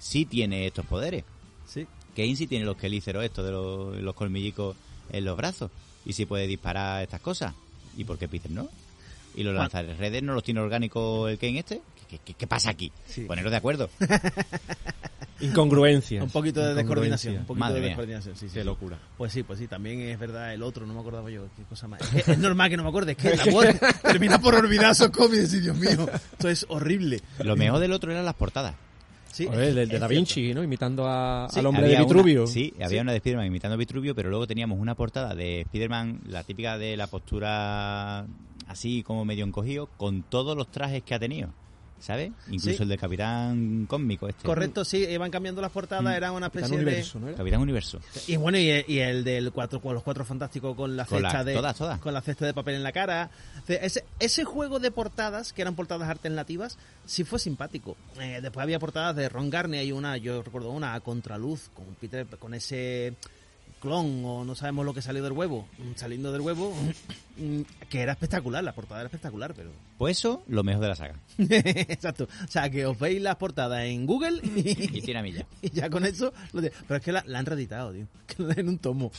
sí 0.00 0.24
tiene 0.24 0.66
estos 0.66 0.86
poderes. 0.86 1.22
Sí. 1.66 1.86
Kane 2.16 2.34
sí 2.34 2.48
tiene 2.48 2.64
los 2.64 2.76
quelíceros 2.76 3.22
estos 3.24 3.44
de 3.44 3.52
los, 3.52 3.96
los 3.98 4.14
colmillicos 4.16 4.74
en 5.12 5.24
los 5.24 5.36
brazos. 5.36 5.70
Y 6.04 6.14
sí 6.14 6.26
puede 6.26 6.48
disparar 6.48 7.02
estas 7.04 7.20
cosas. 7.20 7.54
¿Y 7.96 8.02
por 8.02 8.18
qué 8.18 8.26
Peter 8.26 8.50
no? 8.50 8.68
¿Y 9.36 9.44
los 9.44 9.54
lanzarredes 9.54 10.22
no 10.24 10.34
los 10.34 10.42
tiene 10.42 10.58
orgánicos 10.58 11.30
el 11.30 11.38
Kane 11.38 11.60
este? 11.60 11.80
¿Qué, 12.10 12.18
qué- 12.24 12.34
qué 12.34 12.46
pasa 12.48 12.70
aquí? 12.70 12.90
Sí. 13.06 13.22
Poneros 13.22 13.50
de 13.52 13.56
acuerdo. 13.56 13.88
Incongruencias. 15.40 16.22
Un 16.22 16.30
poquito 16.30 16.60
de 16.60 16.74
descoordinación. 16.74 17.36
Un 17.38 17.44
poquito 17.46 17.60
Madre 17.64 17.80
de 17.80 17.86
descoordinación, 17.86 18.36
sí, 18.36 18.48
sí. 18.48 18.54
Qué 18.54 18.64
locura. 18.64 18.98
Pues 19.16 19.32
sí, 19.32 19.42
pues 19.42 19.58
sí, 19.58 19.66
también 19.68 20.00
es 20.00 20.18
verdad 20.18 20.52
el 20.52 20.62
otro, 20.62 20.86
no 20.86 20.92
me 20.92 21.00
acordaba 21.00 21.30
yo, 21.30 21.46
qué 21.56 21.62
cosa 21.64 21.88
más. 21.88 22.00
Es, 22.14 22.24
que 22.24 22.32
es 22.32 22.38
normal 22.38 22.68
que 22.68 22.76
no 22.76 22.82
me 22.82 22.90
acuerde, 22.90 23.12
es 23.12 23.18
que 23.18 23.36
la 23.36 23.44
voz 23.50 23.64
termina 24.02 24.38
por 24.38 24.54
olvidar 24.54 24.90
esos 24.92 25.08
cómics 25.10 25.54
y 25.54 25.60
Dios 25.60 25.76
mío, 25.76 25.90
esto 26.32 26.48
es 26.50 26.66
horrible. 26.68 27.20
Lo 27.42 27.56
mejor 27.56 27.78
del 27.80 27.92
otro 27.92 28.10
eran 28.12 28.24
las 28.26 28.34
portadas. 28.34 28.74
Sí, 29.32 29.44
el 29.50 29.74
de, 29.76 29.86
Da 29.86 29.90
cierto. 29.90 30.08
Vinci, 30.08 30.52
¿no? 30.52 30.62
Imitando 30.64 31.06
a- 31.08 31.48
Sí, 31.50 31.60
al 31.60 31.66
hombre 31.66 31.86
de 31.86 31.94
una- 31.94 32.00
Vitruvio. 32.04 32.46
sí, 32.48 32.74
había 32.82 33.00
una 33.00 33.12
de 33.12 33.18
Spider-Man 33.18 33.46
imitando 33.46 33.74
a 33.74 33.78
Vitruvio, 33.78 34.14
pero 34.14 34.28
luego 34.28 34.46
teníamos 34.46 34.78
una 34.78 34.94
portada 34.96 35.34
de 35.36 35.60
Spider-Man, 35.62 36.22
la 36.26 36.42
típica 36.42 36.76
de 36.76 36.96
la 36.98 37.06
postura 37.06 38.26
así 38.66 39.02
como 39.04 39.24
medio 39.24 39.44
encogido, 39.46 39.88
con 39.96 40.22
todos 40.24 40.56
los 40.56 40.70
trajes 40.70 41.02
que 41.04 41.14
ha 41.14 41.18
tenido. 41.20 41.50
¿Sabes? 42.00 42.32
Incluso 42.48 42.76
Sí. 42.78 42.82
el 42.82 42.88
del 42.88 42.98
Capitán 42.98 43.86
Cósmico 43.86 44.26
este. 44.28 44.44
Correcto, 44.44 44.84
sí, 44.84 45.04
iban 45.08 45.30
cambiando 45.30 45.60
las 45.60 45.70
portadas, 45.70 46.16
era 46.16 46.32
una 46.32 46.46
Capitán 46.46 46.64
especie 46.64 46.82
Universo, 46.84 47.20
¿no 47.20 47.28
era? 47.28 47.36
Capitán 47.36 47.60
Universo. 47.60 48.00
de... 48.14 48.32
Y 48.32 48.36
bueno, 48.36 48.58
y, 48.58 48.84
y 48.88 48.98
el 49.00 49.22
del 49.22 49.52
cuatro, 49.52 49.80
con 49.80 49.92
los 49.94 50.02
cuatro 50.02 50.24
fantásticos 50.24 50.74
con 50.74 50.96
la 50.96 51.04
Con 51.04 51.22
la- 51.22 51.30
cesta 51.30 51.44
de... 51.44 51.54
todas, 51.54 51.76
todas. 51.76 52.00
Con 52.00 52.14
la 52.14 52.22
cesta 52.22 52.46
de 52.46 52.54
papel 52.54 52.76
en 52.76 52.82
la 52.82 52.92
cara. 52.92 53.30
Ese, 53.68 54.04
ese 54.18 54.44
juego 54.44 54.78
de 54.80 54.90
portadas, 54.90 55.52
que 55.52 55.62
eran 55.62 55.74
portadas 55.76 56.08
alternativas, 56.08 56.78
sí 57.06 57.24
fue 57.24 57.38
simpático. 57.38 57.96
Eh, 58.18 58.40
después 58.42 58.62
había 58.64 58.78
portadas 58.78 59.14
de 59.14 59.28
Ron 59.28 59.50
Garney, 59.50 59.78
hay 59.80 59.92
una, 59.92 60.16
yo 60.16 60.42
recuerdo 60.42 60.70
una, 60.70 60.94
a 60.94 61.00
Contraluz, 61.00 61.68
con 61.74 61.84
Peter, 62.00 62.26
con 62.38 62.54
ese 62.54 63.14
clon 63.80 64.22
o 64.24 64.44
no 64.44 64.54
sabemos 64.54 64.84
lo 64.84 64.94
que 64.94 65.02
salió 65.02 65.22
del 65.22 65.32
huevo, 65.32 65.66
mm, 65.78 65.92
saliendo 65.96 66.30
del 66.32 66.40
huevo, 66.42 66.74
mm, 67.38 67.60
que 67.88 68.00
era 68.00 68.12
espectacular, 68.12 68.62
la 68.62 68.72
portada 68.72 69.00
era 69.00 69.06
espectacular, 69.06 69.54
pero... 69.54 69.70
Pues 70.00 70.16
eso, 70.18 70.42
lo 70.48 70.62
mejor 70.64 70.80
de 70.82 70.88
la 70.88 70.94
saga. 70.96 71.14
Exacto. 71.38 72.24
O 72.44 72.50
sea, 72.50 72.70
que 72.70 72.86
os 72.86 72.98
veis 72.98 73.20
las 73.20 73.36
portadas 73.36 73.84
en 73.84 74.06
Google 74.06 74.40
Y 74.42 74.98
y, 74.98 75.02
tiene 75.02 75.20
a 75.20 75.22
milla. 75.22 75.44
y 75.62 75.70
ya 75.70 75.90
con 75.90 76.06
eso... 76.06 76.32
lo 76.52 76.62
de- 76.62 76.72
Pero 76.88 76.96
es 76.98 77.04
que 77.04 77.12
la, 77.12 77.22
la 77.26 77.38
han 77.38 77.44
reeditado, 77.46 77.92
tío. 77.92 78.06
Que 78.26 78.60
en 78.60 78.68
un 78.70 78.78
tomo. 78.78 79.10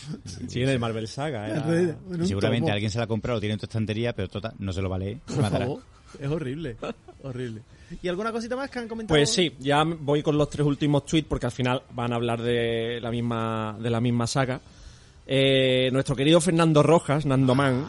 Sí, 0.47 0.61
en 0.63 0.69
el 0.69 0.79
Marvel 0.79 1.07
Saga. 1.07 1.47
era- 1.49 1.95
Seguramente 2.25 2.61
tomo. 2.67 2.73
alguien 2.73 2.89
se 2.89 2.97
la 2.97 3.03
ha 3.03 3.07
comprado, 3.07 3.37
lo 3.37 3.41
tiene 3.41 3.53
en 3.53 3.59
tu 3.59 3.65
estantería, 3.67 4.13
pero 4.15 4.27
total, 4.27 4.53
no 4.57 4.73
se 4.73 4.81
lo 4.81 4.89
vale. 4.89 5.19
Se 5.27 5.33
Por 5.33 5.43
matará. 5.43 5.65
favor. 5.65 5.83
Es 6.19 6.27
horrible. 6.27 6.77
Horrible. 7.23 7.61
¿Y 8.01 8.07
alguna 8.07 8.31
cosita 8.31 8.55
más 8.55 8.69
que 8.69 8.79
han 8.79 8.87
comentado? 8.87 9.15
Pues 9.17 9.31
sí, 9.31 9.53
ya 9.59 9.83
voy 9.83 10.23
con 10.23 10.37
los 10.37 10.49
tres 10.49 10.65
últimos 10.65 11.05
tweets 11.05 11.27
porque 11.27 11.45
al 11.45 11.51
final 11.51 11.83
van 11.91 12.13
a 12.13 12.15
hablar 12.15 12.41
de 12.41 12.99
la 13.01 13.11
misma, 13.11 13.75
de 13.79 13.89
la 13.89 13.99
misma 14.01 14.27
saga. 14.27 14.59
Eh, 15.27 15.89
nuestro 15.93 16.15
querido 16.15 16.41
Fernando 16.41 16.81
Rojas, 16.83 17.25
Nando 17.25 17.53
Man, 17.53 17.87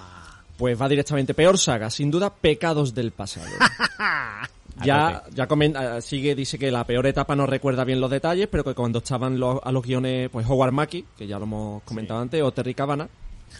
pues 0.59 0.81
va 0.81 0.88
directamente 0.88 1.35
peor 1.35 1.57
saga, 1.59 1.88
sin 1.90 2.11
duda, 2.11 2.33
Pecados 2.35 2.95
del 2.95 3.12
pasado. 3.12 3.47
ya, 4.85 5.23
ya 5.35 5.47
comenta, 5.47 6.01
sigue, 6.01 6.35
dice 6.35 6.59
que 6.59 6.71
la 6.71 6.85
peor 6.85 7.07
etapa 7.07 7.35
no 7.37 7.47
recuerda 7.47 7.85
bien 7.85 8.01
los 8.01 8.11
detalles, 8.11 8.49
pero 8.51 8.64
que 8.64 8.75
cuando 8.75 8.99
estaban 8.99 9.38
los- 9.38 9.61
a 9.62 9.71
los 9.73 9.83
guiones, 9.85 10.29
pues 10.31 10.47
Howard 10.49 10.73
Mackie, 10.73 11.05
que 11.16 11.27
ya 11.27 11.38
lo 11.38 11.45
hemos 11.45 11.83
comentado 11.85 12.21
antes, 12.21 12.42
o 12.42 12.53
Terry 12.53 12.75
Cabana, 12.75 13.09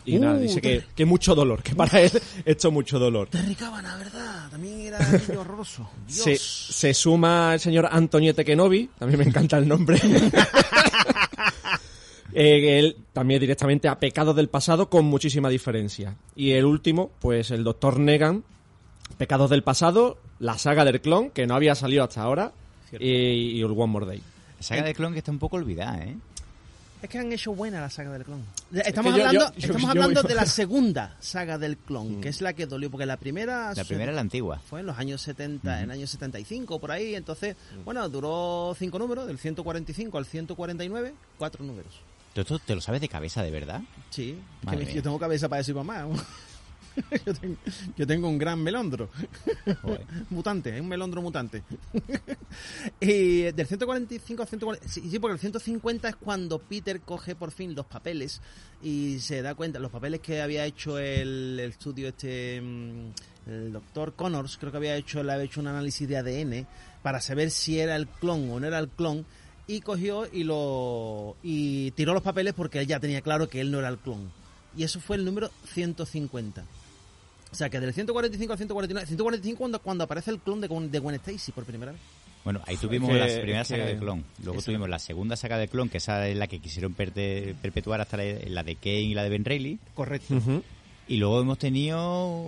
y 0.05 0.17
Uh, 0.17 0.21
nada, 0.21 0.39
dice 0.39 0.61
que, 0.61 0.85
que 0.95 1.05
mucho 1.05 1.35
dolor, 1.35 1.63
que 1.63 1.75
para 1.75 2.01
él 2.01 2.11
esto 2.45 2.71
mucho 2.71 2.99
dolor. 2.99 3.29
Terry 3.29 3.55
Cabana, 3.55 3.97
¿verdad? 3.97 4.51
También 4.51 4.81
era 4.81 4.99
horroroso. 5.39 5.89
Dios. 6.07 6.23
Se, 6.23 6.37
se 6.37 6.95
suma 6.95 7.55
el 7.55 7.61
señor 7.61 7.89
Antoniete 7.91 8.45
Kenobi, 8.45 8.91
también 8.99 9.19
me 9.21 9.27
encanta 9.27 9.59
el 9.59 9.69
nombre. 9.69 10.01
Eh, 12.35 12.79
él 12.79 12.97
también 13.13 13.41
directamente 13.41 13.89
a 13.89 13.99
Pecados 13.99 14.35
del 14.35 14.49
pasado 14.49 14.89
con 14.89 15.05
muchísima 15.05 15.51
diferencia. 15.51 16.17
Y 16.35 16.53
el 16.53 16.65
último, 16.65 17.11
pues 17.21 17.51
el 17.51 17.63
Doctor 17.63 17.99
Negan, 18.01 18.43
Pecados 19.19 19.51
del 19.51 19.63
pasado, 19.63 20.17
la 20.39 20.57
saga 20.57 20.87
del 20.87 21.03
clon, 21.03 21.29
que 21.31 21.47
no 21.47 21.55
había 21.55 21.75
salido 21.75 22.05
hasta 22.05 22.23
ahora, 22.23 22.53
y, 22.99 23.11
y 23.11 23.61
el 23.61 23.73
One 23.73 23.87
More 23.87 24.07
Day. 24.07 24.23
La 24.57 24.63
saga 24.63 24.83
de 24.83 24.95
clon 24.95 25.13
que 25.13 25.19
está 25.19 25.31
un 25.31 25.39
poco 25.39 25.57
olvidada, 25.57 26.03
¿eh? 26.05 26.17
Es 27.03 27.09
que 27.09 27.19
han 27.19 27.33
hecho 27.33 27.53
buena 27.53 27.81
la 27.81 27.91
saga 27.91 28.13
del 28.13 28.25
clon. 28.25 28.45
Estamos 28.73 29.13
que 29.13 29.19
yo- 29.21 29.27
hablando, 29.27 29.53
yo- 29.55 29.55
yo- 29.55 29.67
estamos 29.67 29.83
yo- 29.83 29.89
hablando 29.89 30.23
yo- 30.23 30.29
de 30.29 30.35
la 30.37 30.47
segunda 30.47 31.17
saga 31.21 31.59
del 31.59 31.77
clon, 31.77 32.21
que 32.21 32.29
es 32.29 32.41
la 32.41 32.53
que 32.53 32.67
dolió, 32.67 32.91
porque 32.91 33.07
la 33.07 33.17
primera... 33.17 33.75
La 33.75 33.85
primera 33.85 34.13
es 34.13 34.15
la 34.15 34.21
antigua. 34.21 34.61
fue 34.71 34.81
en 34.81 34.87
los 34.87 34.97
años 34.97 35.21
70, 35.21 35.79
en 35.79 35.85
el 35.85 35.91
año 35.91 36.07
75, 36.07 36.79
por 36.79 36.93
ahí. 36.93 37.15
Entonces, 37.17 37.57
bueno, 37.85 38.09
duró 38.09 38.75
cinco 38.79 38.99
números, 39.01 39.27
del 39.27 39.39
145 39.39 40.17
al 40.17 40.27
149, 40.27 41.13
cuatro 41.39 41.65
números. 41.65 41.93
¿Tú 42.35 42.41
esto 42.41 42.59
te 42.61 42.75
lo 42.75 42.81
sabes 42.81 43.01
de 43.01 43.09
cabeza, 43.09 43.43
de 43.43 43.51
verdad? 43.51 43.83
Sí, 44.11 44.39
que 44.71 44.95
yo 44.95 45.03
tengo 45.03 45.19
cabeza 45.19 45.49
para 45.49 45.61
eso 45.61 45.73
y 45.73 45.75
para 45.75 45.85
más. 45.85 46.07
yo, 47.27 47.35
tengo, 47.35 47.57
yo 47.97 48.07
tengo 48.07 48.29
un 48.29 48.39
gran 48.39 48.63
melondro. 48.63 49.09
Joder. 49.83 50.07
mutante, 50.31 50.75
es 50.75 50.81
un 50.81 50.89
melondro 50.89 51.23
mutante. 51.23 51.63
y 53.01 53.43
del 53.53 53.67
145 53.67 54.43
al 54.43 54.49
140, 54.49 54.89
sí, 54.89 55.09
sí, 55.11 55.19
porque 55.19 55.35
el 55.35 55.41
150 55.41 56.09
es 56.09 56.17
cuando 56.17 56.59
Peter 56.59 57.01
coge 57.01 57.35
por 57.35 57.51
fin 57.51 57.75
los 57.75 57.87
papeles 57.87 58.41
y 58.83 59.19
se 59.21 59.43
da 59.43 59.55
cuenta, 59.55 59.79
los 59.79 59.91
papeles 59.91 60.21
que 60.21 60.43
había 60.43 60.65
hecho 60.65 60.99
el, 60.99 61.59
el 61.61 61.71
estudio 61.71 62.09
este, 62.09 62.61
mm, 62.61 63.11
el 63.47 63.73
doctor 63.73 64.15
Connors, 64.15 64.57
creo 64.59 64.71
que 64.71 64.79
había 64.79 64.97
hecho, 64.97 65.23
le 65.23 65.33
había 65.33 65.45
hecho 65.45 65.61
un 65.61 65.69
análisis 65.69 66.09
de 66.09 66.17
ADN 66.17 66.67
para 67.03 67.21
saber 67.21 67.51
si 67.51 67.79
era 67.79 67.97
el 67.97 68.07
clon 68.07 68.51
o 68.51 68.61
no 68.61 68.67
era 68.67 68.79
el 68.79 68.89
clon 68.89 69.27
y 69.67 69.81
cogió 69.81 70.27
y 70.31 70.45
lo 70.45 71.37
y 71.43 71.93
tiró 71.93 72.15
los 72.15 72.23
papeles 72.23 72.55
porque 72.55 72.81
él 72.81 72.87
ya 72.87 73.01
tenía 73.01 73.21
claro 73.21 73.49
que 73.49 73.61
él 73.61 73.71
no 73.71 73.79
era 73.79 73.89
el 73.89 73.99
clon. 73.99 74.31
Y 74.77 74.85
eso 74.85 75.01
fue 75.01 75.17
el 75.17 75.25
número 75.25 75.51
150. 75.73 76.65
O 77.53 77.55
sea, 77.55 77.69
que 77.69 77.79
del 77.81 77.93
145 77.93 78.53
al 78.53 78.59
149, 78.59 79.07
145 79.07 79.59
cuando, 79.59 79.79
cuando 79.81 80.05
aparece 80.05 80.31
el 80.31 80.39
clon 80.41 80.61
de, 80.61 80.69
Gwen- 80.69 80.91
de 80.91 80.99
Gwen 80.99 81.15
Stacy 81.17 81.53
por 81.53 81.65
primera 81.65 81.93
vez. 81.93 82.01
Bueno, 82.45 82.61
ahí 82.67 82.77
tuvimos 82.77 83.11
que- 83.11 83.19
la 83.19 83.27
primera 83.43 83.65
saga 83.65 83.85
que- 83.87 83.93
de 83.95 83.99
clon. 84.01 84.25
Luego 84.43 84.61
tuvimos 84.63 84.89
la 84.89 84.99
segunda 84.99 85.37
saga 85.37 85.59
de 85.59 85.69
clon, 85.69 85.89
que 85.89 85.99
esa 85.99 86.27
es 86.29 86.37
la 86.37 86.47
que 86.49 86.59
quisieron 86.59 86.95
perte- 86.95 87.55
perpetuar 87.61 88.01
hasta 88.01 88.17
la, 88.17 88.25
la 88.47 88.63
de 88.65 88.75
Kane 88.77 89.01
y 89.03 89.15
la 89.15 89.23
de 89.23 89.29
Ben 89.29 89.45
Reilly. 89.45 89.79
Correcto. 89.95 90.35
Y 91.09 91.17
luego 91.19 91.41
hemos 91.41 91.59
tenido 91.59 92.41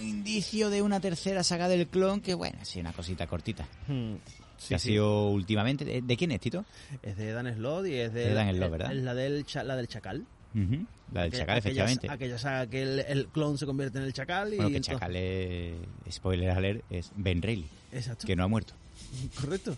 un 0.00 0.02
indicio 0.08 0.70
de 0.70 0.82
una 0.82 0.98
tercera 1.00 1.42
saga 1.44 1.68
del 1.68 1.86
clon, 1.86 2.20
que 2.20 2.34
bueno, 2.34 2.58
sí, 2.62 2.80
una 2.80 2.92
cosita 2.92 3.26
cortita. 3.26 3.66
Hmm, 3.86 4.14
que 4.14 4.66
sí, 4.68 4.74
ha 4.74 4.78
sí. 4.78 4.88
sido 4.90 5.28
últimamente. 5.28 5.84
¿De, 5.84 6.00
de 6.02 6.16
quién 6.16 6.30
es, 6.32 6.40
Tito? 6.40 6.64
Es 7.02 7.16
de 7.16 7.32
Dan 7.32 7.52
Slott 7.54 7.86
y 7.86 7.94
es 7.96 8.12
de, 8.14 8.28
De 8.28 8.34
Dan 8.34 8.54
Slott, 8.56 8.70
¿verdad? 8.70 8.92
es 8.92 9.02
la 9.02 9.14
del, 9.14 9.44
cha- 9.44 9.64
la 9.64 9.76
del 9.76 9.88
Chacal. 9.88 10.24
La 10.54 11.22
del 11.22 11.28
Aquella- 11.28 11.30
Chacal, 11.30 11.40
aquella- 11.40 11.58
efectivamente. 11.58 12.10
Aquella 12.10 12.38
saga 12.38 12.66
que 12.66 12.82
el, 12.82 13.00
el 13.00 13.26
clon 13.26 13.58
se 13.58 13.66
convierte 13.66 13.98
en 13.98 14.04
el 14.04 14.12
Chacal 14.12 14.54
y... 14.54 14.56
Bueno, 14.56 14.70
que 14.70 14.76
entonces- 14.76 14.94
Chacal 15.00 15.16
es, 15.16 15.74
spoiler 16.10 16.50
alert, 16.50 16.82
es 16.90 17.10
Ben 17.16 17.42
Reilly, 17.42 17.66
Exacto. 17.92 18.26
que 18.26 18.34
no 18.36 18.44
ha 18.44 18.48
muerto. 18.48 18.74
Correcto. 19.40 19.76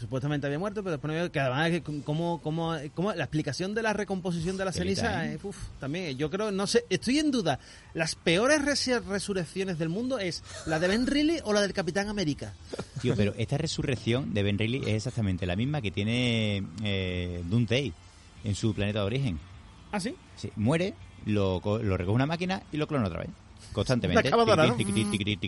Supuestamente 0.00 0.46
había 0.48 0.58
muerto, 0.58 0.82
pero 0.82 0.92
después 0.98 1.30
que 1.30 1.38
además 1.38 1.80
como, 2.04 2.40
como, 2.42 2.76
como 2.94 3.12
la 3.12 3.22
explicación 3.24 3.74
de 3.74 3.82
la 3.82 3.92
recomposición 3.92 4.56
de 4.56 4.64
la 4.64 4.72
ceniza, 4.72 5.24
¿eh? 5.26 5.38
uf, 5.40 5.56
también 5.78 6.18
yo 6.18 6.30
creo, 6.30 6.50
no 6.50 6.66
sé, 6.66 6.84
estoy 6.90 7.20
en 7.20 7.30
duda. 7.30 7.60
Las 7.94 8.16
peores 8.16 8.60
resurrecciones 8.64 9.78
del 9.78 9.88
mundo 9.88 10.18
es 10.18 10.42
la 10.66 10.80
de 10.80 10.88
Ben 10.88 11.06
Reilly 11.06 11.38
o 11.44 11.52
la 11.52 11.60
del 11.60 11.72
Capitán 11.72 12.08
América. 12.08 12.54
Tío, 13.00 13.14
pero 13.14 13.34
esta 13.38 13.56
resurrección 13.56 14.34
de 14.34 14.42
Ben 14.42 14.58
Reilly 14.58 14.78
es 14.78 14.94
exactamente 14.94 15.46
la 15.46 15.54
misma 15.54 15.80
que 15.80 15.92
tiene 15.92 16.64
eh, 16.82 17.40
Doomsday 17.48 17.92
en 18.42 18.54
su 18.56 18.74
planeta 18.74 18.98
de 19.00 19.04
origen. 19.06 19.38
¿Ah, 19.94 20.00
sí? 20.00 20.16
Sí, 20.34 20.50
muere, 20.56 20.92
lo, 21.24 21.60
lo 21.64 21.96
recoge 21.96 22.16
una 22.16 22.26
máquina 22.26 22.64
y 22.72 22.78
lo 22.78 22.88
clona 22.88 23.06
otra 23.06 23.20
vez. 23.20 23.30
Constantemente. 23.74 24.30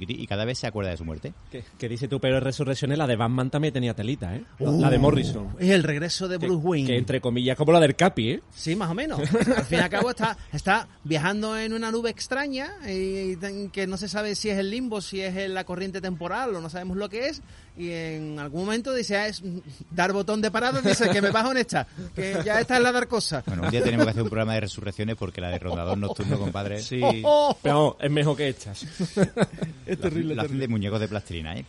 Y 0.09 0.27
cada 0.27 0.45
vez 0.45 0.59
se 0.59 0.67
acuerda 0.67 0.91
de 0.91 0.97
su 0.97 1.05
muerte. 1.05 1.33
Que, 1.79 1.89
dice 1.89 2.09
tu 2.09 2.21
pero 2.21 2.41
resurrecciones, 2.41 2.99
la 2.99 3.07
de 3.07 3.15
Batman 3.15 3.51
también 3.51 3.73
tenía 3.73 3.95
telita, 3.95 4.35
¿eh? 4.35 4.43
la 4.59 4.91
de 4.91 4.99
Morrison. 4.99 5.55
Es 5.61 5.71
el 5.71 5.85
regreso 5.85 6.27
de 6.27 6.39
Bruce 6.39 6.67
Wayne. 6.67 6.89
que 6.89 6.97
entre 6.97 7.21
comillas 7.21 7.57
como 7.57 7.71
la 7.71 7.81
del 7.81 7.95
Capi, 7.95 8.31
¿eh? 8.33 8.43
Sí, 8.53 8.75
más 8.75 8.91
o 8.91 8.95
menos. 8.95 9.21
Al 9.21 9.65
fin 9.65 9.79
y 9.79 9.83
al 9.83 9.89
cabo 9.89 10.11
está, 10.11 10.37
está 10.53 10.89
viajando 11.05 11.57
en 11.57 11.73
una 11.73 11.93
nube 11.93 12.11
extraña 12.11 12.73
y, 12.89 13.37
que 13.69 13.87
no 13.87 13.97
se 13.97 14.09
sabe 14.09 14.35
si 14.35 14.51
es 14.51 14.59
el 14.59 14.71
limbo, 14.71 15.01
si 15.01 15.21
es 15.21 15.49
la 15.49 15.65
corriente 15.65 16.01
temporal 16.01 16.55
o 16.57 16.61
no 16.61 16.69
sabemos 16.69 16.97
lo 16.97 17.09
que 17.09 17.29
es. 17.29 17.43
Y 17.79 17.93
en 17.93 18.39
algún 18.39 18.65
momento 18.65 18.95
dice, 18.95 19.19
ah, 19.19 19.29
es 19.29 19.43
dar 19.91 20.13
botón 20.13 20.41
de 20.41 20.51
parada, 20.51 20.81
dice 20.81 21.11
que 21.11 21.21
me 21.21 21.31
bajo 21.31 21.51
en 21.51 21.59
esta, 21.59 21.87
que 22.15 22.39
ya 22.45 22.59
esta 22.59 22.79
es 22.79 22.83
la 22.83 22.91
dar 22.91 23.07
cosa. 23.07 23.43
Bueno, 23.47 23.65
un 23.65 23.71
día 23.71 23.83
tenemos 23.83 24.07
que 24.07 24.11
hacer 24.11 24.23
un 24.23 24.31
programa 24.31 24.55
de 24.55 24.61
resurrecciones 24.61 25.17
porque 25.17 25.43
la 25.43 25.51
de 25.51 25.59
Rondador 25.59 25.99
Nocturno, 25.99 26.39
compadre, 26.39 26.81
Sí. 26.81 27.01
Oh, 27.03 27.13
oh. 27.25 27.59
Pero 27.63 27.97
es 28.01 28.11
mejor 28.17 28.37
que 28.37 28.49
estas. 28.49 28.83
Es 29.87 30.01
terrible, 30.01 30.35
lo 30.35 30.41
hacen 30.43 30.49
terrible. 30.51 30.59
de 30.59 30.69
muñecos 30.69 30.99
de 31.01 31.07
plastilina, 31.09 31.57
¿eh? 31.57 31.65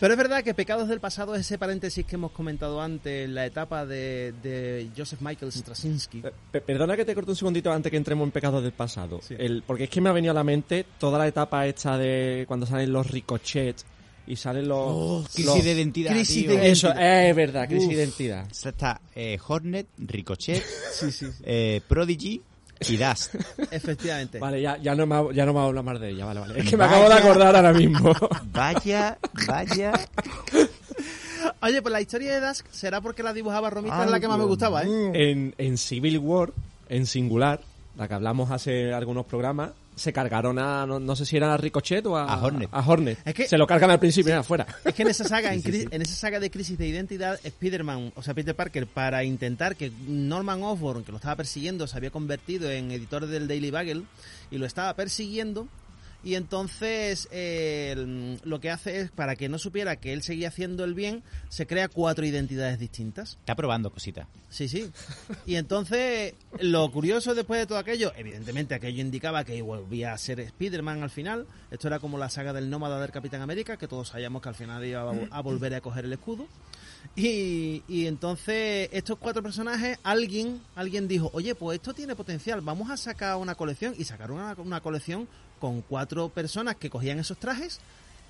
Pero 0.00 0.14
es 0.14 0.18
verdad 0.18 0.42
que 0.42 0.54
Pecados 0.54 0.88
del 0.88 0.98
Pasado 1.00 1.34
es 1.34 1.42
ese 1.42 1.58
paréntesis 1.58 2.06
que 2.06 2.14
hemos 2.16 2.32
comentado 2.32 2.80
antes, 2.80 3.28
la 3.28 3.44
etapa 3.44 3.84
de, 3.84 4.32
de 4.42 4.88
Joseph 4.96 5.20
Michael 5.20 5.52
Straczynski. 5.52 6.18
Eh, 6.24 6.32
pe- 6.50 6.62
Perdona 6.62 6.96
que 6.96 7.04
te 7.04 7.14
corte 7.14 7.32
un 7.32 7.36
segundito 7.36 7.70
antes 7.70 7.90
que 7.90 7.98
entremos 7.98 8.24
en 8.24 8.30
pecados 8.32 8.62
del 8.62 8.72
pasado. 8.72 9.20
Sí. 9.22 9.34
El, 9.38 9.62
porque 9.66 9.84
es 9.84 9.90
que 9.90 10.00
me 10.00 10.08
ha 10.08 10.12
venido 10.12 10.30
a 10.30 10.34
la 10.34 10.44
mente 10.44 10.86
toda 10.98 11.18
la 11.18 11.28
etapa 11.28 11.66
esta 11.66 11.98
de 11.98 12.44
cuando 12.48 12.64
salen 12.64 12.90
los 12.92 13.10
ricochets 13.10 13.84
y 14.26 14.36
salen 14.36 14.66
los... 14.68 14.78
Oh, 14.80 15.24
Crisis 15.30 15.44
los- 15.44 15.64
de 15.64 15.72
identidad, 15.72 16.12
crisis 16.12 16.46
tío. 16.46 16.56
de- 16.56 16.70
Eso, 16.70 16.92
es 16.94 17.36
verdad, 17.36 17.68
crisis 17.68 17.84
Uf. 17.88 17.90
de 17.90 17.98
identidad. 17.98 18.46
Está 18.50 19.00
eh, 19.14 19.38
Hornet, 19.46 19.86
Ricochet, 19.98 20.62
Sí, 20.94 21.12
sí, 21.12 21.26
sí. 21.26 21.32
eh, 21.44 21.82
Prodigy 21.86 22.40
y 22.80 22.96
Dust. 22.96 23.34
Efectivamente. 23.70 24.38
Vale, 24.38 24.60
ya, 24.60 24.76
ya 24.78 24.94
no 24.94 25.06
me 25.06 25.14
ha- 25.14 25.32
ya 25.32 25.46
no 25.46 25.52
me 25.52 25.60
hablo 25.60 25.82
más 25.82 26.00
de 26.00 26.10
ella, 26.10 26.24
vale, 26.26 26.40
vale. 26.40 26.60
Es 26.60 26.68
que 26.70 26.76
me 26.76 26.84
acabo 26.84 27.08
de 27.08 27.14
acordar 27.14 27.56
ahora 27.56 27.72
mismo. 27.72 28.12
Vaya, 28.52 29.18
vaya. 29.46 29.92
Oye, 31.62 31.82
pues 31.82 31.92
la 31.92 32.00
historia 32.00 32.38
de 32.40 32.46
Dusk 32.46 32.66
será 32.70 33.00
porque 33.00 33.22
la 33.22 33.32
dibujaba 33.32 33.70
Romita, 33.70 34.04
es 34.04 34.10
la 34.10 34.20
que 34.20 34.28
más 34.28 34.38
me 34.38 34.44
gustaba, 34.44 34.82
¿eh? 34.82 35.10
en, 35.14 35.54
en 35.58 35.78
Civil 35.78 36.18
War, 36.18 36.50
en 36.88 37.06
singular, 37.06 37.60
la 37.96 38.08
que 38.08 38.14
hablamos 38.14 38.50
hace 38.50 38.92
algunos 38.92 39.26
programas, 39.26 39.70
se 39.96 40.12
cargaron 40.12 40.58
a, 40.58 40.86
no, 40.86 40.98
no 41.00 41.16
sé 41.16 41.24
si 41.26 41.36
era 41.36 41.54
a 41.54 41.56
Ricochet 41.56 42.04
o 42.06 42.16
a, 42.16 42.24
A 42.24 42.42
Hornet. 42.42 42.68
a 42.72 42.80
Hornet. 42.88 43.18
Es 43.24 43.34
que- 43.34 43.48
se 43.48 43.56
lo 43.58 43.66
cargan 43.66 43.90
al 43.90 43.98
principio 44.00 44.32
y 44.34 44.36
afuera. 44.36 44.66
Es 44.84 44.94
que 44.94 45.02
en 45.02 45.08
esa 45.08 45.24
saga, 45.24 45.52
Sí, 45.54 45.60
sí, 45.62 45.72
sí. 45.72 45.88
en 45.90 46.02
esa 46.02 46.14
saga 46.14 46.40
de 46.40 46.50
crisis 46.50 46.76
de 46.78 46.86
identidad, 46.88 47.38
Spider-Man, 47.42 48.12
o 48.16 48.22
sea, 48.22 48.34
Peter 48.34 48.54
Parker, 48.56 48.86
para 48.86 49.24
intentar 49.24 49.76
que 49.76 49.90
Norman 50.06 50.62
Osborn, 50.62 51.04
que 51.04 51.12
lo 51.12 51.18
estaba 51.18 51.36
persiguiendo, 51.36 51.86
se 51.86 51.96
había 51.96 52.10
convertido 52.10 52.70
en 52.70 52.90
editor 52.90 53.26
del 53.26 53.46
Daily 53.48 53.70
Bugle 53.70 54.02
y 54.50 54.58
lo 54.58 54.66
estaba 54.66 54.94
persiguiendo. 54.94 55.68
Y 56.24 56.36
entonces 56.36 57.28
eh, 57.30 58.38
lo 58.42 58.60
que 58.60 58.70
hace 58.70 59.00
es, 59.00 59.10
para 59.10 59.36
que 59.36 59.48
no 59.48 59.58
supiera 59.58 59.96
que 59.96 60.12
él 60.12 60.22
seguía 60.22 60.48
haciendo 60.48 60.84
el 60.84 60.94
bien, 60.94 61.22
se 61.50 61.66
crea 61.66 61.88
cuatro 61.88 62.24
identidades 62.24 62.78
distintas. 62.78 63.36
Está 63.40 63.54
probando 63.54 63.90
cositas. 63.90 64.26
Sí, 64.48 64.68
sí. 64.68 64.90
Y 65.46 65.56
entonces, 65.56 66.34
lo 66.60 66.90
curioso 66.90 67.34
después 67.34 67.60
de 67.60 67.66
todo 67.66 67.78
aquello, 67.78 68.12
evidentemente 68.16 68.74
aquello 68.74 69.00
indicaba 69.02 69.44
que 69.44 69.60
volvía 69.60 70.12
a 70.12 70.18
ser 70.18 70.40
Spider-Man 70.40 71.02
al 71.02 71.10
final. 71.10 71.46
Esto 71.70 71.88
era 71.88 71.98
como 71.98 72.16
la 72.16 72.30
saga 72.30 72.52
del 72.52 72.70
nómada 72.70 73.00
del 73.00 73.10
Capitán 73.10 73.42
América, 73.42 73.76
que 73.76 73.88
todos 73.88 74.08
sabíamos 74.08 74.40
que 74.40 74.48
al 74.48 74.54
final 74.54 74.84
iba 74.84 75.02
a, 75.02 75.14
a 75.30 75.40
volver 75.42 75.74
a 75.74 75.80
coger 75.80 76.06
el 76.06 76.12
escudo. 76.14 76.46
Y, 77.16 77.82
y 77.88 78.06
entonces, 78.06 78.88
estos 78.92 79.18
cuatro 79.18 79.42
personajes, 79.42 79.98
alguien, 80.02 80.60
alguien 80.74 81.06
dijo, 81.06 81.30
oye, 81.32 81.54
pues 81.54 81.76
esto 81.76 81.94
tiene 81.94 82.16
potencial, 82.16 82.60
vamos 82.60 82.90
a 82.90 82.96
sacar 82.96 83.36
una 83.36 83.54
colección. 83.54 83.94
Y 83.96 84.04
sacaron 84.04 84.38
una, 84.38 84.54
una 84.58 84.80
colección 84.80 85.28
con 85.60 85.82
cuatro 85.82 86.28
personas 86.28 86.76
que 86.76 86.90
cogían 86.90 87.18
esos 87.18 87.38
trajes 87.38 87.80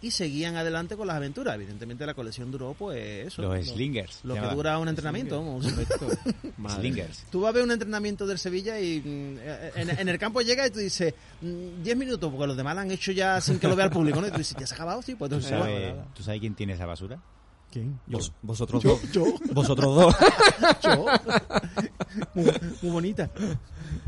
y 0.03 0.11
seguían 0.11 0.57
adelante 0.57 0.97
con 0.97 1.07
las 1.07 1.17
aventuras. 1.17 1.55
Evidentemente 1.55 2.05
la 2.05 2.13
colección 2.13 2.51
duró, 2.51 2.75
pues 2.75 3.27
eso. 3.29 3.41
Los 3.41 3.57
lo- 3.67 3.75
slingers. 3.75 4.21
Lo 4.23 4.35
que 4.35 4.41
dura 4.55 4.79
un 4.79 4.89
entrenamiento, 4.89 5.39
vamos. 5.43 5.65
Slingers. 6.77 7.25
Tú 7.31 7.41
vas 7.41 7.51
a 7.51 7.53
ver 7.53 7.65
un 7.65 7.71
entrenamiento 7.71 8.27
del 8.27 8.39
Sevilla 8.39 8.79
y 8.81 9.01
mm, 9.01 9.39
en, 9.79 9.91
en 9.99 10.09
el 10.09 10.19
campo 10.19 10.43
llega 10.43 10.67
y 10.67 10.71
tú 10.71 10.79
dices 10.81 11.15
mm, 11.41 11.83
10 11.83 11.97
minutos, 11.97 12.31
porque 12.31 12.47
los 12.47 12.57
demás 12.57 12.75
lo 12.75 12.83
han 12.83 12.91
hecho 12.91 13.13
ya 13.13 13.41
sin 13.41 13.59
que 13.59 13.67
lo 13.67 13.77
vea 13.77 13.87
el 13.87 13.93
público, 13.93 14.21
¿no? 14.21 14.27
Y 14.27 14.31
tú 14.31 14.39
dices, 14.39 14.57
¿ya 14.61 14.67
se 14.67 14.75
ha 14.75 14.77
acabado? 14.77 15.01
Sí, 15.01 15.15
pues 15.15 15.31
¿Tú 15.31 15.41
sabes. 15.41 15.95
¿Tú 16.15 16.23
sabes 16.23 16.41
quién 16.41 16.55
tiene 16.55 16.75
esa 16.75 16.85
basura? 16.87 17.19
¿Quién? 17.75 17.99
Vos- 18.07 18.33
vosotros 18.41 18.83
Yo, 18.85 18.91
dos. 18.91 19.13
yo, 19.13 19.25
Vosotros 19.53 19.95
dos. 19.97 20.15
yo. 20.85 21.07
Muy, 22.35 22.45
muy 22.83 22.91
bonita, 22.93 23.29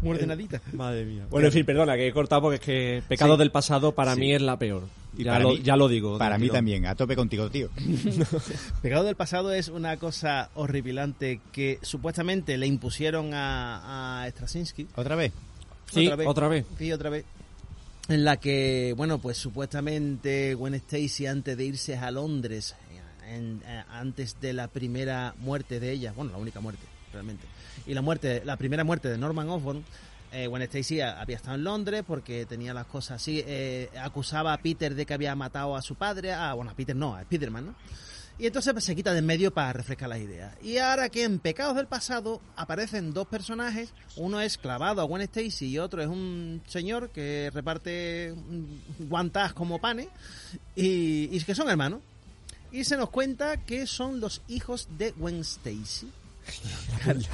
muy 0.01 0.13
ordenadita. 0.15 0.61
Madre 0.73 1.05
mía. 1.05 1.27
Bueno, 1.29 1.49
en 1.49 1.53
fin, 1.53 1.67
perdona, 1.67 1.97
que 1.97 2.07
he 2.07 2.13
cortado 2.13 2.43
porque 2.43 2.55
es 2.57 2.61
que 2.61 3.03
Pecados 3.09 3.35
Sí. 3.37 3.39
del 3.41 3.51
Pasado 3.51 3.93
para 3.93 4.15
Sí. 4.15 4.21
mí 4.21 4.33
es 4.33 4.41
la 4.43 4.57
peor. 4.57 4.85
Y 5.19 5.25
ya, 5.25 5.39
lo, 5.41 5.49
mí- 5.49 5.63
ya 5.65 5.77
lo 5.77 5.89
digo. 5.89 6.17
Para 6.19 6.39
mí 6.39 6.49
también, 6.49 6.87
a 6.87 6.95
tope 6.95 7.17
contigo, 7.17 7.51
tío. 7.51 7.71
Pegado 8.83 9.03
del 9.05 9.17
pasado 9.17 9.53
es 9.53 9.69
una 9.69 9.97
cosa 9.97 10.51
horripilante 10.55 11.41
que 11.53 11.79
supuestamente 11.83 12.57
le 12.59 12.67
impusieron 12.67 13.33
a, 13.35 14.23
a 14.25 14.31
Straczynski. 14.31 14.87
¿Otra 14.95 15.17
vez? 15.17 15.33
Sí, 15.91 16.07
otra 16.09 16.49
vez. 16.49 16.67
Sí, 16.79 16.93
otra 16.93 17.11
vez. 17.11 17.25
En 18.09 18.25
la 18.25 18.37
que, 18.37 18.95
bueno, 18.97 19.19
pues 19.19 19.37
supuestamente 19.37 20.55
Gwen 20.55 20.75
Stacy 20.75 21.27
antes 21.27 21.57
de 21.57 21.65
irse 21.65 21.97
a 21.97 22.11
Londres, 22.13 22.77
eh, 22.86 22.86
en- 23.27 23.63
eh, 23.67 23.83
antes 23.91 24.41
de 24.41 24.53
la 24.53 24.69
primera 24.69 25.35
muerte 25.39 25.81
de 25.81 25.93
ella, 25.93 26.13
bueno, 26.15 26.33
la 26.33 26.39
única 26.39 26.61
muerte, 26.61 26.83
realmente, 27.13 27.47
y 27.87 27.95
la 27.95 28.03
muerte, 28.03 28.43
la 28.45 28.57
primera 28.57 28.85
muerte 28.85 29.09
de 29.09 29.19
Norman 29.19 29.49
Osborn, 29.49 29.85
eh, 30.33 30.47
Gwen 30.49 30.63
Stacy 30.63 31.01
había 31.01 31.37
estado 31.37 31.55
en 31.57 31.65
Londres 31.65 32.03
porque 32.07 32.47
tenía 32.47 32.75
las 32.75 32.87
cosas 32.87 33.23
así, 33.23 33.43
eh, 33.47 33.89
acusaba 34.01 34.53
a 34.53 34.59
Peter 34.59 34.95
de 34.95 35.07
que 35.07 35.15
había 35.15 35.35
matado 35.35 35.77
a 35.77 35.83
su 35.83 35.95
padre, 35.95 36.33
a, 36.33 36.53
bueno, 36.55 36.71
a 36.73 36.75
Peter 36.75 36.97
no, 36.97 37.15
a 37.15 37.23
Spiderman, 37.23 37.67
¿no? 37.67 37.75
Y 38.39 38.47
entonces 38.47 38.75
pues, 38.75 38.85
se 38.85 38.95
quita 38.95 39.15
de 39.15 39.21
en 39.21 39.25
medio 39.25 39.51
para 39.55 39.73
refrescar 39.73 40.11
las 40.11 40.19
ideas. 40.19 40.53
Y 40.63 40.77
ahora 40.77 41.09
que 41.09 41.25
en 41.25 41.39
Pecados 41.39 41.75
del 41.75 41.87
Pasado 41.87 42.43
aparecen 42.55 43.15
dos 43.15 43.27
personajes, 43.29 43.95
uno 44.17 44.43
es 44.43 44.59
clavado 44.59 45.01
a 45.01 45.05
Gwen 45.05 45.23
Stacy 45.23 45.69
y 45.69 45.79
otro 45.79 46.03
es 46.03 46.09
un 46.09 46.61
señor 46.67 47.09
que 47.11 47.51
reparte 47.55 48.35
guantas 48.99 49.55
como 49.55 49.81
panes 49.81 50.09
y, 50.75 51.35
y 51.35 51.41
que 51.45 51.55
son 51.55 51.71
hermanos. 51.71 52.01
Y 52.73 52.85
se 52.85 52.97
nos 52.97 53.11
cuenta 53.11 53.57
que 53.59 53.87
son 53.87 54.21
los 54.21 54.43
hijos 54.49 54.89
de 54.99 55.13
Gwen 55.13 55.41
Stacy. 55.41 56.09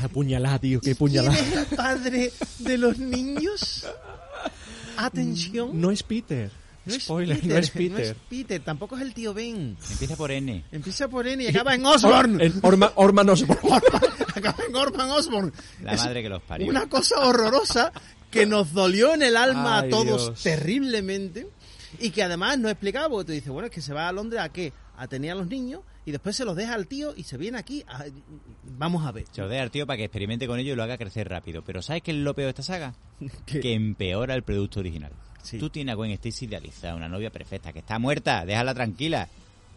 La 0.00 0.08
puñalada, 0.08 0.58
tío, 0.58 0.80
qué 0.80 0.84
¿Quién 0.86 0.96
puñalada. 0.96 1.38
es 1.38 1.52
el 1.70 1.76
padre 1.76 2.32
de 2.60 2.78
los 2.78 2.98
niños? 2.98 3.86
Atención. 4.96 5.80
No 5.80 5.90
es 5.90 6.02
Peter. 6.02 6.50
No 6.84 6.94
es 6.94 7.04
Spoiler, 7.04 7.36
Peter, 7.36 7.52
no 7.52 7.58
es 7.58 7.70
Peter. 7.70 8.16
Peter, 8.28 8.60
tampoco 8.62 8.96
es 8.96 9.02
el 9.02 9.14
tío 9.14 9.32
Ben. 9.32 9.76
Empieza 9.90 10.16
por 10.16 10.32
N. 10.32 10.64
Empieza 10.72 11.08
por 11.08 11.26
N 11.28 11.44
y 11.44 11.46
acaba 11.46 11.74
en 11.74 11.86
Osborne. 11.86 12.44
En 12.44 12.54
Orma, 12.62 12.92
Orman 12.96 13.28
Osborn. 13.28 13.60
acaba 14.34 14.64
en 14.68 14.74
Orman 14.74 15.10
Osborne. 15.10 15.52
La 15.82 15.92
Es 15.92 16.00
madre 16.00 16.22
que 16.22 16.28
los 16.28 16.42
parió. 16.42 16.66
Una 16.68 16.88
cosa 16.88 17.20
horrorosa 17.20 17.92
que 18.30 18.46
nos 18.46 18.72
dolió 18.72 19.14
en 19.14 19.22
el 19.22 19.36
alma 19.36 19.80
Ay, 19.80 19.86
a 19.86 19.90
todos 19.90 20.04
Dios. 20.26 20.42
terriblemente 20.42 21.46
y 22.00 22.10
que 22.10 22.22
además 22.24 22.58
no 22.58 22.68
explicaba 22.68 23.08
porque 23.10 23.26
tú 23.26 23.32
dices, 23.32 23.50
bueno, 23.50 23.66
es 23.66 23.72
que 23.72 23.80
se 23.82 23.92
va 23.92 24.08
a 24.08 24.12
Londres 24.12 24.40
a 24.42 24.48
qué? 24.48 24.72
A 24.96 25.08
tener 25.08 25.32
a 25.32 25.34
los 25.34 25.46
niños 25.48 25.80
y 26.04 26.10
después 26.12 26.36
se 26.36 26.44
los 26.44 26.54
deja 26.56 26.74
al 26.74 26.86
tío 26.86 27.14
y 27.16 27.22
se 27.24 27.36
viene 27.36 27.58
aquí. 27.58 27.82
a- 27.88 28.04
Vamos 28.78 29.04
a 29.06 29.12
ver. 29.12 29.24
Se 29.32 29.40
lo 29.40 29.48
deja 29.48 29.62
al 29.62 29.70
tío 29.70 29.86
para 29.86 29.96
que 29.96 30.04
experimente 30.04 30.46
con 30.46 30.58
ello 30.58 30.72
y 30.72 30.76
lo 30.76 30.82
haga 30.82 30.98
crecer 30.98 31.28
rápido. 31.28 31.62
Pero 31.62 31.82
¿sabes 31.82 32.02
qué 32.02 32.10
es 32.12 32.16
lo 32.18 32.34
peor 32.34 32.46
de 32.46 32.50
esta 32.50 32.62
saga? 32.62 32.94
¿Qué? 33.46 33.60
Que 33.60 33.72
empeora 33.74 34.34
el 34.34 34.42
producto 34.42 34.80
original. 34.80 35.12
Sí. 35.42 35.58
Tú 35.58 35.70
tienes 35.70 35.92
a 35.92 35.96
Gwen 35.96 36.12
Stacy 36.12 36.44
idealizada, 36.44 36.94
una 36.94 37.08
novia 37.08 37.30
perfecta, 37.30 37.72
que 37.72 37.80
está 37.80 37.98
muerta, 37.98 38.44
déjala 38.44 38.74
tranquila. 38.74 39.28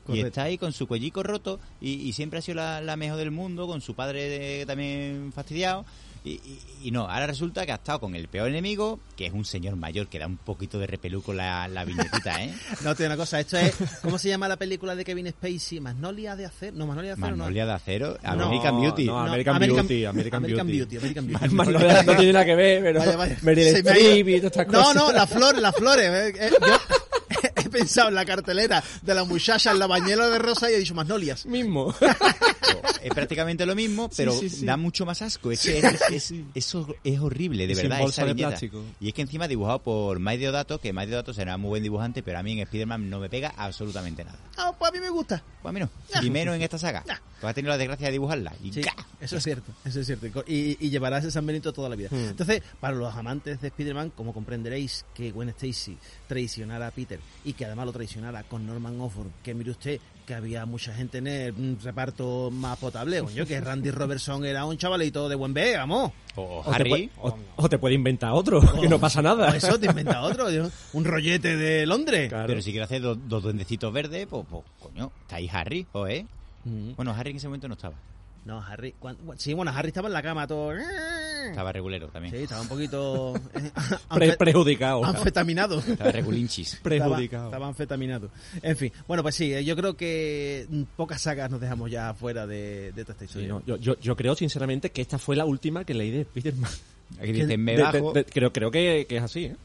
Y 0.07 0.19
está 0.19 0.43
ahí 0.43 0.59
con 0.59 0.71
su 0.71 0.85
cuellico 0.87 1.23
roto 1.23 1.59
y, 1.81 1.93
y 1.93 2.13
siempre 2.13 2.37
ha 2.37 2.41
sido 2.43 2.57
la, 2.57 2.79
la 2.81 2.95
mejor 2.95 3.17
del 3.17 3.31
mundo, 3.31 3.65
con 3.65 3.81
su 3.81 3.95
padre 3.95 4.29
de- 4.29 4.65
también 4.67 5.31
fastidiado. 5.33 5.83
Y, 6.25 6.31
y- 6.31 6.59
y 6.85 6.91
no, 6.91 7.01
ahora 7.09 7.25
resulta 7.27 7.65
que 7.65 7.71
ha 7.71 7.75
estado 7.75 7.99
con 7.99 8.15
el 8.15 8.27
peor 8.27 8.47
enemigo, 8.49 8.99
que 9.15 9.25
es 9.27 9.33
un 9.33 9.45
señor 9.45 9.75
mayor 9.75 10.07
que 10.07 10.19
da 10.19 10.27
un 10.27 10.37
poquito 10.37 10.77
de 10.79 10.85
repelú 10.87 11.21
con 11.23 11.37
la, 11.37 11.67
la 11.67 11.85
viñetita, 11.85 12.43
¿eh? 12.43 12.53
No, 12.83 12.93
tío, 12.95 13.05
una 13.07 13.15
cosa, 13.17 13.39
esto 13.39 13.57
es, 13.57 13.75
¿cómo 14.01 14.17
se 14.17 14.29
llama 14.29 14.47
la 14.47 14.57
película 14.57 14.95
de 14.95 15.03
Kevin 15.05 15.27
Spacey? 15.29 15.79
Magnolia 15.79 16.35
de 16.35 16.45
acero, 16.45 16.75
no, 16.77 16.85
Magnolia 16.87 17.15
de 17.15 17.21
acero, 17.21 17.37
Magnolia 17.37 17.65
de 17.65 17.71
acero, 17.73 18.17
No. 18.23 18.29
American 18.45 18.81
Beauty. 18.81 19.05
no, 19.05 19.19
American 19.19 19.59
Beauty, 19.59 20.05
American 20.05 20.41
Beauty. 20.43 20.97
American 20.97 21.27
Beauty. 21.27 21.49
Más 21.55 21.67
no, 21.69 21.79
no 22.03 22.15
tiene 22.17 22.33
nada 22.33 22.45
que 22.45 22.55
ver, 22.55 22.81
pero 22.83 22.99
Vaya, 22.99 23.15
vaya. 23.17 23.37
Me 23.41 23.51
ha 23.51 23.55
Streep 23.55 24.27
ido. 24.27 24.37
y 24.37 24.41
todas 24.41 24.51
estas 24.57 24.67
No, 24.67 24.79
cosas. 24.79 24.95
no, 24.95 25.11
las 25.11 25.29
flores, 25.29 25.61
las 25.61 25.75
flores. 25.75 26.05
eh, 26.09 26.33
eh, 26.39 26.49
yo 26.61 26.77
pensado 27.77 28.09
en 28.09 28.15
la 28.15 28.25
cartelera 28.25 28.83
de 29.01 29.13
la 29.13 29.23
muchacha 29.23 29.71
en 29.71 29.79
la 29.79 29.87
bañera 29.87 30.27
de 30.29 30.39
rosa 30.39 30.69
y 30.71 30.73
he 30.75 30.77
dicho 30.79 30.93
magnolias. 30.95 31.45
Mismo. 31.45 31.93
es 33.01 33.13
prácticamente 33.13 33.65
lo 33.65 33.75
mismo, 33.75 34.09
pero 34.15 34.31
sí, 34.33 34.49
sí. 34.49 34.65
da 34.65 34.77
mucho 34.77 35.05
más 35.05 35.21
asco. 35.21 35.51
Es 35.51 35.61
que 35.61 35.79
es, 35.79 36.31
es- 36.31 36.33
eso 36.53 36.87
es 37.03 37.19
horrible, 37.19 37.67
de 37.67 37.73
Y 37.73 37.75
verdad. 37.75 38.01
esa 38.01 38.25
de 38.25 38.35
plástico. 38.35 38.83
Y 38.99 39.09
es 39.09 39.13
que 39.13 39.21
encima 39.21 39.47
dibujado 39.47 39.79
por 39.79 40.19
Mike 40.19 40.39
Deodato, 40.39 40.79
que 40.79 40.93
Mike 40.93 41.07
Deodato 41.07 41.33
será 41.33 41.57
muy 41.57 41.69
buen 41.69 41.83
dibujante, 41.83 42.23
pero 42.23 42.39
a 42.39 42.43
mí 42.43 42.53
en 42.53 42.59
Spider-Man 42.59 43.09
no 43.09 43.19
me 43.19 43.29
pega 43.29 43.53
absolutamente 43.57 44.23
nada. 44.23 44.37
Ah, 44.57 44.73
pues 44.77 44.89
a 44.89 44.93
mí 44.93 44.99
me 44.99 45.09
gusta. 45.09 45.43
Pues 45.61 45.69
a 45.69 45.73
mí 45.73 45.79
no. 45.79 45.89
Y 46.23 46.29
menos 46.29 46.55
en 46.55 46.61
esta 46.61 46.77
saga. 46.77 47.03
Ya. 47.07 47.21
Pues 47.41 47.51
ha 47.51 47.53
tenido 47.53 47.71
la 47.71 47.77
desgracia 47.77 48.07
de 48.07 48.13
dibujarla. 48.13 48.53
Y 48.63 48.71
Sí, 48.71 48.81
¡ca! 48.81 48.95
eso 49.19 49.37
es 49.37 49.43
cierto, 49.43 49.71
eso 49.83 49.99
es 49.99 50.05
cierto. 50.05 50.25
Y, 50.47 50.77
y 50.79 50.89
llevará 50.89 51.17
ese 51.17 51.31
San 51.31 51.45
Benito 51.45 51.73
toda 51.73 51.89
la 51.89 51.95
vida. 51.95 52.09
Hmm. 52.11 52.29
Entonces, 52.29 52.61
para 52.79 52.95
los 52.95 53.13
amantes 53.13 53.59
de 53.61 53.67
Spider-Man, 53.67 54.11
como 54.15 54.33
comprenderéis 54.33 55.05
que 55.13 55.31
Gwen 55.31 55.49
Stacy 55.49 55.97
traicionara 56.27 56.87
a 56.87 56.91
Peter 56.91 57.19
y 57.43 57.53
que 57.53 57.64
además 57.65 57.85
lo 57.87 57.93
traicionara 57.93 58.43
con 58.43 58.65
Norman 58.65 58.99
Osborn, 59.01 59.31
que 59.43 59.53
mire 59.53 59.71
usted 59.71 59.99
que 60.25 60.33
había 60.33 60.65
mucha 60.65 60.91
gente 60.93 61.19
en 61.19 61.27
el 61.27 61.53
mm, 61.53 61.83
reparto 61.83 62.49
más 62.51 62.79
potable, 62.79 63.21
coño, 63.21 63.45
que 63.45 63.61
Randy 63.61 63.91
Robertson 63.91 64.43
era 64.43 64.65
un 64.65 64.75
chavalito 64.77 65.29
de 65.29 65.35
buen 65.35 65.53
B, 65.53 65.77
vamos. 65.77 66.11
O 66.35 66.63
Harry. 66.71 67.11
o- 67.21 67.37
o 67.57 67.69
te 67.69 67.77
puede 67.77 67.93
inventar 67.93 68.31
otro, 68.33 68.59
que 68.81 68.89
no 68.89 68.99
pasa 68.99 69.21
nada. 69.21 69.51
O 69.51 69.53
eso 69.53 69.79
te 69.79 69.85
inventa 69.85 70.21
otro, 70.23 70.47
un 70.93 71.05
rollete 71.05 71.55
de 71.57 71.85
Londres. 71.85 72.29
Claro. 72.29 72.47
Pero 72.47 72.61
si 72.63 72.71
quiere 72.71 72.85
hacer 72.85 73.01
dos, 73.03 73.17
dos 73.27 73.43
duendecitos 73.43 73.93
verdes, 73.93 74.25
pues, 74.27 74.45
pues, 74.49 74.63
coño, 74.79 75.11
está 75.21 75.35
ahí 75.35 75.47
Harry, 75.53 75.85
¿o 75.91 76.07
eh? 76.07 76.25
Mm. 76.63 76.93
Bueno, 76.95 77.11
Harry 77.13 77.29
en 77.31 77.37
ese 77.37 77.47
momento 77.47 77.67
no 77.67 77.75
estaba. 77.75 77.93
No, 78.45 78.61
Harry, 78.63 78.93
sí, 79.37 79.53
bueno, 79.53 79.71
Harry 79.75 79.87
estaba 79.89 80.07
en 80.07 80.13
la 80.13 80.21
cama 80.23 80.47
todo. 80.47 80.71
Estaba 81.49 81.71
regulero 81.71 82.07
también. 82.09 82.33
Sí, 82.35 82.43
estaba 82.43 82.61
un 82.61 82.67
poquito 82.67 83.35
eh, 83.53 83.71
Pre- 84.13 84.37
prejudicado. 84.37 85.03
anfetaminado. 85.05 85.79
Estaba 85.79 86.11
regulinchis. 86.11 86.79
Prejudicado. 86.81 87.21
Estaba, 87.23 87.45
estaba 87.45 87.67
anfetaminado. 87.67 88.29
En 88.61 88.77
fin, 88.77 88.91
bueno, 89.07 89.23
pues 89.23 89.35
sí, 89.35 89.63
yo 89.63 89.75
creo 89.75 89.95
que 89.95 90.67
pocas 90.95 91.21
sagas 91.21 91.49
nos 91.51 91.59
dejamos 91.61 91.89
ya 91.91 92.13
fuera 92.13 92.45
de, 92.47 92.91
de 92.93 93.01
esta 93.01 93.13
Sí, 93.19 93.25
historia. 93.25 93.47
no, 93.49 93.63
yo, 93.65 93.77
yo, 93.77 93.99
yo 93.99 94.15
creo 94.15 94.35
sinceramente 94.35 94.91
que 94.91 95.01
esta 95.01 95.17
fue 95.19 95.35
la 95.35 95.45
última 95.45 95.83
que 95.85 95.93
leí 95.93 96.11
de 96.11 96.21
Spider-Man. 96.21 96.71
Aquí 97.19 97.31
dicen, 97.31 97.61
me 97.63 97.73
De- 97.73 97.77
de- 97.77 97.83
bajo. 97.83 98.13
de- 98.13 98.25
creo, 98.25 98.51
creo 98.51 98.71
que, 98.71 99.05
que 99.07 99.17
es 99.17 99.23
así, 99.23 99.45
¿eh? 99.45 99.55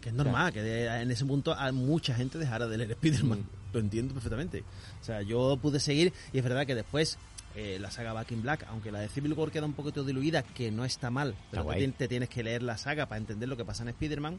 Que 0.00 0.10
es 0.10 0.14
normal, 0.14 0.52
que 0.52 0.62
de- 0.62 1.02
en 1.02 1.10
ese 1.10 1.24
punto 1.24 1.52
a 1.52 1.70
mucha 1.72 2.14
gente 2.14 2.38
dejara 2.38 2.66
de 2.68 2.78
leer 2.78 2.92
Spider-Man. 2.92 3.44
Lo 3.72 3.80
entiendo 3.80 4.14
perfectamente. 4.14 4.64
O 5.00 5.04
sea, 5.04 5.22
yo 5.22 5.58
pude 5.60 5.78
seguir 5.80 6.12
y 6.32 6.38
es 6.38 6.44
verdad 6.44 6.66
que 6.66 6.74
después 6.74 7.18
eh, 7.60 7.76
la 7.80 7.90
saga 7.90 8.12
Back 8.12 8.30
in 8.30 8.40
Black, 8.40 8.66
aunque 8.68 8.92
la 8.92 9.00
de 9.00 9.08
Civil 9.08 9.32
War 9.32 9.50
queda 9.50 9.66
un 9.66 9.72
poquito 9.72 10.04
diluida, 10.04 10.44
que 10.44 10.70
no 10.70 10.84
está 10.84 11.10
mal, 11.10 11.34
pero 11.50 11.66
te, 11.66 12.06
tienes 12.06 12.28
que 12.28 12.44
leer 12.44 12.62
la 12.62 12.78
saga 12.78 13.06
para 13.06 13.18
entender 13.18 13.48
lo 13.48 13.56
que 13.56 13.64
pasa 13.64 13.82
en 13.82 13.88
Spider-Man. 13.88 14.38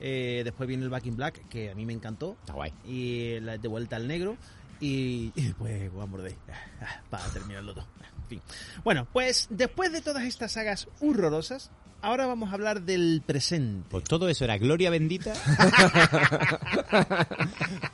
Eh, 0.00 0.40
después 0.44 0.66
viene 0.66 0.82
el 0.82 0.88
Back 0.88 1.04
in 1.04 1.14
Black, 1.14 1.46
que 1.50 1.70
a 1.70 1.74
mí 1.74 1.84
me 1.84 1.92
encantó. 1.92 2.38
Está 2.40 2.54
guay. 2.54 2.72
y 2.86 3.38
la 3.40 3.58
de 3.58 3.68
vuelta 3.68 3.96
al 3.96 4.08
negro 4.08 4.38
y, 4.80 5.30
y 5.34 5.42
después 5.42 5.90
One 5.94 6.06
More 6.06 6.22
Day 6.22 6.36
para 7.10 7.26
terminarlo 7.26 7.74
todo. 7.74 7.86
En 8.22 8.28
fin. 8.28 8.42
Bueno, 8.82 9.06
pues 9.12 9.46
después 9.50 9.92
de 9.92 10.00
todas 10.00 10.24
estas 10.24 10.52
sagas 10.52 10.88
horrorosas, 11.02 11.70
ahora 12.00 12.24
vamos 12.24 12.48
a 12.48 12.54
hablar 12.54 12.80
del 12.80 13.22
presente. 13.26 13.86
Pues 13.90 14.04
todo 14.04 14.26
eso 14.30 14.44
era 14.44 14.56
gloria 14.56 14.88
bendita 14.88 15.34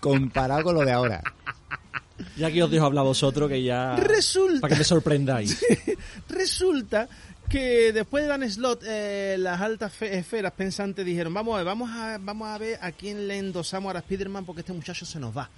comparado 0.00 0.62
con 0.62 0.76
lo 0.76 0.84
de 0.84 0.92
ahora. 0.92 1.24
Ya 2.36 2.46
aquí 2.48 2.60
os 2.62 2.70
dejo 2.70 2.86
hablar 2.86 3.04
vosotros 3.04 3.48
que 3.48 3.62
ya... 3.62 3.96
Resulta- 3.96 4.60
Para 4.60 4.74
que 4.74 4.78
me 4.78 4.84
sorprendáis. 4.84 5.60
Resulta 6.28 7.08
que 7.48 7.92
después 7.92 8.22
de 8.24 8.28
Dan 8.28 8.48
Slot, 8.48 8.82
eh, 8.86 9.36
las 9.38 9.60
altas 9.60 9.92
fe- 9.92 10.16
esferas 10.16 10.52
pensantes 10.52 11.04
dijeron, 11.04 11.34
vamos 11.34 11.54
a 11.54 11.58
ver, 11.58 11.66
vamos 11.66 11.90
a, 11.90 12.18
vamos 12.20 12.48
a 12.48 12.58
ver 12.58 12.78
a 12.80 12.92
quién 12.92 13.26
le 13.26 13.38
endosamos 13.38 13.94
a 13.94 13.98
Spider-Man 13.98 14.44
porque 14.44 14.60
este 14.60 14.72
muchacho 14.72 15.04
se 15.04 15.18
nos 15.18 15.36
va. 15.36 15.50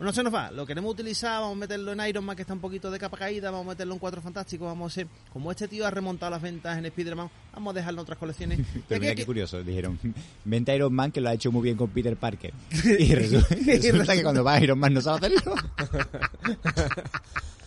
No 0.00 0.12
se 0.12 0.22
nos 0.22 0.32
va, 0.32 0.52
lo 0.52 0.64
queremos 0.64 0.92
utilizar, 0.92 1.40
vamos 1.40 1.56
a 1.56 1.60
meterlo 1.60 1.92
en 1.92 2.08
Iron 2.08 2.24
Man 2.24 2.36
que 2.36 2.42
está 2.42 2.54
un 2.54 2.60
poquito 2.60 2.88
de 2.88 3.00
capa 3.00 3.16
caída, 3.16 3.50
vamos 3.50 3.66
a 3.66 3.70
meterlo 3.70 3.94
en 3.94 3.98
Cuatro 3.98 4.22
Fantásticos, 4.22 4.68
vamos 4.68 4.92
a 4.92 4.94
hacer, 4.94 5.08
como 5.32 5.50
este 5.50 5.66
tío 5.66 5.84
ha 5.84 5.90
remontado 5.90 6.30
las 6.30 6.40
ventas 6.40 6.78
en 6.78 6.86
Spider-Man, 6.86 7.28
vamos 7.52 7.72
a 7.72 7.74
dejarlo 7.74 8.00
en 8.00 8.02
otras 8.04 8.16
colecciones. 8.16 8.60
Pero 8.86 8.98
Y 8.98 9.00
mira 9.00 9.14
qué 9.16 9.26
curioso, 9.26 9.60
dijeron, 9.60 9.98
vente 10.44 10.70
a 10.70 10.76
Iron 10.76 10.94
Man 10.94 11.10
que 11.10 11.20
lo 11.20 11.28
ha 11.28 11.34
hecho 11.34 11.50
muy 11.50 11.62
bien 11.62 11.76
con 11.76 11.90
Peter 11.90 12.16
Parker. 12.16 12.54
Y 12.98 13.12
resulta, 13.12 13.54
resulta 13.66 14.14
que 14.14 14.22
cuando 14.22 14.44
va 14.44 14.54
a 14.54 14.62
Iron 14.62 14.78
Man 14.78 14.94
no 14.94 15.00
sabe 15.00 15.26
hacerlo. 15.26 15.54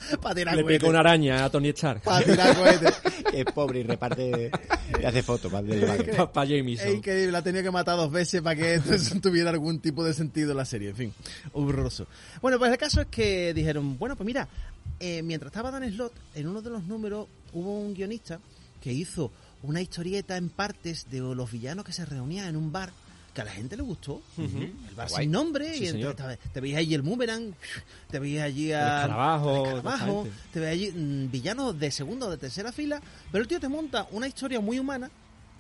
para 0.22 0.36
tirar 0.36 0.56
Le 0.56 0.64
pica 0.64 0.88
una 0.88 1.00
araña 1.00 1.46
a 1.46 1.50
Tony 1.50 1.70
Stark. 1.70 2.02
Para 2.04 2.26
tirar 2.26 2.56
cohetes. 2.56 3.02
es 3.34 3.46
pobre 3.46 3.80
y 3.80 3.84
reparte 3.84 4.52
y 5.00 5.06
hace 5.06 5.24
fotos 5.24 5.52
barrio. 5.52 5.88
Para 6.32 6.46
Es 6.46 6.50
Jameson. 6.50 6.96
increíble, 6.96 7.32
la 7.32 7.40
ha 7.40 7.44
tenido 7.44 7.64
que 7.64 7.72
matar 7.72 7.98
dos 7.98 8.12
veces 8.12 8.42
para 8.42 8.56
que 8.56 8.76
esto 8.76 9.20
tuviera 9.22 9.50
algún 9.50 9.80
tipo 9.80 10.04
de 10.04 10.14
sentido 10.14 10.52
en 10.52 10.58
la 10.58 10.66
serie, 10.66 10.90
en 10.90 10.96
fin, 10.96 11.14
horroroso. 11.54 12.08
Bueno, 12.42 12.58
pues 12.60 12.72
el 12.72 12.78
caso 12.78 13.02
es 13.02 13.08
que 13.08 13.54
dijeron, 13.54 13.98
bueno, 13.98 14.16
pues 14.16 14.26
mira, 14.26 14.48
eh, 15.00 15.22
mientras 15.24 15.52
estaba 15.52 15.72
Dan 15.72 15.90
Slot, 15.92 16.14
en 16.36 16.48
uno 16.48 16.62
de 16.62 16.70
los 16.70 16.84
números 16.84 17.28
hubo 17.54 17.80
un 17.80 17.94
guionista 17.94 18.40
que 18.82 18.92
hizo 18.92 19.32
una 19.64 19.82
historieta 19.82 20.38
en 20.38 20.50
partes 20.50 21.10
de 21.10 21.20
los 21.20 21.52
villanos 21.52 21.86
que 21.86 21.94
se 21.94 22.06
reunían 22.06 22.48
en 22.48 22.56
un 22.56 22.72
bar 22.72 22.92
que 23.34 23.42
a 23.42 23.46
la 23.46 23.52
gente 23.52 23.78
le 23.78 23.84
gustó. 23.84 24.22
El 24.38 24.96
bar 24.96 25.10
Guay. 25.10 25.24
sin 25.24 25.32
nombre, 25.32 25.74
Sí, 25.76 25.86
y 25.86 25.88
entonces 25.88 26.40
te, 26.40 26.50
te 26.50 26.62
veías 26.62 26.80
allí 26.80 26.94
el 26.94 27.02
boomerang, 27.02 27.54
te 28.10 28.20
veías 28.20 28.46
allí 28.46 28.72
a, 28.74 29.08
bastante. 29.84 30.32
te 30.52 30.60
veías 30.60 30.74
allí 30.74 30.92
mm, 30.92 31.32
villanos 31.32 31.80
de 31.80 31.92
segunda 31.92 32.28
o 32.28 32.32
de 32.32 32.38
tercera 32.38 32.72
fila, 32.72 33.02
pero 33.32 33.42
el 33.42 33.48
tío 33.48 33.60
te 33.60 33.70
monta 33.70 34.08
una 34.12 34.28
historia 34.28 34.60
muy 34.60 34.80
humana 34.80 35.10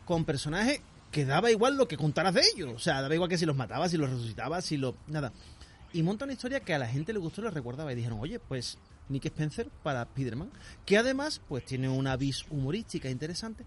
con 0.05 0.26
personajes 0.26 0.82
que 1.11 1.26
daba 1.26 1.51
igual 1.51 1.78
lo 1.78 1.88
que 1.88 1.97
contaras 1.97 2.34
de 2.34 2.41
ellos. 2.53 2.74
O 2.76 2.80
sea, 2.80 3.01
daba 3.01 3.13
igual 3.13 3.30
que 3.30 3.38
si 3.38 3.45
los 3.45 3.55
matabas, 3.55 3.91
si 3.91 3.97
los 3.97 4.09
resucitabas, 4.09 4.65
si 4.65 4.78
lo... 4.78 4.95
Nada. 5.07 5.32
Y 5.93 6.03
monta 6.03 6.24
una 6.24 6.34
historia 6.34 6.61
que 6.61 6.74
a 6.74 6.80
la 6.80 6.88
gente 6.88 7.11
le 7.11 7.19
gustó 7.19 7.41
y 7.41 7.45
le 7.45 7.51
recordaba. 7.51 7.91
Y 7.91 7.95
dijeron, 7.95 8.19
oye, 8.22 8.39
pues 8.39 8.78
Nick 9.09 9.26
Spencer 9.26 9.69
para 9.84 10.03
Spider-Man. 10.03 10.49
Que 10.86 10.97
además, 10.97 11.41
pues 11.47 11.65
tiene 11.65 11.89
una 11.89 12.15
vis 12.15 12.45
humorística 12.49 13.09
interesante. 13.09 13.65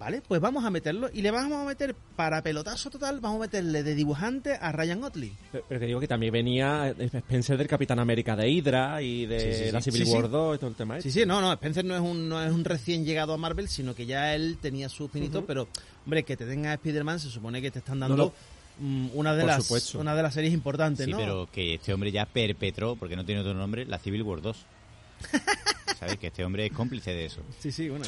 Vale, 0.00 0.22
pues 0.26 0.40
vamos 0.40 0.64
a 0.64 0.70
meterlo. 0.70 1.10
Y 1.12 1.20
le 1.20 1.30
vamos 1.30 1.58
a 1.62 1.64
meter, 1.66 1.94
para 2.16 2.42
pelotazo 2.42 2.88
total, 2.88 3.20
vamos 3.20 3.36
a 3.36 3.40
meterle 3.42 3.82
de 3.82 3.94
dibujante 3.94 4.54
a 4.58 4.72
Ryan 4.72 5.04
Otley. 5.04 5.32
Pero 5.52 5.78
te 5.78 5.84
digo 5.86 6.00
que 6.00 6.08
también 6.08 6.32
venía 6.32 6.88
Spencer 6.98 7.58
del 7.58 7.68
Capitán 7.68 7.98
América 7.98 8.34
de 8.34 8.48
Hydra 8.48 9.02
y 9.02 9.26
de 9.26 9.38
Sí, 9.40 9.58
sí, 9.58 9.64
sí. 9.66 9.70
la 9.72 9.82
Civil 9.82 10.00
Sí, 10.00 10.06
sí. 10.06 10.12
War 10.16 10.30
2 10.30 10.56
y 10.56 10.58
todo 10.58 10.70
el 10.70 10.76
tema. 10.76 10.94
Sí, 11.02 11.08
este. 11.08 11.20
sí, 11.20 11.26
no, 11.26 11.42
no, 11.42 11.52
Spencer 11.52 11.84
no 11.84 11.94
es 11.94 12.00
un, 12.00 12.30
no 12.30 12.42
es 12.42 12.50
un 12.50 12.64
recién 12.64 13.04
llegado 13.04 13.34
a 13.34 13.36
Marvel, 13.36 13.68
sino 13.68 13.94
que 13.94 14.06
ya 14.06 14.34
él 14.34 14.56
tenía 14.60 14.88
sus 14.88 15.10
pinitos, 15.10 15.44
pero, 15.46 15.68
hombre, 16.06 16.22
que 16.22 16.34
te 16.34 16.46
tenga 16.46 16.72
Spider-Man 16.72 17.20
se 17.20 17.28
supone 17.28 17.60
que 17.60 17.70
te 17.70 17.80
están 17.80 18.00
dando 18.00 18.16
No, 18.16 18.24
no. 18.24 18.32
mm, 18.88 19.10
una 19.12 19.34
de 19.34 19.42
Por 19.42 19.48
las 19.50 19.62
supuesto. 19.64 19.98
una 20.00 20.14
de 20.14 20.22
las 20.22 20.32
series 20.32 20.54
importantes, 20.54 21.04
Sí, 21.04 21.12
¿no? 21.12 21.18
pero 21.18 21.48
que 21.52 21.74
este 21.74 21.92
hombre 21.92 22.10
ya 22.10 22.24
perpetró, 22.24 22.96
porque 22.96 23.16
no 23.16 23.26
tiene 23.26 23.42
otro 23.42 23.52
nombre, 23.52 23.84
la 23.84 23.98
Civil 23.98 24.22
War 24.22 24.40
2. 24.40 24.56
¿Sabes? 25.98 26.16
Que 26.18 26.28
este 26.28 26.44
hombre 26.44 26.64
es 26.66 26.72
cómplice 26.72 27.10
de 27.10 27.26
eso. 27.26 27.42
Sí, 27.58 27.70
sí, 27.70 27.88
bueno. 27.90 28.06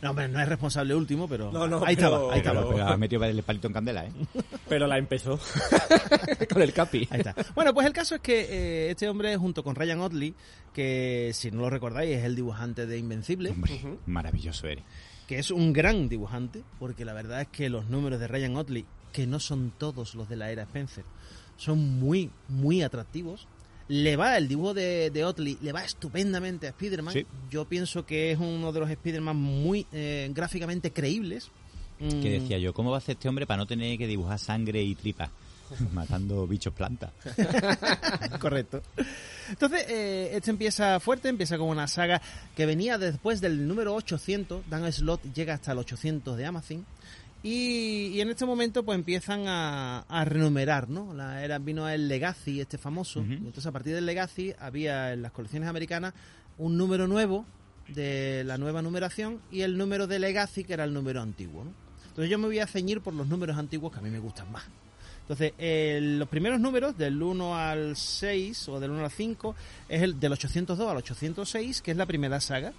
No, 0.00 0.10
hombre, 0.10 0.28
no 0.28 0.40
es 0.40 0.48
responsable 0.48 0.94
último, 0.94 1.28
pero 1.28 1.52
No, 1.52 1.68
no, 1.68 1.84
ahí 1.84 1.94
pero- 1.94 2.08
estaba, 2.08 2.32
ahí 2.34 2.40
pero- 2.42 2.54
estaba. 2.60 2.72
Pero 2.74 2.86
ha 2.88 2.96
metido 2.96 3.24
el 3.24 3.42
palito 3.42 3.66
en 3.66 3.72
candela, 3.74 4.06
¿eh? 4.06 4.12
Pero 4.68 4.86
la 4.86 4.96
empezó 4.96 5.38
con 6.52 6.62
el 6.62 6.72
Capi. 6.72 7.06
Ahí 7.10 7.20
está. 7.20 7.34
Bueno, 7.54 7.74
pues 7.74 7.86
el 7.86 7.92
caso 7.92 8.14
es 8.14 8.20
que 8.22 8.40
eh, 8.86 8.90
este 8.90 9.08
hombre, 9.10 9.36
junto 9.36 9.62
con 9.62 9.74
Ryan 9.74 10.00
Otley, 10.00 10.34
que 10.72 11.32
si 11.34 11.50
no 11.50 11.60
lo 11.60 11.70
recordáis 11.70 12.16
es 12.16 12.24
el 12.24 12.34
dibujante 12.34 12.86
de 12.86 12.96
Invencible, 12.98 13.50
Hombre, 13.50 13.98
maravilloso 14.06 14.66
eres. 14.66 14.84
que 15.28 15.38
es 15.38 15.50
un 15.50 15.74
gran 15.74 16.08
dibujante, 16.08 16.62
porque 16.78 17.04
la 17.04 17.12
verdad 17.12 17.42
es 17.42 17.48
que 17.48 17.68
los 17.68 17.90
números 17.90 18.20
de 18.20 18.26
Ryan 18.28 18.56
Otley, 18.56 18.86
que 19.12 19.26
no 19.26 19.38
son 19.38 19.70
todos 19.76 20.14
los 20.14 20.28
de 20.30 20.36
la 20.36 20.50
era 20.50 20.62
Spencer, 20.62 21.04
son 21.58 22.00
muy, 22.00 22.30
muy 22.48 22.82
atractivos. 22.82 23.46
Le 23.88 24.16
va 24.16 24.36
el 24.38 24.48
dibujo 24.48 24.72
de, 24.72 25.10
de 25.10 25.24
Otley, 25.24 25.58
le 25.60 25.72
va 25.72 25.84
estupendamente 25.84 26.66
a 26.66 26.70
Spider-Man. 26.70 27.12
Sí. 27.12 27.26
Yo 27.50 27.66
pienso 27.66 28.06
que 28.06 28.32
es 28.32 28.38
uno 28.38 28.72
de 28.72 28.80
los 28.80 28.90
Spider-Man 28.90 29.36
muy 29.36 29.86
eh, 29.92 30.30
gráficamente 30.32 30.92
creíbles. 30.92 31.50
Que 31.98 32.04
Mm, 32.06 32.22
decía 32.22 32.58
yo, 32.58 32.74
¿cómo 32.74 32.90
va 32.90 32.96
a 32.96 32.98
hacer 32.98 33.12
este 33.14 33.28
hombre 33.28 33.46
para 33.46 33.58
no 33.58 33.66
tener 33.66 33.96
que 33.96 34.06
dibujar 34.06 34.38
sangre 34.38 34.82
y 34.82 34.94
tripa? 34.94 35.30
Matando 35.92 36.46
bichos 36.46 36.72
plantas. 36.74 37.12
Correcto. 38.40 38.82
Entonces, 39.48 39.86
eh, 39.88 40.30
este 40.32 40.50
empieza 40.50 40.98
fuerte, 41.00 41.28
empieza 41.28 41.58
con 41.58 41.68
una 41.68 41.86
saga 41.86 42.20
que 42.56 42.66
venía 42.66 42.98
después 42.98 43.40
del 43.40 43.66
número 43.66 43.94
800. 43.94 44.68
Dan 44.68 44.90
Slot 44.92 45.22
llega 45.34 45.54
hasta 45.54 45.72
el 45.72 45.78
800 45.78 46.36
de 46.36 46.46
Amazon. 46.46 46.84
Y, 47.44 48.06
y 48.14 48.22
en 48.22 48.30
este 48.30 48.46
momento 48.46 48.86
pues 48.86 48.96
empiezan 48.96 49.46
a, 49.48 50.00
a 50.08 50.24
renumerar, 50.24 50.88
¿no? 50.88 51.12
La 51.12 51.44
era 51.44 51.58
vino 51.58 51.86
el 51.90 52.08
Legacy, 52.08 52.60
este 52.60 52.78
famoso. 52.78 53.20
Y 53.20 53.34
entonces 53.34 53.66
a 53.66 53.72
partir 53.72 53.94
del 53.94 54.06
Legacy 54.06 54.54
había 54.58 55.12
en 55.12 55.20
las 55.20 55.30
colecciones 55.30 55.68
americanas 55.68 56.14
un 56.56 56.78
número 56.78 57.06
nuevo 57.06 57.44
de 57.88 58.44
la 58.44 58.56
nueva 58.56 58.80
numeración 58.80 59.42
y 59.52 59.60
el 59.60 59.76
número 59.76 60.06
de 60.06 60.18
Legacy 60.18 60.64
que 60.64 60.72
era 60.72 60.84
el 60.84 60.94
número 60.94 61.20
antiguo, 61.20 61.64
¿no? 61.64 61.72
Entonces 62.08 62.30
yo 62.30 62.38
me 62.38 62.46
voy 62.46 62.60
a 62.60 62.66
ceñir 62.66 63.02
por 63.02 63.12
los 63.12 63.28
números 63.28 63.58
antiguos 63.58 63.92
que 63.92 63.98
a 63.98 64.02
mí 64.02 64.08
me 64.08 64.20
gustan 64.20 64.50
más. 64.50 64.62
Entonces, 65.24 65.52
eh, 65.58 66.00
los 66.00 66.28
primeros 66.28 66.60
números, 66.60 66.96
del 66.98 67.22
1 67.22 67.56
al 67.56 67.96
6 67.96 68.68
o 68.68 68.78
del 68.78 68.90
1 68.90 69.04
al 69.04 69.10
5, 69.10 69.54
es 69.88 70.02
el 70.02 70.20
del 70.20 70.32
802 70.32 70.90
al 70.90 70.98
806, 70.98 71.82
que 71.82 71.90
es 71.90 71.96
la 71.96 72.04
primera 72.04 72.40
saga, 72.40 72.72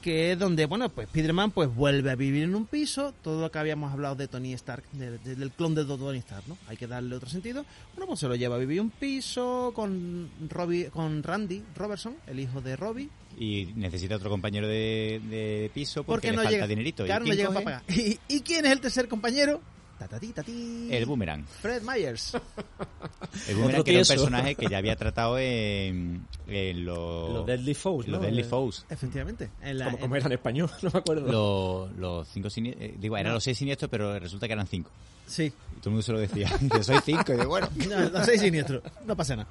que 0.00 0.32
es 0.32 0.38
donde, 0.38 0.66
bueno, 0.66 0.88
pues 0.88 1.06
Spider-Man 1.08 1.50
pues 1.52 1.74
vuelve 1.74 2.10
a 2.10 2.14
vivir 2.14 2.42
en 2.44 2.54
un 2.54 2.66
piso, 2.66 3.12
todo 3.22 3.40
lo 3.42 3.50
que 3.50 3.58
habíamos 3.58 3.92
hablado 3.92 4.14
de 4.16 4.28
Tony 4.28 4.52
Stark, 4.54 4.84
de- 4.92 5.18
de- 5.18 5.36
del 5.36 5.50
clon 5.50 5.74
de 5.74 5.84
Tony 5.84 6.18
Stark, 6.18 6.44
¿no? 6.48 6.56
Hay 6.68 6.76
que 6.76 6.86
darle 6.86 7.14
otro 7.16 7.28
sentido. 7.28 7.64
Bueno, 7.94 8.06
pues 8.06 8.20
se 8.20 8.28
lo 8.28 8.34
lleva 8.34 8.56
a 8.56 8.58
vivir 8.58 8.80
un 8.80 8.90
piso 8.90 9.72
con 9.74 10.30
Robbie, 10.48 10.86
con 10.90 11.22
Randy 11.22 11.62
Robertson, 11.76 12.14
el 12.26 12.40
hijo 12.40 12.60
de 12.60 12.76
Robbie, 12.76 13.08
Y 13.38 13.66
necesita 13.76 14.16
otro 14.16 14.28
compañero 14.30 14.66
de, 14.68 15.20
de 15.30 15.70
piso 15.72 16.02
porque, 16.04 16.28
porque 16.28 16.30
le 16.30 16.36
no 16.36 16.42
falta 16.42 16.50
llega, 16.50 16.66
dinerito. 16.66 17.04
¿Y 17.04 17.06
claro, 17.06 17.24
no 17.26 17.32
llega 17.34 17.48
para 17.50 17.64
pagar. 17.64 17.82
¿Y, 17.88 18.18
y 18.28 18.40
quién 18.40 18.66
es 18.66 18.72
el 18.72 18.80
tercer 18.80 19.08
compañero? 19.08 19.60
El 20.08 21.06
Boomerang. 21.06 21.44
Fred 21.46 21.82
Myers. 21.82 22.32
El 23.48 23.56
Boomerang 23.56 23.82
que 23.84 23.90
era 23.92 24.00
un 24.00 24.06
personaje 24.08 24.54
que 24.54 24.66
ya 24.68 24.78
había 24.78 24.96
tratado 24.96 25.38
en, 25.38 26.26
en 26.48 26.84
los... 26.84 27.32
Los 27.32 27.46
Deadly 27.46 27.74
Foes, 27.74 28.08
los. 28.08 28.20
Deadly 28.20 28.40
Eh, 28.42 28.44
Foes. 28.44 28.86
Efectivamente. 28.88 29.50
En 29.62 29.78
la- 29.78 29.90
Como, 29.92 30.04
en- 30.06 30.20
era 30.20 30.26
en 30.26 30.32
español, 30.32 30.70
no 30.82 30.90
me 30.92 30.98
acuerdo. 30.98 31.30
Los, 31.88 31.96
los 31.98 32.28
cinco 32.28 32.50
siniestros... 32.50 33.00
digo, 33.00 33.16
eran 33.16 33.34
los 33.34 33.44
seis 33.44 33.58
siniestros, 33.58 33.90
pero 33.90 34.18
resulta 34.18 34.46
que 34.46 34.52
eran 34.54 34.66
cinco. 34.66 34.90
Sí. 35.26 35.44
Y 35.44 35.50
todo 35.80 35.84
el 35.86 35.90
mundo 35.90 36.02
se 36.02 36.12
lo 36.12 36.18
decía. 36.18 36.50
Yo 36.74 36.82
soy 36.82 36.98
cinco. 37.04 37.32
Y 37.32 37.36
yo, 37.36 37.48
bueno... 37.48 37.68
No, 37.88 38.10
no 38.10 38.24
soy 38.24 38.38
siniestro, 38.38 38.82
no 39.06 39.16
pasa 39.16 39.36
nada. 39.36 39.48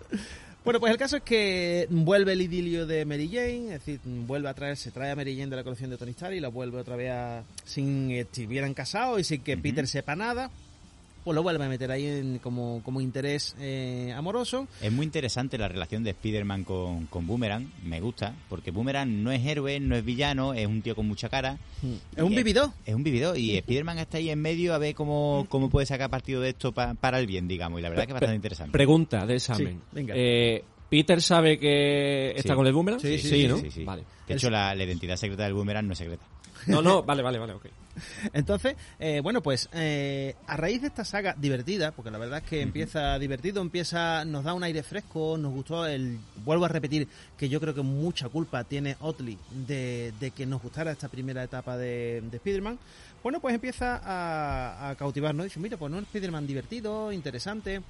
Bueno, 0.69 0.81
pues 0.81 0.91
el 0.91 0.99
caso 0.99 1.17
es 1.17 1.23
que 1.23 1.87
vuelve 1.89 2.33
el 2.33 2.41
idilio 2.41 2.85
de 2.85 3.03
Mary 3.03 3.27
Jane, 3.27 3.73
es 3.73 3.83
decir, 3.83 3.99
vuelve 4.05 4.49
a 4.49 4.53
traer, 4.53 4.77
se 4.77 4.91
trae 4.91 5.09
a 5.09 5.15
Mary 5.15 5.35
Jane 5.35 5.49
de 5.49 5.55
la 5.55 5.63
colección 5.63 5.89
de 5.89 5.97
Tony 5.97 6.11
Stark 6.11 6.35
y 6.35 6.39
la 6.39 6.49
vuelve 6.49 6.77
otra 6.77 6.95
vez 6.95 7.09
a, 7.09 7.43
sin 7.65 8.09
que 8.09 8.19
estuvieran 8.19 8.75
casados 8.75 9.19
y 9.19 9.23
sin 9.23 9.41
que 9.41 9.57
Peter 9.57 9.87
sepa 9.87 10.15
nada, 10.15 10.51
pues 11.23 11.35
lo 11.35 11.43
vuelve 11.43 11.63
a 11.65 11.69
meter 11.69 11.91
ahí 11.91 12.05
en- 12.07 12.39
como, 12.39 12.81
como 12.83 13.01
interés 13.01 13.55
eh, 13.59 14.13
amoroso. 14.15 14.67
Es 14.81 14.91
muy 14.91 15.05
interesante 15.05 15.57
la 15.57 15.67
relación 15.67 16.03
de 16.03 16.11
Spider-Man 16.11 16.63
con, 16.63 17.05
con 17.07 17.27
Boomerang. 17.27 17.71
Me 17.83 17.99
gusta. 18.01 18.33
Porque 18.49 18.71
Boomerang 18.71 19.23
no 19.23 19.31
es 19.31 19.45
héroe, 19.45 19.79
no 19.79 19.95
es 19.95 20.03
villano, 20.05 20.53
es 20.53 20.65
un 20.67 20.81
tío 20.81 20.95
con 20.95 21.07
mucha 21.07 21.29
cara. 21.29 21.57
Es 22.15 22.23
un 22.23 22.33
vividor. 22.35 22.71
Es 22.85 22.95
un 22.95 23.03
vividor. 23.03 23.37
Y 23.37 23.57
Spider-Man 23.57 23.99
está 23.99 24.17
ahí 24.17 24.29
en 24.29 24.41
medio 24.41 24.73
a 24.73 24.77
ver 24.77 24.95
cómo, 24.95 25.45
cómo 25.49 25.69
puede 25.69 25.85
sacar 25.85 26.09
partido 26.09 26.41
de 26.41 26.49
esto 26.49 26.71
pa- 26.71 26.93
para 26.93 27.19
el 27.19 27.27
bien, 27.27 27.47
digamos. 27.47 27.79
Y 27.79 27.83
la 27.83 27.89
verdad 27.89 28.05
que 28.05 28.11
es 28.11 28.15
bastante 28.15 28.35
interesante. 28.35 28.71
Pregunta 28.71 29.25
de 29.25 29.35
examen. 29.35 29.73
Sí, 29.79 29.79
venga. 29.91 30.13
Eh, 30.17 30.63
¿Peter 30.89 31.21
sabe 31.21 31.59
que 31.59 32.31
está 32.31 32.53
Sí. 32.53 32.55
con 32.55 32.65
el 32.65 32.73
boomerang? 32.73 32.99
Sí, 32.99 33.19
sí, 33.19 33.47
¿no? 33.47 33.57
Sí, 33.57 33.69
sí. 33.69 33.83
Vale. 33.83 34.03
De 34.27 34.33
hecho, 34.33 34.49
la, 34.49 34.73
la 34.73 34.83
identidad 34.83 35.15
secreta 35.17 35.43
del 35.43 35.53
Boomerang 35.53 35.85
no 35.85 35.93
es 35.93 35.99
secreta. 35.99 36.23
No, 36.67 36.81
no, 36.81 37.03
vale, 37.03 37.21
vale, 37.23 37.37
vale, 37.39 37.53
ok. 37.53 37.65
Entonces, 38.33 38.75
eh, 38.99 39.21
bueno, 39.21 39.41
pues 39.41 39.69
eh, 39.73 40.35
a 40.47 40.57
raíz 40.57 40.81
de 40.81 40.87
esta 40.87 41.05
saga 41.05 41.35
divertida, 41.37 41.91
porque 41.91 42.11
la 42.11 42.17
verdad 42.17 42.39
es 42.39 42.49
que 42.49 42.61
empieza 42.61 43.17
divertido, 43.19 43.61
empieza, 43.61 44.25
nos 44.25 44.43
da 44.43 44.53
un 44.53 44.63
aire 44.63 44.83
fresco, 44.83 45.37
nos 45.37 45.53
gustó 45.53 45.85
el, 45.85 46.19
vuelvo 46.43 46.65
a 46.65 46.69
repetir 46.69 47.07
que 47.37 47.49
yo 47.49 47.59
creo 47.59 47.73
que 47.73 47.81
mucha 47.81 48.29
culpa 48.29 48.63
tiene 48.63 48.97
Otley 48.99 49.37
de, 49.51 50.13
de 50.19 50.31
que 50.31 50.45
nos 50.45 50.61
gustara 50.61 50.91
esta 50.91 51.07
primera 51.07 51.43
etapa 51.43 51.77
de, 51.77 52.21
de 52.29 52.37
Spider-Man. 52.37 52.79
Bueno, 53.21 53.39
pues 53.39 53.53
empieza 53.53 53.99
a, 54.03 54.89
a 54.89 54.95
cautivarnos. 54.95 55.43
Dice, 55.45 55.59
mira, 55.59 55.77
pues 55.77 55.91
no 55.91 55.97
es 55.97 56.03
Spider-Man 56.03 56.47
divertido, 56.47 57.11
interesante. 57.11 57.81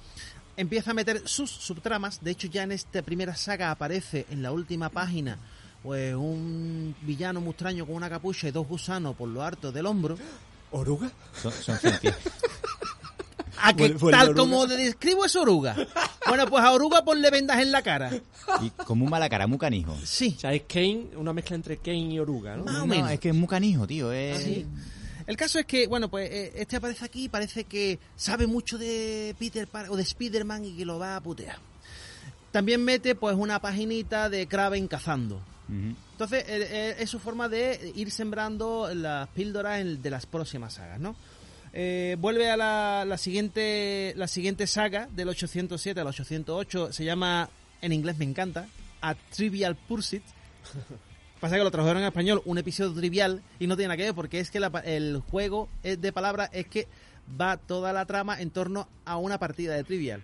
Empieza 0.56 0.90
a 0.90 0.94
meter 0.94 1.22
sus 1.26 1.50
subtramas. 1.50 2.22
De 2.22 2.32
hecho, 2.32 2.48
ya 2.48 2.64
en 2.64 2.72
esta 2.72 3.02
primera 3.02 3.36
saga 3.36 3.70
aparece 3.70 4.26
en 4.30 4.42
la 4.42 4.50
última 4.52 4.88
página 4.88 5.38
pues 5.82 6.14
un 6.14 6.94
villano 7.02 7.40
muy 7.40 7.50
extraño 7.50 7.86
con 7.86 7.94
una 7.96 8.08
capucha 8.10 8.48
y 8.48 8.50
dos 8.50 8.66
gusanos 8.66 9.14
por 9.16 9.28
lo 9.28 9.42
harto 9.42 9.72
del 9.72 9.86
hombro. 9.86 10.16
¿Oruga? 10.72 11.10
Son, 11.40 11.52
son. 11.52 11.78
¿A 13.62 13.74
que 13.74 13.90
tal 13.90 14.30
oruga. 14.30 14.34
como 14.34 14.64
le 14.66 14.76
describo 14.76 15.24
es 15.26 15.36
oruga? 15.36 15.76
Bueno, 16.26 16.46
pues 16.46 16.64
a 16.64 16.72
oruga 16.72 17.04
ponle 17.04 17.30
vendas 17.30 17.58
en 17.60 17.70
la 17.72 17.82
cara. 17.82 18.10
Y 18.62 18.70
como 18.70 19.04
un 19.04 19.10
mala 19.10 19.28
cara, 19.28 19.46
muy 19.46 19.58
canijo. 19.58 19.96
Sí. 20.04 20.34
O 20.36 20.40
sea, 20.40 20.52
es 20.54 20.62
Kane, 20.66 21.08
una 21.16 21.32
mezcla 21.32 21.56
entre 21.56 21.76
Kane 21.76 22.14
y 22.14 22.18
Oruga, 22.18 22.56
¿no? 22.56 22.64
Más 22.64 22.76
o 22.76 22.78
No, 22.78 22.86
menos. 22.86 23.10
es 23.10 23.20
que 23.20 23.28
es 23.30 23.34
muy 23.34 23.48
canijo, 23.48 23.86
tío. 23.86 24.12
Es... 24.12 24.42
Sí. 24.42 24.66
El 25.26 25.36
caso 25.36 25.58
es 25.58 25.66
que, 25.66 25.86
bueno, 25.86 26.08
pues 26.08 26.30
eh, 26.30 26.52
este 26.56 26.76
aparece 26.76 27.04
aquí, 27.04 27.28
parece 27.28 27.64
que 27.64 27.98
sabe 28.16 28.46
mucho 28.46 28.78
de 28.78 29.34
Peter 29.38 29.68
Par- 29.68 29.90
o 29.90 29.96
de 29.96 30.02
Spider-Man 30.02 30.64
y 30.64 30.76
que 30.76 30.84
lo 30.86 30.98
va 30.98 31.16
a 31.16 31.20
putear. 31.20 31.58
También 32.50 32.82
mete 32.82 33.14
pues 33.14 33.36
una 33.36 33.60
paginita 33.60 34.28
de 34.30 34.46
Kraven 34.48 34.88
cazando. 34.88 35.40
Entonces, 36.12 36.44
eh, 36.48 36.68
eh, 36.70 36.96
es 36.98 37.08
su 37.10 37.18
forma 37.18 37.48
de 37.48 37.92
ir 37.94 38.10
sembrando 38.10 38.92
las 38.94 39.28
píldoras 39.28 39.80
en- 39.80 40.02
de 40.02 40.10
las 40.10 40.26
próximas 40.26 40.74
sagas, 40.74 40.98
¿no? 41.00 41.14
Eh, 41.72 42.16
vuelve 42.18 42.50
a 42.50 42.56
la, 42.56 43.04
la 43.06 43.16
siguiente 43.16 44.12
la 44.16 44.26
siguiente 44.26 44.66
saga 44.66 45.08
del 45.12 45.28
807 45.28 46.00
al 46.00 46.08
808, 46.08 46.92
se 46.92 47.04
llama, 47.04 47.48
en 47.80 47.92
inglés 47.92 48.18
me 48.18 48.24
encanta, 48.24 48.66
A 49.00 49.14
Trivial 49.14 49.76
Pursuit. 49.76 50.22
Pasa 51.40 51.56
que 51.56 51.62
lo 51.64 51.70
tradujeron 51.70 52.02
en 52.02 52.08
español, 52.08 52.42
un 52.44 52.58
episodio 52.58 52.92
trivial, 52.92 53.40
y 53.58 53.66
no 53.66 53.76
tiene 53.76 53.88
nada 53.88 53.96
que 53.96 54.02
ver 54.04 54.14
porque 54.14 54.40
es 54.40 54.50
que 54.50 54.60
la 54.60 54.66
el 54.84 55.22
juego 55.30 55.68
de 55.82 56.12
palabras 56.12 56.50
es 56.52 56.66
que 56.66 56.86
va 57.40 57.56
toda 57.56 57.92
la 57.94 58.04
trama 58.04 58.40
en 58.42 58.50
torno 58.50 58.88
a 59.06 59.16
una 59.16 59.38
partida 59.38 59.74
de 59.74 59.84
trivial. 59.84 60.22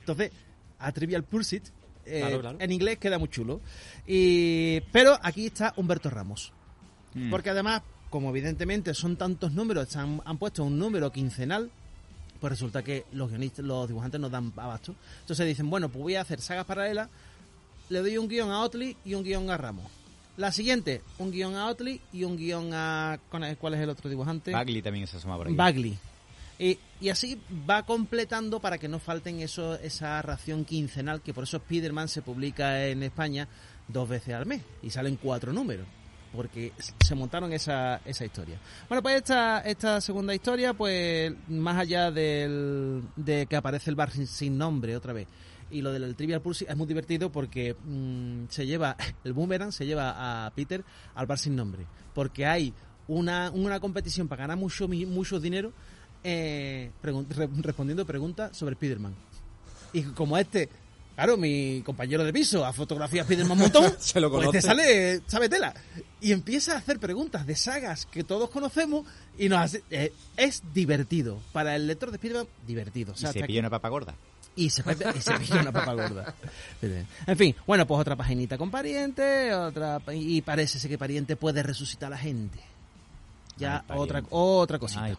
Entonces, 0.00 0.32
a 0.78 0.90
Trivial 0.92 1.22
Pursuit, 1.22 1.62
eh, 2.06 2.20
Claro, 2.20 2.40
claro. 2.40 2.58
en 2.60 2.72
inglés 2.72 2.98
queda 2.98 3.18
muy 3.18 3.28
chulo. 3.28 3.60
Y, 4.06 4.80
pero 4.92 5.18
aquí 5.22 5.46
está 5.46 5.72
Humberto 5.76 6.10
Ramos. 6.10 6.52
Mm. 7.14 7.30
Porque 7.30 7.50
además, 7.50 7.82
como 8.08 8.30
evidentemente 8.30 8.94
son 8.94 9.16
tantos 9.16 9.52
números, 9.52 9.88
se 9.88 9.98
han, 9.98 10.20
han 10.24 10.38
puesto 10.38 10.64
un 10.64 10.78
número 10.78 11.10
quincenal, 11.12 11.70
pues 12.40 12.50
resulta 12.52 12.82
que 12.82 13.04
los 13.12 13.28
guionistas, 13.30 13.64
los 13.64 13.86
dibujantes 13.88 14.20
no 14.20 14.30
dan 14.30 14.52
abasto. 14.56 14.94
Entonces 15.20 15.46
dicen, 15.46 15.68
bueno, 15.68 15.88
pues 15.88 16.02
voy 16.02 16.14
a 16.14 16.22
hacer 16.22 16.40
sagas 16.40 16.64
paralelas, 16.64 17.08
le 17.88 17.98
doy 18.00 18.16
un 18.16 18.28
guion 18.28 18.50
a 18.50 18.62
Otley 18.62 18.96
y 19.04 19.14
un 19.14 19.22
guion 19.22 19.50
a 19.50 19.56
Ramos. 19.56 19.86
La 20.36 20.52
siguiente, 20.52 21.02
un 21.18 21.30
guion 21.32 21.54
a 21.54 21.66
Otley 21.66 22.00
y 22.12 22.24
un 22.24 22.36
guion 22.36 22.70
a... 22.72 23.18
¿Cuál 23.28 23.74
es 23.74 23.80
el 23.80 23.90
otro 23.90 24.08
dibujante? 24.08 24.52
Bagley 24.52 24.80
también 24.80 25.06
se 25.06 25.18
asoma 25.18 25.36
por 25.36 25.48
aquí. 25.48 25.56
Bagley. 25.56 25.98
Y, 26.60 26.78
y 27.00 27.08
así 27.08 27.40
va 27.68 27.86
completando 27.86 28.60
para 28.60 28.76
que 28.76 28.86
no 28.86 28.98
falten 28.98 29.40
eso, 29.40 29.76
esa 29.76 30.20
ración 30.20 30.66
quincenal, 30.66 31.22
que 31.22 31.32
por 31.32 31.44
eso 31.44 31.56
Spider-Man 31.56 32.08
se 32.08 32.20
publica 32.20 32.86
en 32.86 33.02
España 33.02 33.48
dos 33.88 34.06
veces 34.06 34.34
al 34.34 34.44
mes 34.44 34.60
y 34.82 34.90
salen 34.90 35.16
cuatro 35.16 35.54
números, 35.54 35.86
porque 36.34 36.74
se 37.02 37.14
montaron 37.14 37.50
esa, 37.54 38.02
esa 38.04 38.26
historia. 38.26 38.60
Bueno, 38.90 39.02
pues 39.02 39.16
esta, 39.16 39.60
esta 39.60 40.02
segunda 40.02 40.34
historia, 40.34 40.74
pues 40.74 41.32
más 41.48 41.78
allá 41.78 42.10
del, 42.10 43.04
de 43.16 43.46
que 43.46 43.56
aparece 43.56 43.88
el 43.88 43.96
bar 43.96 44.10
sin, 44.10 44.58
nombre 44.58 44.94
otra 44.94 45.14
vez. 45.14 45.28
Y 45.70 45.80
lo 45.80 45.92
del 45.92 46.14
Trivial 46.14 46.42
Pursuit 46.42 46.68
es 46.68 46.76
muy 46.76 46.86
divertido 46.86 47.32
porque 47.32 47.74
mm, 47.74 48.48
se 48.50 48.66
lleva, 48.66 48.98
el 49.24 49.32
boomerang 49.32 49.72
se 49.72 49.86
lleva 49.86 50.44
a 50.46 50.50
Peter 50.50 50.84
al 51.14 51.26
bar 51.26 51.38
sin 51.38 51.56
nombre. 51.56 51.86
Porque 52.12 52.44
hay 52.44 52.74
una, 53.08 53.50
una 53.50 53.80
competición 53.80 54.28
para 54.28 54.42
ganar 54.42 54.58
mucho, 54.58 54.88
mucho 54.88 55.40
dinero 55.40 55.72
eh, 56.24 56.90
pregun- 57.02 57.26
re- 57.28 57.48
respondiendo 57.62 58.04
preguntas 58.06 58.56
sobre 58.56 58.72
Spider-Man. 58.74 59.14
Y 59.92 60.02
como 60.02 60.36
este, 60.38 60.68
claro, 61.14 61.36
mi 61.36 61.82
compañero 61.84 62.24
de 62.24 62.32
piso 62.32 62.64
ha 62.64 62.72
fotografiado 62.72 63.22
a 63.22 63.24
Spider-Man 63.26 63.52
un 63.58 63.62
montón, 63.64 63.94
Se 63.98 64.20
lo 64.20 64.30
pues 64.30 64.40
conoce. 64.46 64.58
te 64.58 64.62
sale, 64.62 65.20
sabe 65.26 65.48
tela. 65.48 65.74
Y 66.20 66.32
empieza 66.32 66.74
a 66.74 66.78
hacer 66.78 66.98
preguntas 67.00 67.46
de 67.46 67.56
sagas 67.56 68.06
que 68.06 68.22
todos 68.24 68.50
conocemos 68.50 69.06
y 69.38 69.48
nos 69.48 69.60
hace, 69.60 69.82
eh, 69.90 70.12
es 70.36 70.62
divertido. 70.74 71.40
Para 71.52 71.74
el 71.76 71.86
lector 71.86 72.10
de 72.10 72.16
Spider-Man, 72.16 72.46
divertido. 72.66 73.12
O 73.12 73.16
Y 73.16 73.32
se 73.32 73.42
pilla 73.44 73.60
una 73.60 73.70
papa 73.70 73.88
gorda. 73.88 74.14
y 74.56 74.68
se, 74.70 74.82
pe- 74.82 74.96
y 75.16 75.20
se 75.20 75.32
pilla 75.38 75.60
una 75.62 75.72
papa 75.72 75.94
gorda. 75.94 76.34
En 77.26 77.36
fin, 77.36 77.54
bueno, 77.66 77.86
pues 77.86 78.00
otra 78.00 78.16
paginita 78.16 78.58
con 78.58 78.70
pariente, 78.70 79.54
otra 79.54 80.00
y 80.12 80.42
parece 80.42 80.86
que 80.88 80.98
pariente 80.98 81.36
puede 81.36 81.62
resucitar 81.62 82.08
a 82.08 82.10
la 82.10 82.18
gente. 82.18 82.58
Ya 83.56 83.84
Ay, 83.88 83.98
otra 83.98 84.22
otra 84.30 84.78
cosita. 84.78 85.04
Ay. 85.04 85.16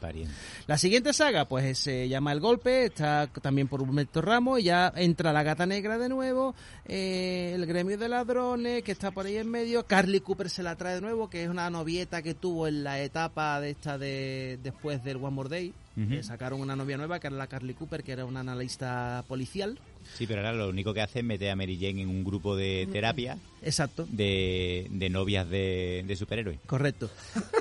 La 0.68 0.78
siguiente 0.78 1.14
saga, 1.14 1.46
pues 1.46 1.78
se 1.78 2.10
llama 2.10 2.32
El 2.32 2.40
Golpe, 2.40 2.86
está 2.86 3.28
también 3.28 3.68
por 3.68 3.82
Humberto 3.82 4.22
Ramos, 4.22 4.60
y 4.60 4.64
ya 4.64 4.92
entra 4.96 5.32
la 5.32 5.44
Gata 5.44 5.66
Negra 5.66 5.98
de 5.98 6.10
nuevo, 6.10 6.56
eh, 6.86 7.52
el 7.56 7.66
Gremio 7.66 7.98
de 7.98 8.10
Ladrones, 8.10 8.84
que 8.84 8.92
está 8.92 9.12
por 9.12 9.26
ahí 9.26 9.38
en 9.38 9.50
medio, 9.50 9.86
Carly 9.86 10.22
Cooper 10.22 10.50
se 10.50 10.64
la 10.64 10.76
trae 10.76 10.96
de 10.96 11.02
nuevo, 11.02 11.30
que 11.30 11.44
es 11.44 11.50
una 11.50 11.70
novieta 11.70 12.22
que 12.22 12.34
tuvo 12.34 12.68
en 12.68 12.84
la 12.84 13.00
etapa 13.00 13.60
de 13.62 13.72
esta 13.72 13.98
de 13.98 14.60
después 14.64 15.04
del 15.04 15.18
One 15.18 15.32
More 15.32 15.50
Day, 15.50 15.74
que 16.10 16.24
sacaron 16.24 16.62
una 16.62 16.76
novia 16.76 16.98
nueva, 16.98 17.20
que 17.20 17.28
era 17.28 17.36
la 17.36 17.48
Carly 17.48 17.74
Cooper, 17.74 18.04
que 18.04 18.14
era 18.14 18.26
una 18.26 18.40
analista 18.40 19.24
policial. 19.28 19.80
Sí, 20.18 20.28
pero 20.28 20.40
ahora 20.42 20.54
lo 20.54 20.70
único 20.70 20.94
que 20.94 21.02
hace 21.02 21.20
es 21.20 21.26
meter 21.26 21.50
a 21.52 21.56
Mary 21.56 21.76
Jane 21.80 22.02
en 22.02 22.10
un 22.10 22.24
grupo 22.24 22.56
de 22.56 22.88
terapia 22.92 23.38
Exacto. 23.62 24.08
de, 24.10 24.88
de 24.90 25.10
novias 25.10 25.50
de, 25.50 26.04
de 26.08 26.16
superhéroes. 26.16 26.60
Correcto. 26.66 27.10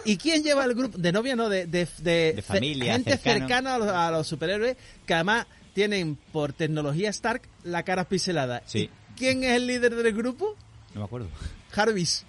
¿Y 0.05 0.17
quién 0.17 0.43
lleva 0.43 0.65
el 0.65 0.75
grupo? 0.75 0.99
De 0.99 1.13
novia, 1.13 1.37
no, 1.37 1.49
de, 1.49 1.67
de, 1.67 1.87
de, 1.99 2.33
De 2.35 2.43
familia, 2.43 2.95
gente 2.95 3.17
cercano. 3.17 3.39
cercana 3.41 3.75
a 3.75 3.79
los, 3.79 3.89
a 3.89 4.11
los 4.11 4.27
superhéroes 4.27 4.77
que 5.07 5.15
además 5.15 5.47
tienen 5.73 6.17
por 6.33 6.53
tecnología 6.53 7.11
Stark 7.11 7.43
la 7.65 7.83
cara 7.85 8.05
pixelada. 8.09 8.63
Sí. 8.67 8.91
¿Y 9.15 9.19
¿Quién 9.19 9.45
es 9.45 9.53
el 9.57 9.67
líder 9.67 9.95
del 9.95 10.15
grupo? 10.15 10.57
No 10.95 11.01
me 11.01 11.05
acuerdo. 11.07 11.29
Jarvis. 11.71 12.25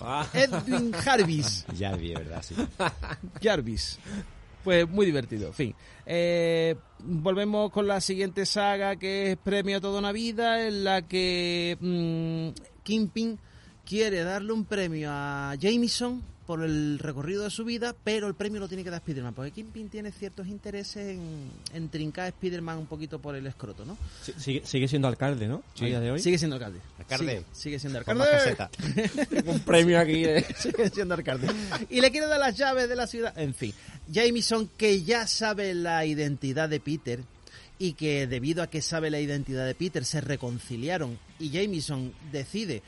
Ah, 0.00 0.26
Edwin 0.32 0.92
Jarvis. 0.92 1.66
Ya 1.78 1.94
vi, 1.94 2.14
¿verdad? 2.14 2.42
Sí. 2.42 2.54
Jarvis. 3.42 3.98
Pues 4.64 4.88
muy 4.88 5.06
divertido, 5.06 5.48
en 5.48 5.54
fin. 5.54 5.74
Eh, 6.04 6.76
volvemos 6.98 7.70
con 7.70 7.86
la 7.86 8.00
siguiente 8.00 8.44
saga 8.44 8.96
que 8.96 9.32
es 9.32 9.36
Premio 9.38 9.78
a 9.78 9.80
toda 9.80 9.98
una 9.98 10.12
vida, 10.12 10.66
en 10.66 10.84
la 10.84 11.02
que 11.02 11.78
mm, 11.80 12.82
Kingpin 12.82 13.38
quiere 13.84 14.22
darle 14.22 14.52
un 14.52 14.64
premio 14.64 15.10
a 15.10 15.54
Jameson 15.58 16.22
por 16.50 16.64
el 16.64 16.98
recorrido 16.98 17.44
de 17.44 17.50
su 17.50 17.64
vida, 17.64 17.94
pero 18.02 18.26
el 18.26 18.34
premio 18.34 18.58
lo 18.58 18.66
tiene 18.66 18.82
que 18.82 18.90
dar 18.90 18.98
Spider-Man, 18.98 19.34
porque 19.34 19.52
Kingpin 19.52 19.88
tiene 19.88 20.10
ciertos 20.10 20.48
intereses 20.48 21.10
en, 21.10 21.48
en 21.72 21.88
trincar 21.90 22.24
a 22.24 22.28
Spider-Man 22.30 22.76
un 22.76 22.86
poquito 22.86 23.20
por 23.20 23.36
el 23.36 23.46
escroto, 23.46 23.84
¿no? 23.84 23.96
sí, 24.20 24.34
sigue, 24.36 24.66
sigue 24.66 24.88
siendo 24.88 25.06
alcalde, 25.06 25.46
¿no? 25.46 25.62
Sí. 25.74 25.84
A 25.84 25.86
día 25.86 26.00
de 26.00 26.10
hoy. 26.10 26.18
Sigue 26.18 26.38
siendo 26.38 26.56
alcalde. 26.56 26.80
Alcalde. 26.98 27.44
Sigue, 27.52 27.78
sigue 27.78 27.78
siendo 27.78 28.02
Con 28.02 28.20
alcalde. 28.20 28.32
más 28.32 28.58
caseta. 28.58 29.46
Un 29.46 29.60
premio 29.60 30.00
aquí 30.00 30.24
de... 30.24 30.44
sigue 30.58 30.90
siendo 30.90 31.14
alcalde. 31.14 31.46
Y 31.88 32.00
le 32.00 32.10
quiere 32.10 32.26
dar 32.26 32.40
las 32.40 32.56
llaves 32.56 32.88
de 32.88 32.96
la 32.96 33.06
ciudad. 33.06 33.38
En 33.38 33.54
fin, 33.54 33.72
Jameson, 34.08 34.70
que 34.76 35.04
ya 35.04 35.28
sabe 35.28 35.72
la 35.72 36.04
identidad 36.04 36.68
de 36.68 36.80
Peter 36.80 37.20
y 37.78 37.92
que 37.92 38.26
debido 38.26 38.64
a 38.64 38.66
que 38.66 38.82
sabe 38.82 39.08
la 39.08 39.20
identidad 39.20 39.66
de 39.66 39.76
Peter 39.76 40.04
se 40.04 40.20
reconciliaron 40.20 41.16
y 41.38 41.50
Jameson 41.50 42.12
decide 42.32 42.82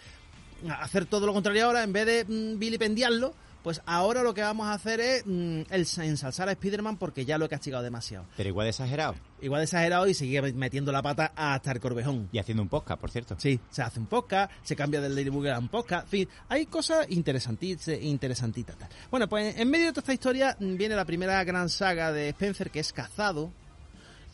hacer 0.69 1.07
todo 1.07 1.27
lo 1.27 1.33
contrario 1.33 1.65
ahora, 1.67 1.83
en 1.83 1.93
vez 1.93 2.07
de 2.07 2.25
mm, 2.25 2.59
vilipendiarlo, 2.59 3.35
pues 3.63 3.81
ahora 3.87 4.23
lo 4.23 4.35
que 4.35 4.43
vamos 4.43 4.67
a 4.67 4.75
hacer 4.75 5.01
es 5.01 5.23
mm, 5.25 5.63
el 5.71 5.87
ensalzar 5.99 6.49
a 6.49 6.53
Spider-Man 6.53 6.97
porque 6.97 7.25
ya 7.25 7.39
lo 7.39 7.45
he 7.45 7.49
castigado 7.49 7.83
demasiado. 7.83 8.27
Pero 8.37 8.49
igual 8.49 8.67
exagerado. 8.69 9.15
Igual 9.41 9.63
exagerado 9.63 10.07
y 10.07 10.15
sigue 10.15 10.41
metiendo 10.53 10.93
la 10.93 11.03
pata 11.03 11.33
hasta 11.37 11.73
el 11.73 11.81
corvejón. 11.81 12.29
Y 12.33 12.39
haciendo 12.39 12.63
un 12.63 12.69
podcast, 12.69 13.01
por 13.01 13.11
cierto. 13.11 13.37
Sí, 13.39 13.59
se 13.71 13.83
hace 13.83 14.01
un 14.01 14.07
podcast, 14.07 14.53
se 14.63 14.77
cambia 14.77 15.01
del 15.01 15.15
Ladybug 15.15 15.49
a 15.49 15.59
un 15.59 15.69
podcast, 15.69 16.05
en 16.05 16.11
fin, 16.11 16.29
hay 16.49 16.67
cosas 16.67 17.07
interesantitas, 17.11 17.89
interesantitas. 18.01 18.77
tal. 18.77 18.89
Bueno, 19.11 19.29
pues 19.29 19.57
en 19.57 19.71
medio 19.71 19.87
de 19.87 19.93
toda 19.93 20.03
esta 20.03 20.15
historia 20.15 20.57
viene 20.59 20.95
la 20.95 21.05
primera 21.05 21.43
gran 21.45 21.69
saga 21.69 22.13
de 22.13 22.31
Spencer, 22.31 22.71
que 22.71 22.81
es 22.81 22.93
Cazado, 22.93 23.51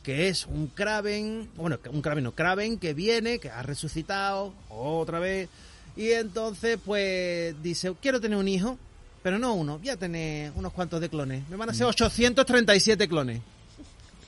que 0.02 0.28
es 0.28 0.46
un 0.46 0.68
Kraven, 0.68 1.50
bueno, 1.56 1.78
un 1.90 2.02
Kraven 2.02 2.24
no, 2.24 2.34
Kraven 2.34 2.78
que 2.78 2.94
viene, 2.94 3.38
que 3.38 3.50
ha 3.50 3.62
resucitado 3.62 4.54
otra 4.68 5.18
vez, 5.18 5.48
y 5.96 6.12
entonces 6.12 6.78
pues 6.84 7.60
dice, 7.62 7.94
quiero 8.00 8.20
tener 8.20 8.38
un 8.38 8.48
hijo, 8.48 8.78
pero 9.22 9.38
no 9.38 9.54
uno, 9.54 9.78
voy 9.78 9.88
a 9.88 9.96
tener 9.96 10.52
unos 10.54 10.72
cuantos 10.72 11.00
de 11.00 11.08
clones, 11.08 11.48
me 11.48 11.56
van 11.56 11.70
a 11.70 11.74
ser 11.74 11.86
837 11.86 13.08
clones. 13.08 13.40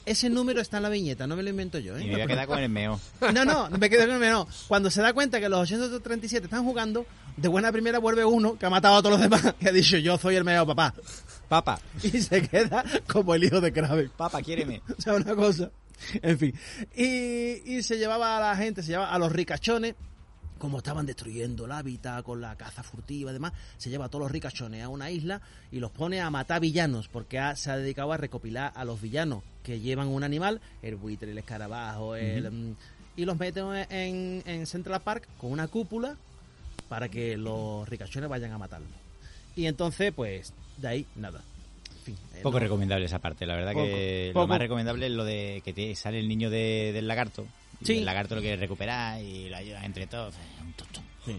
Ese 0.06 0.30
número 0.30 0.60
está 0.60 0.78
en 0.78 0.84
la 0.84 0.88
viñeta, 0.88 1.26
no 1.26 1.36
me 1.36 1.42
lo 1.42 1.50
invento 1.50 1.78
yo, 1.78 1.96
¿eh? 1.96 2.02
Y 2.02 2.06
me 2.06 2.12
voy 2.14 2.22
a 2.22 2.26
quedar 2.26 2.46
con 2.46 2.58
el 2.58 2.68
meo. 2.70 2.98
No, 3.34 3.44
no, 3.44 3.68
me 3.70 3.90
quedo 3.90 4.06
con 4.06 4.22
el 4.22 4.30
no. 4.30 4.48
Cuando 4.66 4.90
se 4.90 5.02
da 5.02 5.12
cuenta 5.12 5.38
que 5.38 5.48
los 5.48 5.60
837 5.60 6.46
están 6.46 6.64
jugando, 6.64 7.06
de 7.36 7.48
buena 7.48 7.70
primera 7.70 7.98
vuelve 7.98 8.24
uno 8.24 8.58
que 8.58 8.66
ha 8.66 8.70
matado 8.70 8.96
a 8.96 9.02
todos 9.02 9.20
los 9.20 9.20
demás, 9.20 9.54
que 9.60 9.68
ha 9.68 9.72
dicho 9.72 9.98
yo 9.98 10.16
soy 10.18 10.36
el 10.36 10.44
medio 10.44 10.66
papá. 10.66 10.94
Papa, 11.48 11.80
Y 12.02 12.10
se 12.22 12.48
queda 12.48 12.84
como 13.08 13.34
el 13.34 13.44
hijo 13.44 13.60
de 13.60 13.72
Kraven. 13.72 14.10
papa, 14.16 14.40
quiéreme. 14.40 14.82
O 14.98 15.00
sea, 15.00 15.14
una 15.14 15.34
cosa. 15.34 15.70
En 16.22 16.38
fin. 16.38 16.54
Y, 16.96 17.76
y 17.76 17.82
se 17.82 17.98
llevaba 17.98 18.38
a 18.38 18.40
la 18.40 18.56
gente, 18.56 18.82
se 18.82 18.92
llevaba 18.92 19.12
a 19.12 19.18
los 19.18 19.30
ricachones, 19.30 19.94
como 20.60 20.78
estaban 20.78 21.06
destruyendo 21.06 21.64
el 21.64 21.72
hábitat 21.72 22.22
con 22.22 22.40
la 22.40 22.54
caza 22.54 22.82
furtiva 22.84 23.30
y 23.30 23.32
demás, 23.32 23.52
se 23.78 23.90
lleva 23.90 24.04
a 24.04 24.08
todos 24.08 24.22
los 24.24 24.30
ricachones 24.30 24.84
a 24.84 24.88
una 24.88 25.10
isla 25.10 25.40
y 25.72 25.80
los 25.80 25.90
pone 25.90 26.20
a 26.20 26.30
matar 26.30 26.60
villanos, 26.60 27.08
porque 27.08 27.38
ha- 27.40 27.56
se 27.56 27.70
ha 27.72 27.76
dedicado 27.76 28.12
a 28.12 28.16
recopilar 28.16 28.72
a 28.76 28.84
los 28.84 29.00
villanos 29.00 29.42
que 29.64 29.80
llevan 29.80 30.06
un 30.08 30.22
animal, 30.22 30.60
el 30.82 30.94
buitre, 30.96 31.32
el 31.32 31.38
escarabajo, 31.38 32.14
el, 32.14 32.50
mm, 32.50 32.76
y 33.16 33.24
los 33.24 33.38
mete 33.38 33.60
en, 33.90 34.42
en 34.46 34.66
Central 34.66 35.00
Park 35.02 35.26
con 35.38 35.50
una 35.50 35.66
cúpula 35.66 36.14
para 36.88 37.08
que 37.08 37.36
los 37.36 37.88
ricachones 37.88 38.28
vayan 38.30 38.52
a 38.52 38.58
matarlo. 38.58 38.86
Y 39.56 39.66
entonces, 39.66 40.12
pues, 40.14 40.52
de 40.76 40.88
ahí, 40.88 41.06
nada. 41.16 41.40
Fin, 42.04 42.16
eh, 42.34 42.40
Poco 42.42 42.58
no- 42.58 42.64
recomendable 42.64 43.04
esa 43.06 43.18
parte. 43.18 43.46
La 43.46 43.54
verdad 43.56 43.72
Poco, 43.72 43.84
que 43.84 44.30
poco. 44.32 44.44
lo 44.44 44.48
más 44.48 44.58
recomendable 44.58 45.06
es 45.06 45.12
lo 45.12 45.24
de 45.24 45.60
que 45.64 45.72
te 45.72 45.94
sale 45.94 46.18
el 46.18 46.28
niño 46.28 46.48
de- 46.50 46.92
del 46.94 47.06
lagarto. 47.08 47.46
Y 47.80 47.86
Sí. 47.86 47.98
El 47.98 48.04
lagarto 48.04 48.34
lo 48.34 48.40
quiere 48.40 48.56
recuperar 48.56 49.20
y 49.20 49.48
lo 49.48 49.56
ayuda 49.56 49.84
entre 49.84 50.06
todos. 50.06 50.34
Un 50.60 50.72
tonto. 50.74 51.00
Sí. 51.24 51.38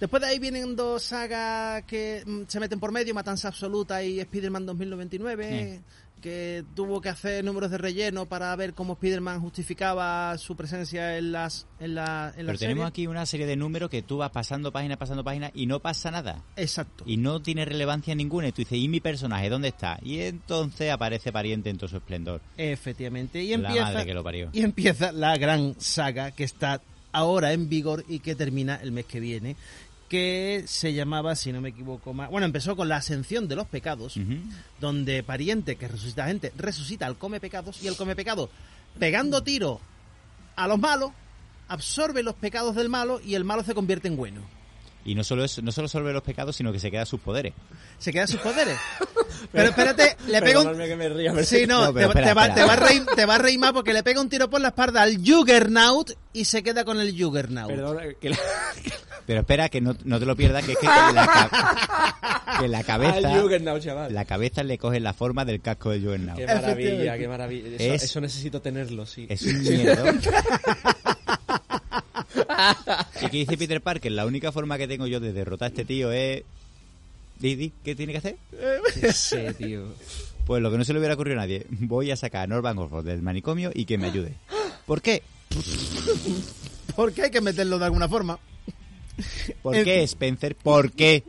Después 0.00 0.22
de 0.22 0.28
ahí 0.28 0.38
vienen 0.38 0.74
dos 0.74 1.04
sagas 1.04 1.84
que 1.84 2.22
mm, 2.26 2.42
se 2.48 2.60
meten 2.60 2.80
por 2.80 2.92
medio, 2.92 3.14
Matanza 3.14 3.48
Absoluta 3.48 4.02
y 4.02 4.20
Spider-Man 4.20 4.66
2099, 4.66 5.80
que 6.20 6.64
tuvo 6.74 7.00
que 7.00 7.08
hacer 7.08 7.44
números 7.44 7.70
de 7.70 7.78
relleno 7.78 8.26
para 8.26 8.54
ver 8.56 8.74
cómo 8.74 8.92
Spider-Man 8.94 9.40
justificaba 9.40 10.36
su 10.38 10.56
presencia 10.56 11.16
en 11.18 11.32
las 11.32 11.66
en 11.80 11.94
la, 11.94 12.32
en 12.36 12.44
la 12.46 12.52
Pero 12.52 12.58
serie. 12.58 12.74
tenemos 12.74 12.88
aquí 12.88 13.06
una 13.06 13.24
serie 13.26 13.46
de 13.46 13.56
números 13.56 13.88
que 13.90 14.02
tú 14.02 14.18
vas 14.18 14.30
pasando 14.30 14.70
página, 14.72 14.96
pasando 14.96 15.24
página 15.24 15.50
y 15.54 15.66
no 15.66 15.80
pasa 15.80 16.10
nada. 16.10 16.42
Exacto. 16.56 17.04
Y 17.06 17.16
no 17.16 17.40
tiene 17.40 17.64
relevancia 17.64 18.14
ninguna. 18.14 18.48
Y 18.48 18.52
tú 18.52 18.58
dices, 18.62 18.78
¿y 18.78 18.88
mi 18.88 19.00
personaje 19.00 19.48
dónde 19.48 19.68
está? 19.68 19.98
Y 20.02 20.20
entonces 20.20 20.90
aparece 20.90 21.32
pariente 21.32 21.70
en 21.70 21.78
todo 21.78 21.88
su 21.88 21.96
esplendor. 21.96 22.40
Efectivamente. 22.56 23.42
Y 23.42 23.48
La 23.56 23.68
empieza, 23.68 23.84
madre 23.92 24.06
que 24.06 24.14
lo 24.14 24.22
parió. 24.24 24.50
y 24.52 24.62
empieza 24.62 25.12
la 25.12 25.36
gran 25.36 25.74
saga 25.80 26.30
que 26.32 26.44
está 26.44 26.80
ahora 27.12 27.52
en 27.52 27.68
vigor 27.68 28.04
y 28.08 28.20
que 28.20 28.34
termina 28.34 28.76
el 28.76 28.92
mes 28.92 29.04
que 29.06 29.18
viene, 29.20 29.56
que 30.10 30.64
se 30.66 30.92
llamaba, 30.92 31.36
si 31.36 31.52
no 31.52 31.60
me 31.60 31.68
equivoco 31.68 32.12
más, 32.12 32.28
bueno, 32.30 32.44
empezó 32.44 32.74
con 32.74 32.88
la 32.88 32.96
ascensión 32.96 33.46
de 33.46 33.54
los 33.54 33.68
pecados, 33.68 34.18
donde 34.80 35.22
pariente 35.22 35.76
que 35.76 35.86
resucita 35.86 36.26
gente 36.26 36.52
resucita 36.56 37.06
al 37.06 37.16
come 37.16 37.38
pecados 37.38 37.80
y 37.80 37.86
el 37.86 37.96
come 37.96 38.16
pecados 38.16 38.50
pegando 38.98 39.44
tiro 39.44 39.80
a 40.56 40.66
los 40.66 40.80
malos 40.80 41.12
absorbe 41.68 42.24
los 42.24 42.34
pecados 42.34 42.74
del 42.74 42.88
malo 42.88 43.20
y 43.24 43.36
el 43.36 43.44
malo 43.44 43.62
se 43.62 43.72
convierte 43.72 44.08
en 44.08 44.16
bueno 44.16 44.40
Y 45.04 45.14
no 45.14 45.24
solo 45.24 45.44
eso, 45.44 45.62
no 45.62 45.72
solo 45.72 46.12
los 46.12 46.22
pecados, 46.22 46.56
sino 46.56 46.72
que 46.72 46.78
se 46.78 46.90
queda 46.90 47.06
sus 47.06 47.20
poderes. 47.20 47.54
se 47.98 48.12
queda 48.12 48.26
sus 48.26 48.40
poderes 48.40 48.76
pero 49.52 49.70
espérate 49.70 50.16
le 50.28 50.42
pega 50.42 50.60
un 50.60 50.76
que 50.76 50.96
me 50.96 51.08
ría, 51.08 51.32
Sí, 51.44 51.66
no, 51.66 51.92
te, 51.92 52.02
espera, 52.02 52.26
te 52.28 52.34
va, 52.34 52.54
te 52.54 52.62
va 52.64 52.72
a 52.74 52.76
reír, 52.76 53.06
te 53.16 53.24
va 53.24 53.36
a 53.36 53.38
reír 53.38 53.58
más 53.58 53.72
porque 53.72 53.92
le 53.94 54.02
pega 54.02 54.20
un 54.20 54.28
tiro 54.28 54.50
por 54.50 54.60
la 54.60 54.68
espalda 54.68 55.02
al 55.02 55.16
Juggernaut 55.26 56.10
y 56.34 56.44
se 56.44 56.62
queda 56.62 56.84
con 56.84 57.00
el 57.00 57.18
Juggernaut. 57.18 57.70
Perdona, 57.70 58.02
que 58.20 58.30
la- 58.30 58.38
Pero 59.26 59.40
espera, 59.40 59.68
que 59.68 59.80
no, 59.80 59.94
no 60.04 60.18
te 60.18 60.26
lo 60.26 60.34
pierdas, 60.36 60.64
que 60.64 60.72
es 60.72 60.78
que 60.78 60.86
la, 60.86 61.26
ca- 61.26 62.56
que 62.60 62.68
la 62.68 62.78
Al 62.78 62.84
cabeza... 62.84 63.40
Juggernaut, 63.40 63.80
chaval. 63.82 64.12
La 64.12 64.24
cabeza 64.24 64.62
le 64.64 64.76
coge 64.76 64.98
la 65.00 65.12
forma 65.14 65.44
del 65.44 65.60
casco 65.60 65.90
de 65.90 66.00
Juggernaut. 66.00 66.36
Qué 66.38 66.46
maravilla, 66.46 67.16
qué 67.18 67.28
maravilla. 67.28 67.76
Eso, 67.76 67.94
Es- 67.94 68.02
eso 68.04 68.20
necesito 68.20 68.60
tenerlo, 68.60 69.06
sí. 69.06 69.26
Es 69.28 69.42
un 69.42 69.60
miedo. 69.62 70.04
¿Y 73.22 73.28
qué 73.28 73.36
dice 73.38 73.56
Peter 73.56 73.80
Parker? 73.80 74.12
La 74.12 74.26
única 74.26 74.52
forma 74.52 74.78
que 74.78 74.88
tengo 74.88 75.06
yo 75.06 75.20
de 75.20 75.32
derrotar 75.32 75.66
a 75.66 75.68
este 75.68 75.84
tío 75.84 76.12
es... 76.12 76.42
Di, 77.38 77.54
di, 77.54 77.72
¿Qué 77.82 77.94
tiene 77.94 78.12
que 78.12 78.18
hacer? 78.18 78.36
Tío. 79.58 79.94
Pues 80.46 80.62
lo 80.62 80.70
que 80.70 80.76
no 80.76 80.84
se 80.84 80.92
le 80.92 80.98
hubiera 80.98 81.14
ocurrido 81.14 81.38
a 81.38 81.42
nadie. 81.42 81.66
Voy 81.70 82.10
a 82.10 82.16
sacar 82.16 82.42
a 82.42 82.46
Norman 82.46 82.76
Osborn 82.78 83.06
del 83.06 83.22
manicomio 83.22 83.70
y 83.74 83.86
que 83.86 83.96
me 83.96 84.08
ayude. 84.08 84.34
¿Por 84.84 85.00
qué? 85.00 85.22
Porque 86.96 87.22
hay 87.22 87.30
que 87.30 87.40
meterlo 87.40 87.78
de 87.78 87.86
alguna 87.86 88.08
forma. 88.08 88.38
¿Por 89.62 89.84
qué, 89.84 90.02
Spencer? 90.02 90.54
¿Por 90.56 90.92
qué? 90.92 91.24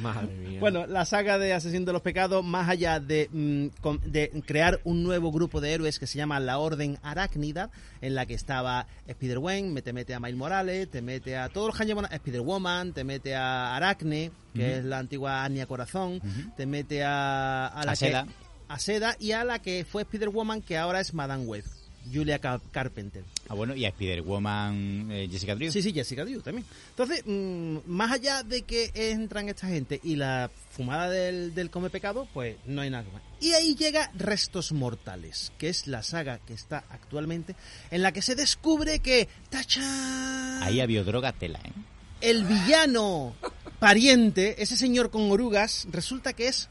Madre 0.00 0.34
mía. 0.34 0.60
Bueno, 0.60 0.86
la 0.86 1.04
saga 1.04 1.38
de 1.38 1.52
Asesino 1.52 1.84
de 1.86 1.92
los 1.92 2.02
Pecados, 2.02 2.44
más 2.44 2.68
allá 2.68 3.00
de, 3.00 3.28
mm, 3.32 3.66
de 4.06 4.42
crear 4.46 4.80
un 4.84 5.02
nuevo 5.02 5.32
grupo 5.32 5.60
de 5.60 5.72
héroes 5.72 5.98
que 5.98 6.06
se 6.06 6.18
llama 6.18 6.38
la 6.40 6.58
Orden 6.58 6.98
Arácnida, 7.02 7.70
en 8.00 8.14
la 8.14 8.26
que 8.26 8.34
estaba 8.34 8.86
Spider-Gwen, 9.06 9.80
te 9.82 9.92
mete 9.92 10.14
a 10.14 10.20
Miles 10.20 10.36
Morales, 10.36 10.90
te 10.90 11.02
mete 11.02 11.36
a 11.36 11.48
todos 11.48 11.68
los 11.68 11.80
Hanyamonas, 11.80 12.12
Spider-Woman, 12.12 12.92
te 12.92 13.04
mete 13.04 13.34
a 13.34 13.74
Aracne, 13.76 14.30
que 14.54 14.78
es 14.78 14.84
la 14.84 14.98
antigua 14.98 15.44
Anya 15.44 15.66
Corazón, 15.66 16.20
te 16.56 16.66
mete 16.66 17.02
a, 17.04 17.66
a 17.66 17.84
la 17.84 17.92
A 17.92 17.94
que- 17.94 18.06
Seda. 18.06 18.26
a 18.68 18.78
Seda 18.78 19.16
y 19.20 19.32
a 19.32 19.44
la 19.44 19.60
que 19.60 19.84
fue 19.84 20.02
Spider-Woman, 20.02 20.62
que 20.62 20.76
ahora 20.78 21.00
es 21.00 21.14
Madame 21.14 21.44
Web, 21.44 21.64
Julia 22.12 22.38
Car- 22.38 22.60
Carpenter. 22.70 23.24
Ah, 23.48 23.54
bueno, 23.54 23.74
y 23.74 23.84
a 23.84 23.88
Spider-Woman 23.88 25.08
eh, 25.10 25.28
Jessica 25.30 25.54
Drew. 25.54 25.70
Sí, 25.70 25.82
sí, 25.82 25.92
Jessica 25.92 26.24
Drew 26.24 26.40
también. 26.40 26.66
Entonces, 26.90 27.22
mm, 27.26 27.78
más 27.86 28.12
allá 28.12 28.42
de 28.42 28.62
que 28.62 28.90
entran 28.94 29.48
esta 29.48 29.66
gente 29.68 30.00
y 30.02 30.16
la 30.16 30.50
fumada 30.70 31.10
del, 31.10 31.54
del 31.54 31.70
come 31.70 31.90
pecado, 31.90 32.28
pues 32.34 32.56
no 32.66 32.80
hay 32.82 32.90
nada 32.90 33.04
más. 33.12 33.22
Y 33.40 33.52
ahí 33.52 33.74
llega 33.74 34.10
Restos 34.14 34.72
Mortales, 34.72 35.52
que 35.58 35.68
es 35.68 35.86
la 35.86 36.02
saga 36.02 36.38
que 36.38 36.54
está 36.54 36.84
actualmente, 36.90 37.54
en 37.90 38.02
la 38.02 38.12
que 38.12 38.22
se 38.22 38.34
descubre 38.34 39.00
que, 39.00 39.28
¡tachán! 39.50 40.62
Ahí 40.62 40.80
había 40.80 41.02
droga 41.04 41.32
tela, 41.32 41.60
¿eh? 41.64 41.72
El 42.20 42.44
villano 42.44 43.34
pariente, 43.78 44.62
ese 44.62 44.76
señor 44.76 45.10
con 45.10 45.30
orugas, 45.30 45.86
resulta 45.90 46.32
que 46.32 46.48
es 46.48 46.68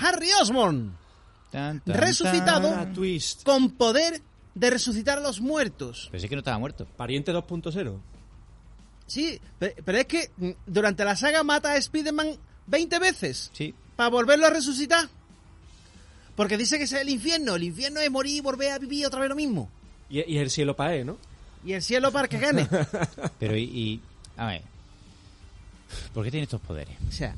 Harry 0.00 0.28
Osborn, 0.40 0.96
Tan, 1.50 1.80
tan, 1.80 1.94
Resucitado. 1.94 2.70
tan. 2.70 2.94
Con 3.44 3.70
poder 3.72 4.22
de 4.54 4.70
resucitar 4.70 5.18
a 5.18 5.20
los 5.20 5.40
muertos. 5.40 6.08
Pero 6.10 6.20
sí 6.20 6.28
que 6.28 6.34
no 6.36 6.40
estaba 6.40 6.58
muerto. 6.58 6.86
Pariente 6.96 7.32
2.0. 7.32 7.98
Sí, 9.06 9.40
pe- 9.58 9.76
pero 9.84 9.98
es 9.98 10.06
que 10.06 10.30
mm, 10.36 10.50
durante 10.66 11.04
la 11.04 11.16
saga 11.16 11.42
mata 11.42 11.72
a 11.72 11.76
Spider-Man 11.76 12.36
20 12.66 12.98
veces 12.98 13.50
Sí. 13.54 13.74
para 13.96 14.10
volverlo 14.10 14.46
a 14.46 14.50
resucitar. 14.50 15.08
Porque 16.36 16.56
dice 16.56 16.78
que 16.78 16.84
es 16.84 16.92
el 16.92 17.08
infierno. 17.08 17.56
El 17.56 17.64
infierno 17.64 18.00
es 18.00 18.10
morir 18.10 18.36
y 18.36 18.40
volver 18.40 18.72
a 18.72 18.78
vivir 18.78 19.06
otra 19.06 19.20
vez 19.20 19.28
lo 19.28 19.36
mismo. 19.36 19.68
Y, 20.08 20.20
y 20.32 20.38
el 20.38 20.50
cielo 20.50 20.74
para 20.76 20.94
él, 20.94 21.06
¿no? 21.06 21.18
Y 21.64 21.72
el 21.74 21.82
cielo 21.82 22.10
para 22.10 22.26
que 22.28 22.38
gane. 22.38 22.68
Pero 23.38 23.56
y, 23.56 23.62
y- 23.64 24.00
A 24.36 24.46
ver. 24.46 24.62
¿Por 26.14 26.24
qué 26.24 26.30
tiene 26.30 26.44
estos 26.44 26.60
poderes? 26.60 26.96
o 27.06 27.12
sea, 27.12 27.34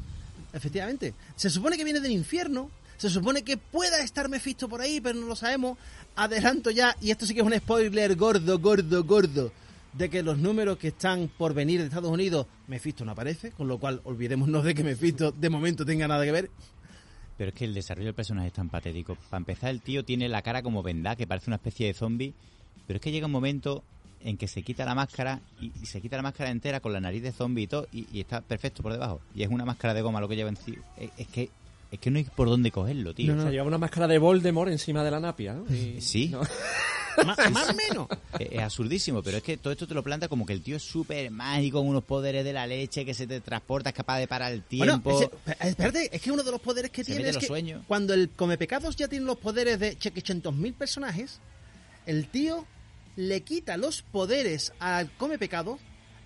efectivamente. 0.53 1.12
Se 1.35 1.51
supone 1.51 1.77
que 1.77 1.85
viene 1.85 1.99
del 2.01 2.12
infierno. 2.12 2.71
Se 2.97 3.11
supone 3.11 3.42
que 3.42 3.57
pueda 3.57 4.03
estar 4.03 4.28
Mephisto 4.28 4.68
por 4.68 4.80
ahí, 4.80 5.01
pero 5.01 5.18
no 5.18 5.26
lo 5.26 5.36
sabemos. 5.36 5.76
Adelanto 6.16 6.70
ya, 6.70 6.97
y 7.01 7.11
esto 7.11 7.26
sí 7.26 7.34
que 7.34 7.40
es 7.40 7.47
un 7.47 7.55
spoiler 7.55 8.14
gordo, 8.16 8.59
gordo, 8.59 9.05
gordo, 9.05 9.53
de 9.92 10.09
que 10.09 10.22
los 10.22 10.38
números 10.38 10.78
que 10.78 10.88
están 10.88 11.28
por 11.28 11.55
venir 11.55 11.80
de 11.80 11.86
Estados 11.86 12.11
Unidos, 12.11 12.47
Mephisto 12.68 13.05
no 13.05 13.12
aparece, 13.12 13.51
con 13.51 13.68
lo 13.68 13.78
cual 13.78 14.01
olvidémonos 14.05 14.64
de 14.64 14.74
que 14.74 14.84
Mephisto 14.84 15.32
de 15.32 15.51
momento 15.51 15.84
tenga 15.84 16.07
nada 16.07 16.24
que 16.24 16.32
ver. 16.32 16.51
Pero 17.36 17.49
es 17.49 17.55
que 17.55 17.64
el 17.64 17.74
desarrollo 17.74 18.07
del 18.07 18.14
personaje 18.14 18.49
es 18.49 18.53
tan 18.53 18.68
patético. 18.68 19.16
Para 19.28 19.38
empezar, 19.38 19.70
el 19.70 19.80
tío 19.80 20.05
tiene 20.05 20.28
la 20.28 20.42
cara 20.42 20.62
como 20.62 20.82
vendada, 20.82 21.16
que 21.16 21.26
parece 21.26 21.51
una 21.51 21.57
especie 21.57 21.88
de 21.88 21.95
zombie. 21.95 22.32
Pero 22.86 22.99
es 22.99 23.01
que 23.01 23.11
llega 23.11 23.26
un 23.26 23.32
momento 23.32 23.82
en 24.20 24.36
que 24.36 24.47
se 24.47 24.62
quita 24.62 24.84
la 24.84 24.95
máscara 24.95 25.40
y, 25.61 25.70
se 25.84 26.01
quita 26.01 26.16
la 26.16 26.22
máscara 26.22 26.51
entera 26.51 26.80
con 26.80 26.92
la 26.92 27.01
nariz 27.01 27.22
de 27.22 27.32
zombie 27.32 27.64
y 27.64 27.66
todo, 27.66 27.88
y, 27.92 28.20
está 28.20 28.40
perfecto 28.40 28.82
por 28.82 28.92
debajo. 28.92 29.20
Y 29.34 29.42
es 29.42 29.49
una 29.49 29.64
máscara 29.64 29.95
de 29.95 30.03
goma 30.03 30.20
lo 30.20 30.28
que 30.28 30.36
lleva 30.36 30.49
encima. 30.49 30.82
Es, 30.97 31.11
es 31.18 31.26
que 31.26 31.51
es 31.95 32.01
que 32.01 32.11
no 32.11 32.18
hay 32.18 32.24
por 32.24 32.49
dónde 32.49 32.70
cogerlo, 32.70 33.14
tío. 33.14 33.36
O 33.36 33.40
sea, 33.42 33.51
lleva 33.51 33.64
una 33.64 33.78
máscara 33.78 34.07
de 34.07 34.18
Voldemort 34.18 34.70
encima 34.70 35.03
de 35.05 35.11
la 35.11 35.20
napia, 35.20 35.55
¿no? 35.55 35.64
Y- 35.74 36.01
Sí. 36.01 36.28
¿no? 36.28 36.40
Más, 37.24 37.38
o 37.70 37.74
menos. 37.74 38.09
Es, 38.40 38.49
es 38.51 38.61
absurdísimo, 38.61 39.22
pero 39.22 39.36
es 39.36 39.42
que 39.45 39.57
todo 39.57 39.72
esto 39.72 39.86
te 39.86 39.95
lo 39.95 40.03
planta 40.03 40.26
como 40.26 40.45
que 40.45 40.53
el 40.53 40.62
tío 40.62 40.74
es 40.76 40.82
súper 40.82 41.30
mágico, 41.30 41.78
con 41.78 41.86
unos 41.88 42.03
poderes 42.03 42.45
de 42.45 42.53
la 42.53 42.66
leche, 42.66 43.05
que 43.05 43.14
se 43.14 43.28
te 43.28 43.40
transporta, 43.40 43.90
es 43.90 43.95
capaz 43.95 44.18
de 44.18 44.26
parar 44.26 44.53
el 44.53 44.64
Bueno, 44.76 45.01
tiempo. 45.01 45.20
ese- 45.22 45.30
espérate, 45.68 46.11
es 46.14 46.20
que 46.20 46.32
uno 46.32 46.42
de 46.42 46.51
los 46.51 46.61
poderes 46.61 46.90
que 46.90 47.05
Se 47.05 47.12
tiene 47.12 47.28
es 47.28 47.34
los 47.36 47.40
que 47.42 47.47
sueños. 47.47 47.82
cuando 47.86 48.14
el 48.14 48.30
Come 48.30 48.59
Pecados 48.59 48.97
ya 48.97 49.07
tiene 49.07 49.24
los 49.26 49.38
poderes 49.38 49.78
de 49.78 49.97
cheque 49.97 50.22
mil 50.53 50.74
personajes, 50.74 51.38
el 52.07 52.26
tío 52.28 52.66
le 53.14 53.42
quita 53.42 53.76
los 53.76 54.03
poderes 54.03 54.72
al 54.80 55.09
Come 55.12 55.38
Pecados, 55.38 55.78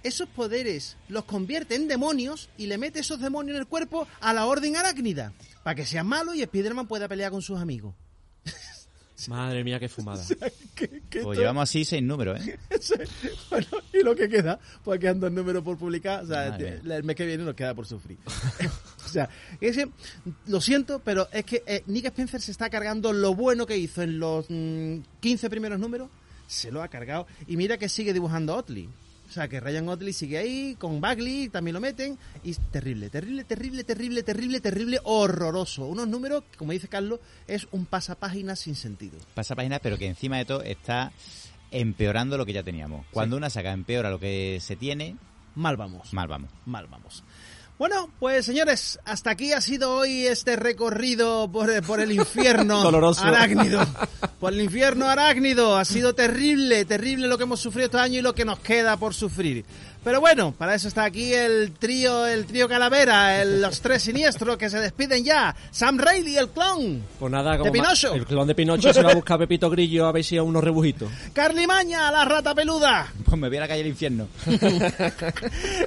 esos 0.02 0.28
poderes 0.28 0.96
los 1.08 1.24
convierte 1.24 1.74
en 1.74 1.88
demonios 1.88 2.48
y 2.56 2.66
le 2.66 2.78
mete 2.78 3.00
esos 3.00 3.20
demonios 3.20 3.56
en 3.56 3.60
el 3.60 3.66
cuerpo 3.66 4.06
a 4.20 4.32
la 4.32 4.46
Orden 4.46 4.76
Arácnida, 4.76 5.32
para 5.62 5.74
que 5.74 5.86
sea 5.86 6.04
malo 6.04 6.34
y 6.34 6.42
Spider-Man 6.42 6.86
pueda 6.86 7.08
pelear 7.08 7.30
con 7.30 7.42
sus 7.42 7.60
amigos. 7.60 7.94
Madre 9.28 9.64
mía, 9.64 9.80
qué 9.80 9.88
fumada. 9.88 10.22
Pues 11.22 11.38
llevamos 11.38 11.64
así 11.64 11.84
seis 11.84 12.02
números, 12.02 12.40
¿eh? 12.46 12.56
bueno, 13.50 13.66
y 13.92 14.04
lo 14.04 14.14
que 14.14 14.28
queda, 14.28 14.60
pues 14.84 15.00
quedan 15.00 15.18
dos 15.18 15.32
números 15.32 15.64
por 15.64 15.76
publicar, 15.76 16.22
o 16.22 16.26
sea, 16.28 16.50
Madre 16.50 16.80
el 16.84 17.02
mes 17.02 17.16
que 17.16 17.26
viene 17.26 17.42
nos 17.42 17.54
queda 17.56 17.74
por 17.74 17.84
sufrir. 17.84 18.18
o 19.04 19.08
sea, 19.08 19.28
lo 20.46 20.60
siento, 20.60 21.00
pero 21.00 21.28
es 21.32 21.44
que 21.44 21.64
eh, 21.66 21.82
Nick 21.86 22.04
Spencer 22.06 22.40
se 22.40 22.52
está 22.52 22.70
cargando 22.70 23.12
lo 23.12 23.34
bueno 23.34 23.66
que 23.66 23.76
hizo 23.76 24.02
en 24.02 24.20
los 24.20 24.46
mm, 24.48 24.98
15 25.18 25.50
primeros 25.50 25.80
números, 25.80 26.08
se 26.46 26.70
lo 26.70 26.82
ha 26.82 26.88
cargado, 26.88 27.26
y 27.48 27.56
mira 27.56 27.76
que 27.76 27.88
sigue 27.88 28.12
dibujando 28.12 28.54
Otley. 28.54 28.88
O 29.28 29.30
sea, 29.32 29.46
que 29.48 29.60
Ryan 29.60 29.88
Otley 29.88 30.12
sigue 30.12 30.38
ahí, 30.38 30.74
con 30.78 31.00
Bagley 31.00 31.48
también 31.48 31.74
lo 31.74 31.80
meten, 31.80 32.18
y 32.42 32.54
terrible, 32.54 33.10
terrible, 33.10 33.44
terrible, 33.44 33.84
terrible, 33.84 34.22
terrible, 34.22 34.60
terrible, 34.60 35.00
horroroso. 35.04 35.86
Unos 35.86 36.08
números, 36.08 36.44
que, 36.50 36.56
como 36.56 36.72
dice 36.72 36.88
Carlos, 36.88 37.20
es 37.46 37.68
un 37.70 37.84
pasapáginas 37.84 38.60
sin 38.60 38.74
sentido. 38.74 39.18
Pasa 39.34 39.54
página, 39.54 39.80
pero 39.80 39.98
que 39.98 40.06
encima 40.06 40.38
de 40.38 40.46
todo 40.46 40.62
está 40.62 41.12
empeorando 41.70 42.38
lo 42.38 42.46
que 42.46 42.54
ya 42.54 42.62
teníamos. 42.62 43.04
Cuando 43.10 43.36
una 43.36 43.50
saga 43.50 43.72
empeora 43.72 44.10
lo 44.10 44.18
que 44.18 44.58
se 44.62 44.76
tiene, 44.76 45.16
Mal 45.54 45.76
vamos. 45.76 46.12
mal 46.12 46.28
vamos. 46.28 46.50
mal 46.66 46.86
vamos. 46.86 47.24
Bueno, 47.78 48.10
pues 48.18 48.44
señores, 48.44 48.98
hasta 49.04 49.30
aquí 49.30 49.52
ha 49.52 49.60
sido 49.60 49.92
hoy 49.94 50.26
este 50.26 50.56
recorrido 50.56 51.48
por, 51.50 51.70
por 51.84 52.00
el 52.00 52.10
infierno 52.10 52.82
Doloroso. 52.82 53.22
arácnido. 53.24 53.86
Por 54.40 54.52
el 54.52 54.62
infierno 54.62 55.06
arácnido. 55.06 55.76
Ha 55.76 55.84
sido 55.84 56.12
terrible, 56.12 56.84
terrible 56.84 57.28
lo 57.28 57.38
que 57.38 57.44
hemos 57.44 57.60
sufrido 57.60 57.86
este 57.86 57.98
año 57.98 58.18
y 58.18 58.22
lo 58.22 58.34
que 58.34 58.44
nos 58.44 58.58
queda 58.58 58.96
por 58.96 59.14
sufrir. 59.14 59.64
Pero 60.04 60.20
bueno, 60.20 60.54
para 60.56 60.74
eso 60.74 60.88
está 60.88 61.04
aquí 61.04 61.34
el 61.34 61.72
trío, 61.72 62.26
el 62.26 62.46
trío 62.46 62.68
Calavera, 62.68 63.42
el- 63.42 63.60
los 63.60 63.80
tres 63.80 64.02
siniestros 64.02 64.56
que 64.56 64.70
se 64.70 64.78
despiden 64.78 65.24
ya. 65.24 65.54
Sam 65.70 65.98
Raimi, 65.98 66.36
el 66.36 66.48
clon. 66.48 67.02
Pues 67.18 67.30
nada, 67.32 67.52
como 67.58 67.64
¿De 67.64 67.72
Pinocho? 67.72 68.14
el 68.14 68.24
clon 68.24 68.46
de 68.46 68.54
Pinocho 68.54 68.92
se 68.94 69.02
va 69.02 69.10
a 69.10 69.14
buscar 69.14 69.34
a 69.36 69.38
Pepito 69.40 69.68
Grillo 69.68 70.06
a 70.06 70.12
ver 70.12 70.24
si 70.24 70.36
a 70.36 70.42
unos 70.42 70.62
rebujitos. 70.64 71.10
Carly 71.34 71.66
Maña, 71.66 72.10
la 72.10 72.24
rata 72.24 72.54
peluda. 72.54 73.12
Pues 73.24 73.36
me 73.38 73.48
voy 73.48 73.56
a 73.58 73.60
la 73.60 73.68
calle 73.68 73.82
del 73.82 73.88
infierno. 73.92 74.28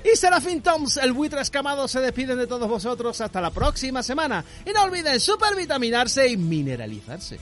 Y 0.03 0.16
Serafín 0.16 0.62
Toms, 0.62 0.97
el 0.97 1.14
buitre 1.14 1.41
escamado, 1.41 1.88
se 1.88 1.99
despiden 1.99 2.38
de 2.38 2.47
todos 2.47 2.68
vosotros 2.70 3.20
hasta 3.22 3.39
la 3.41 3.49
próxima 3.51 4.03
semana. 4.03 4.43
Y 4.66 4.72
no 4.72 4.84
olviden 4.84 5.20
supervitaminarse 5.20 6.28
y 6.28 6.38
mineralizarse. 6.38 7.39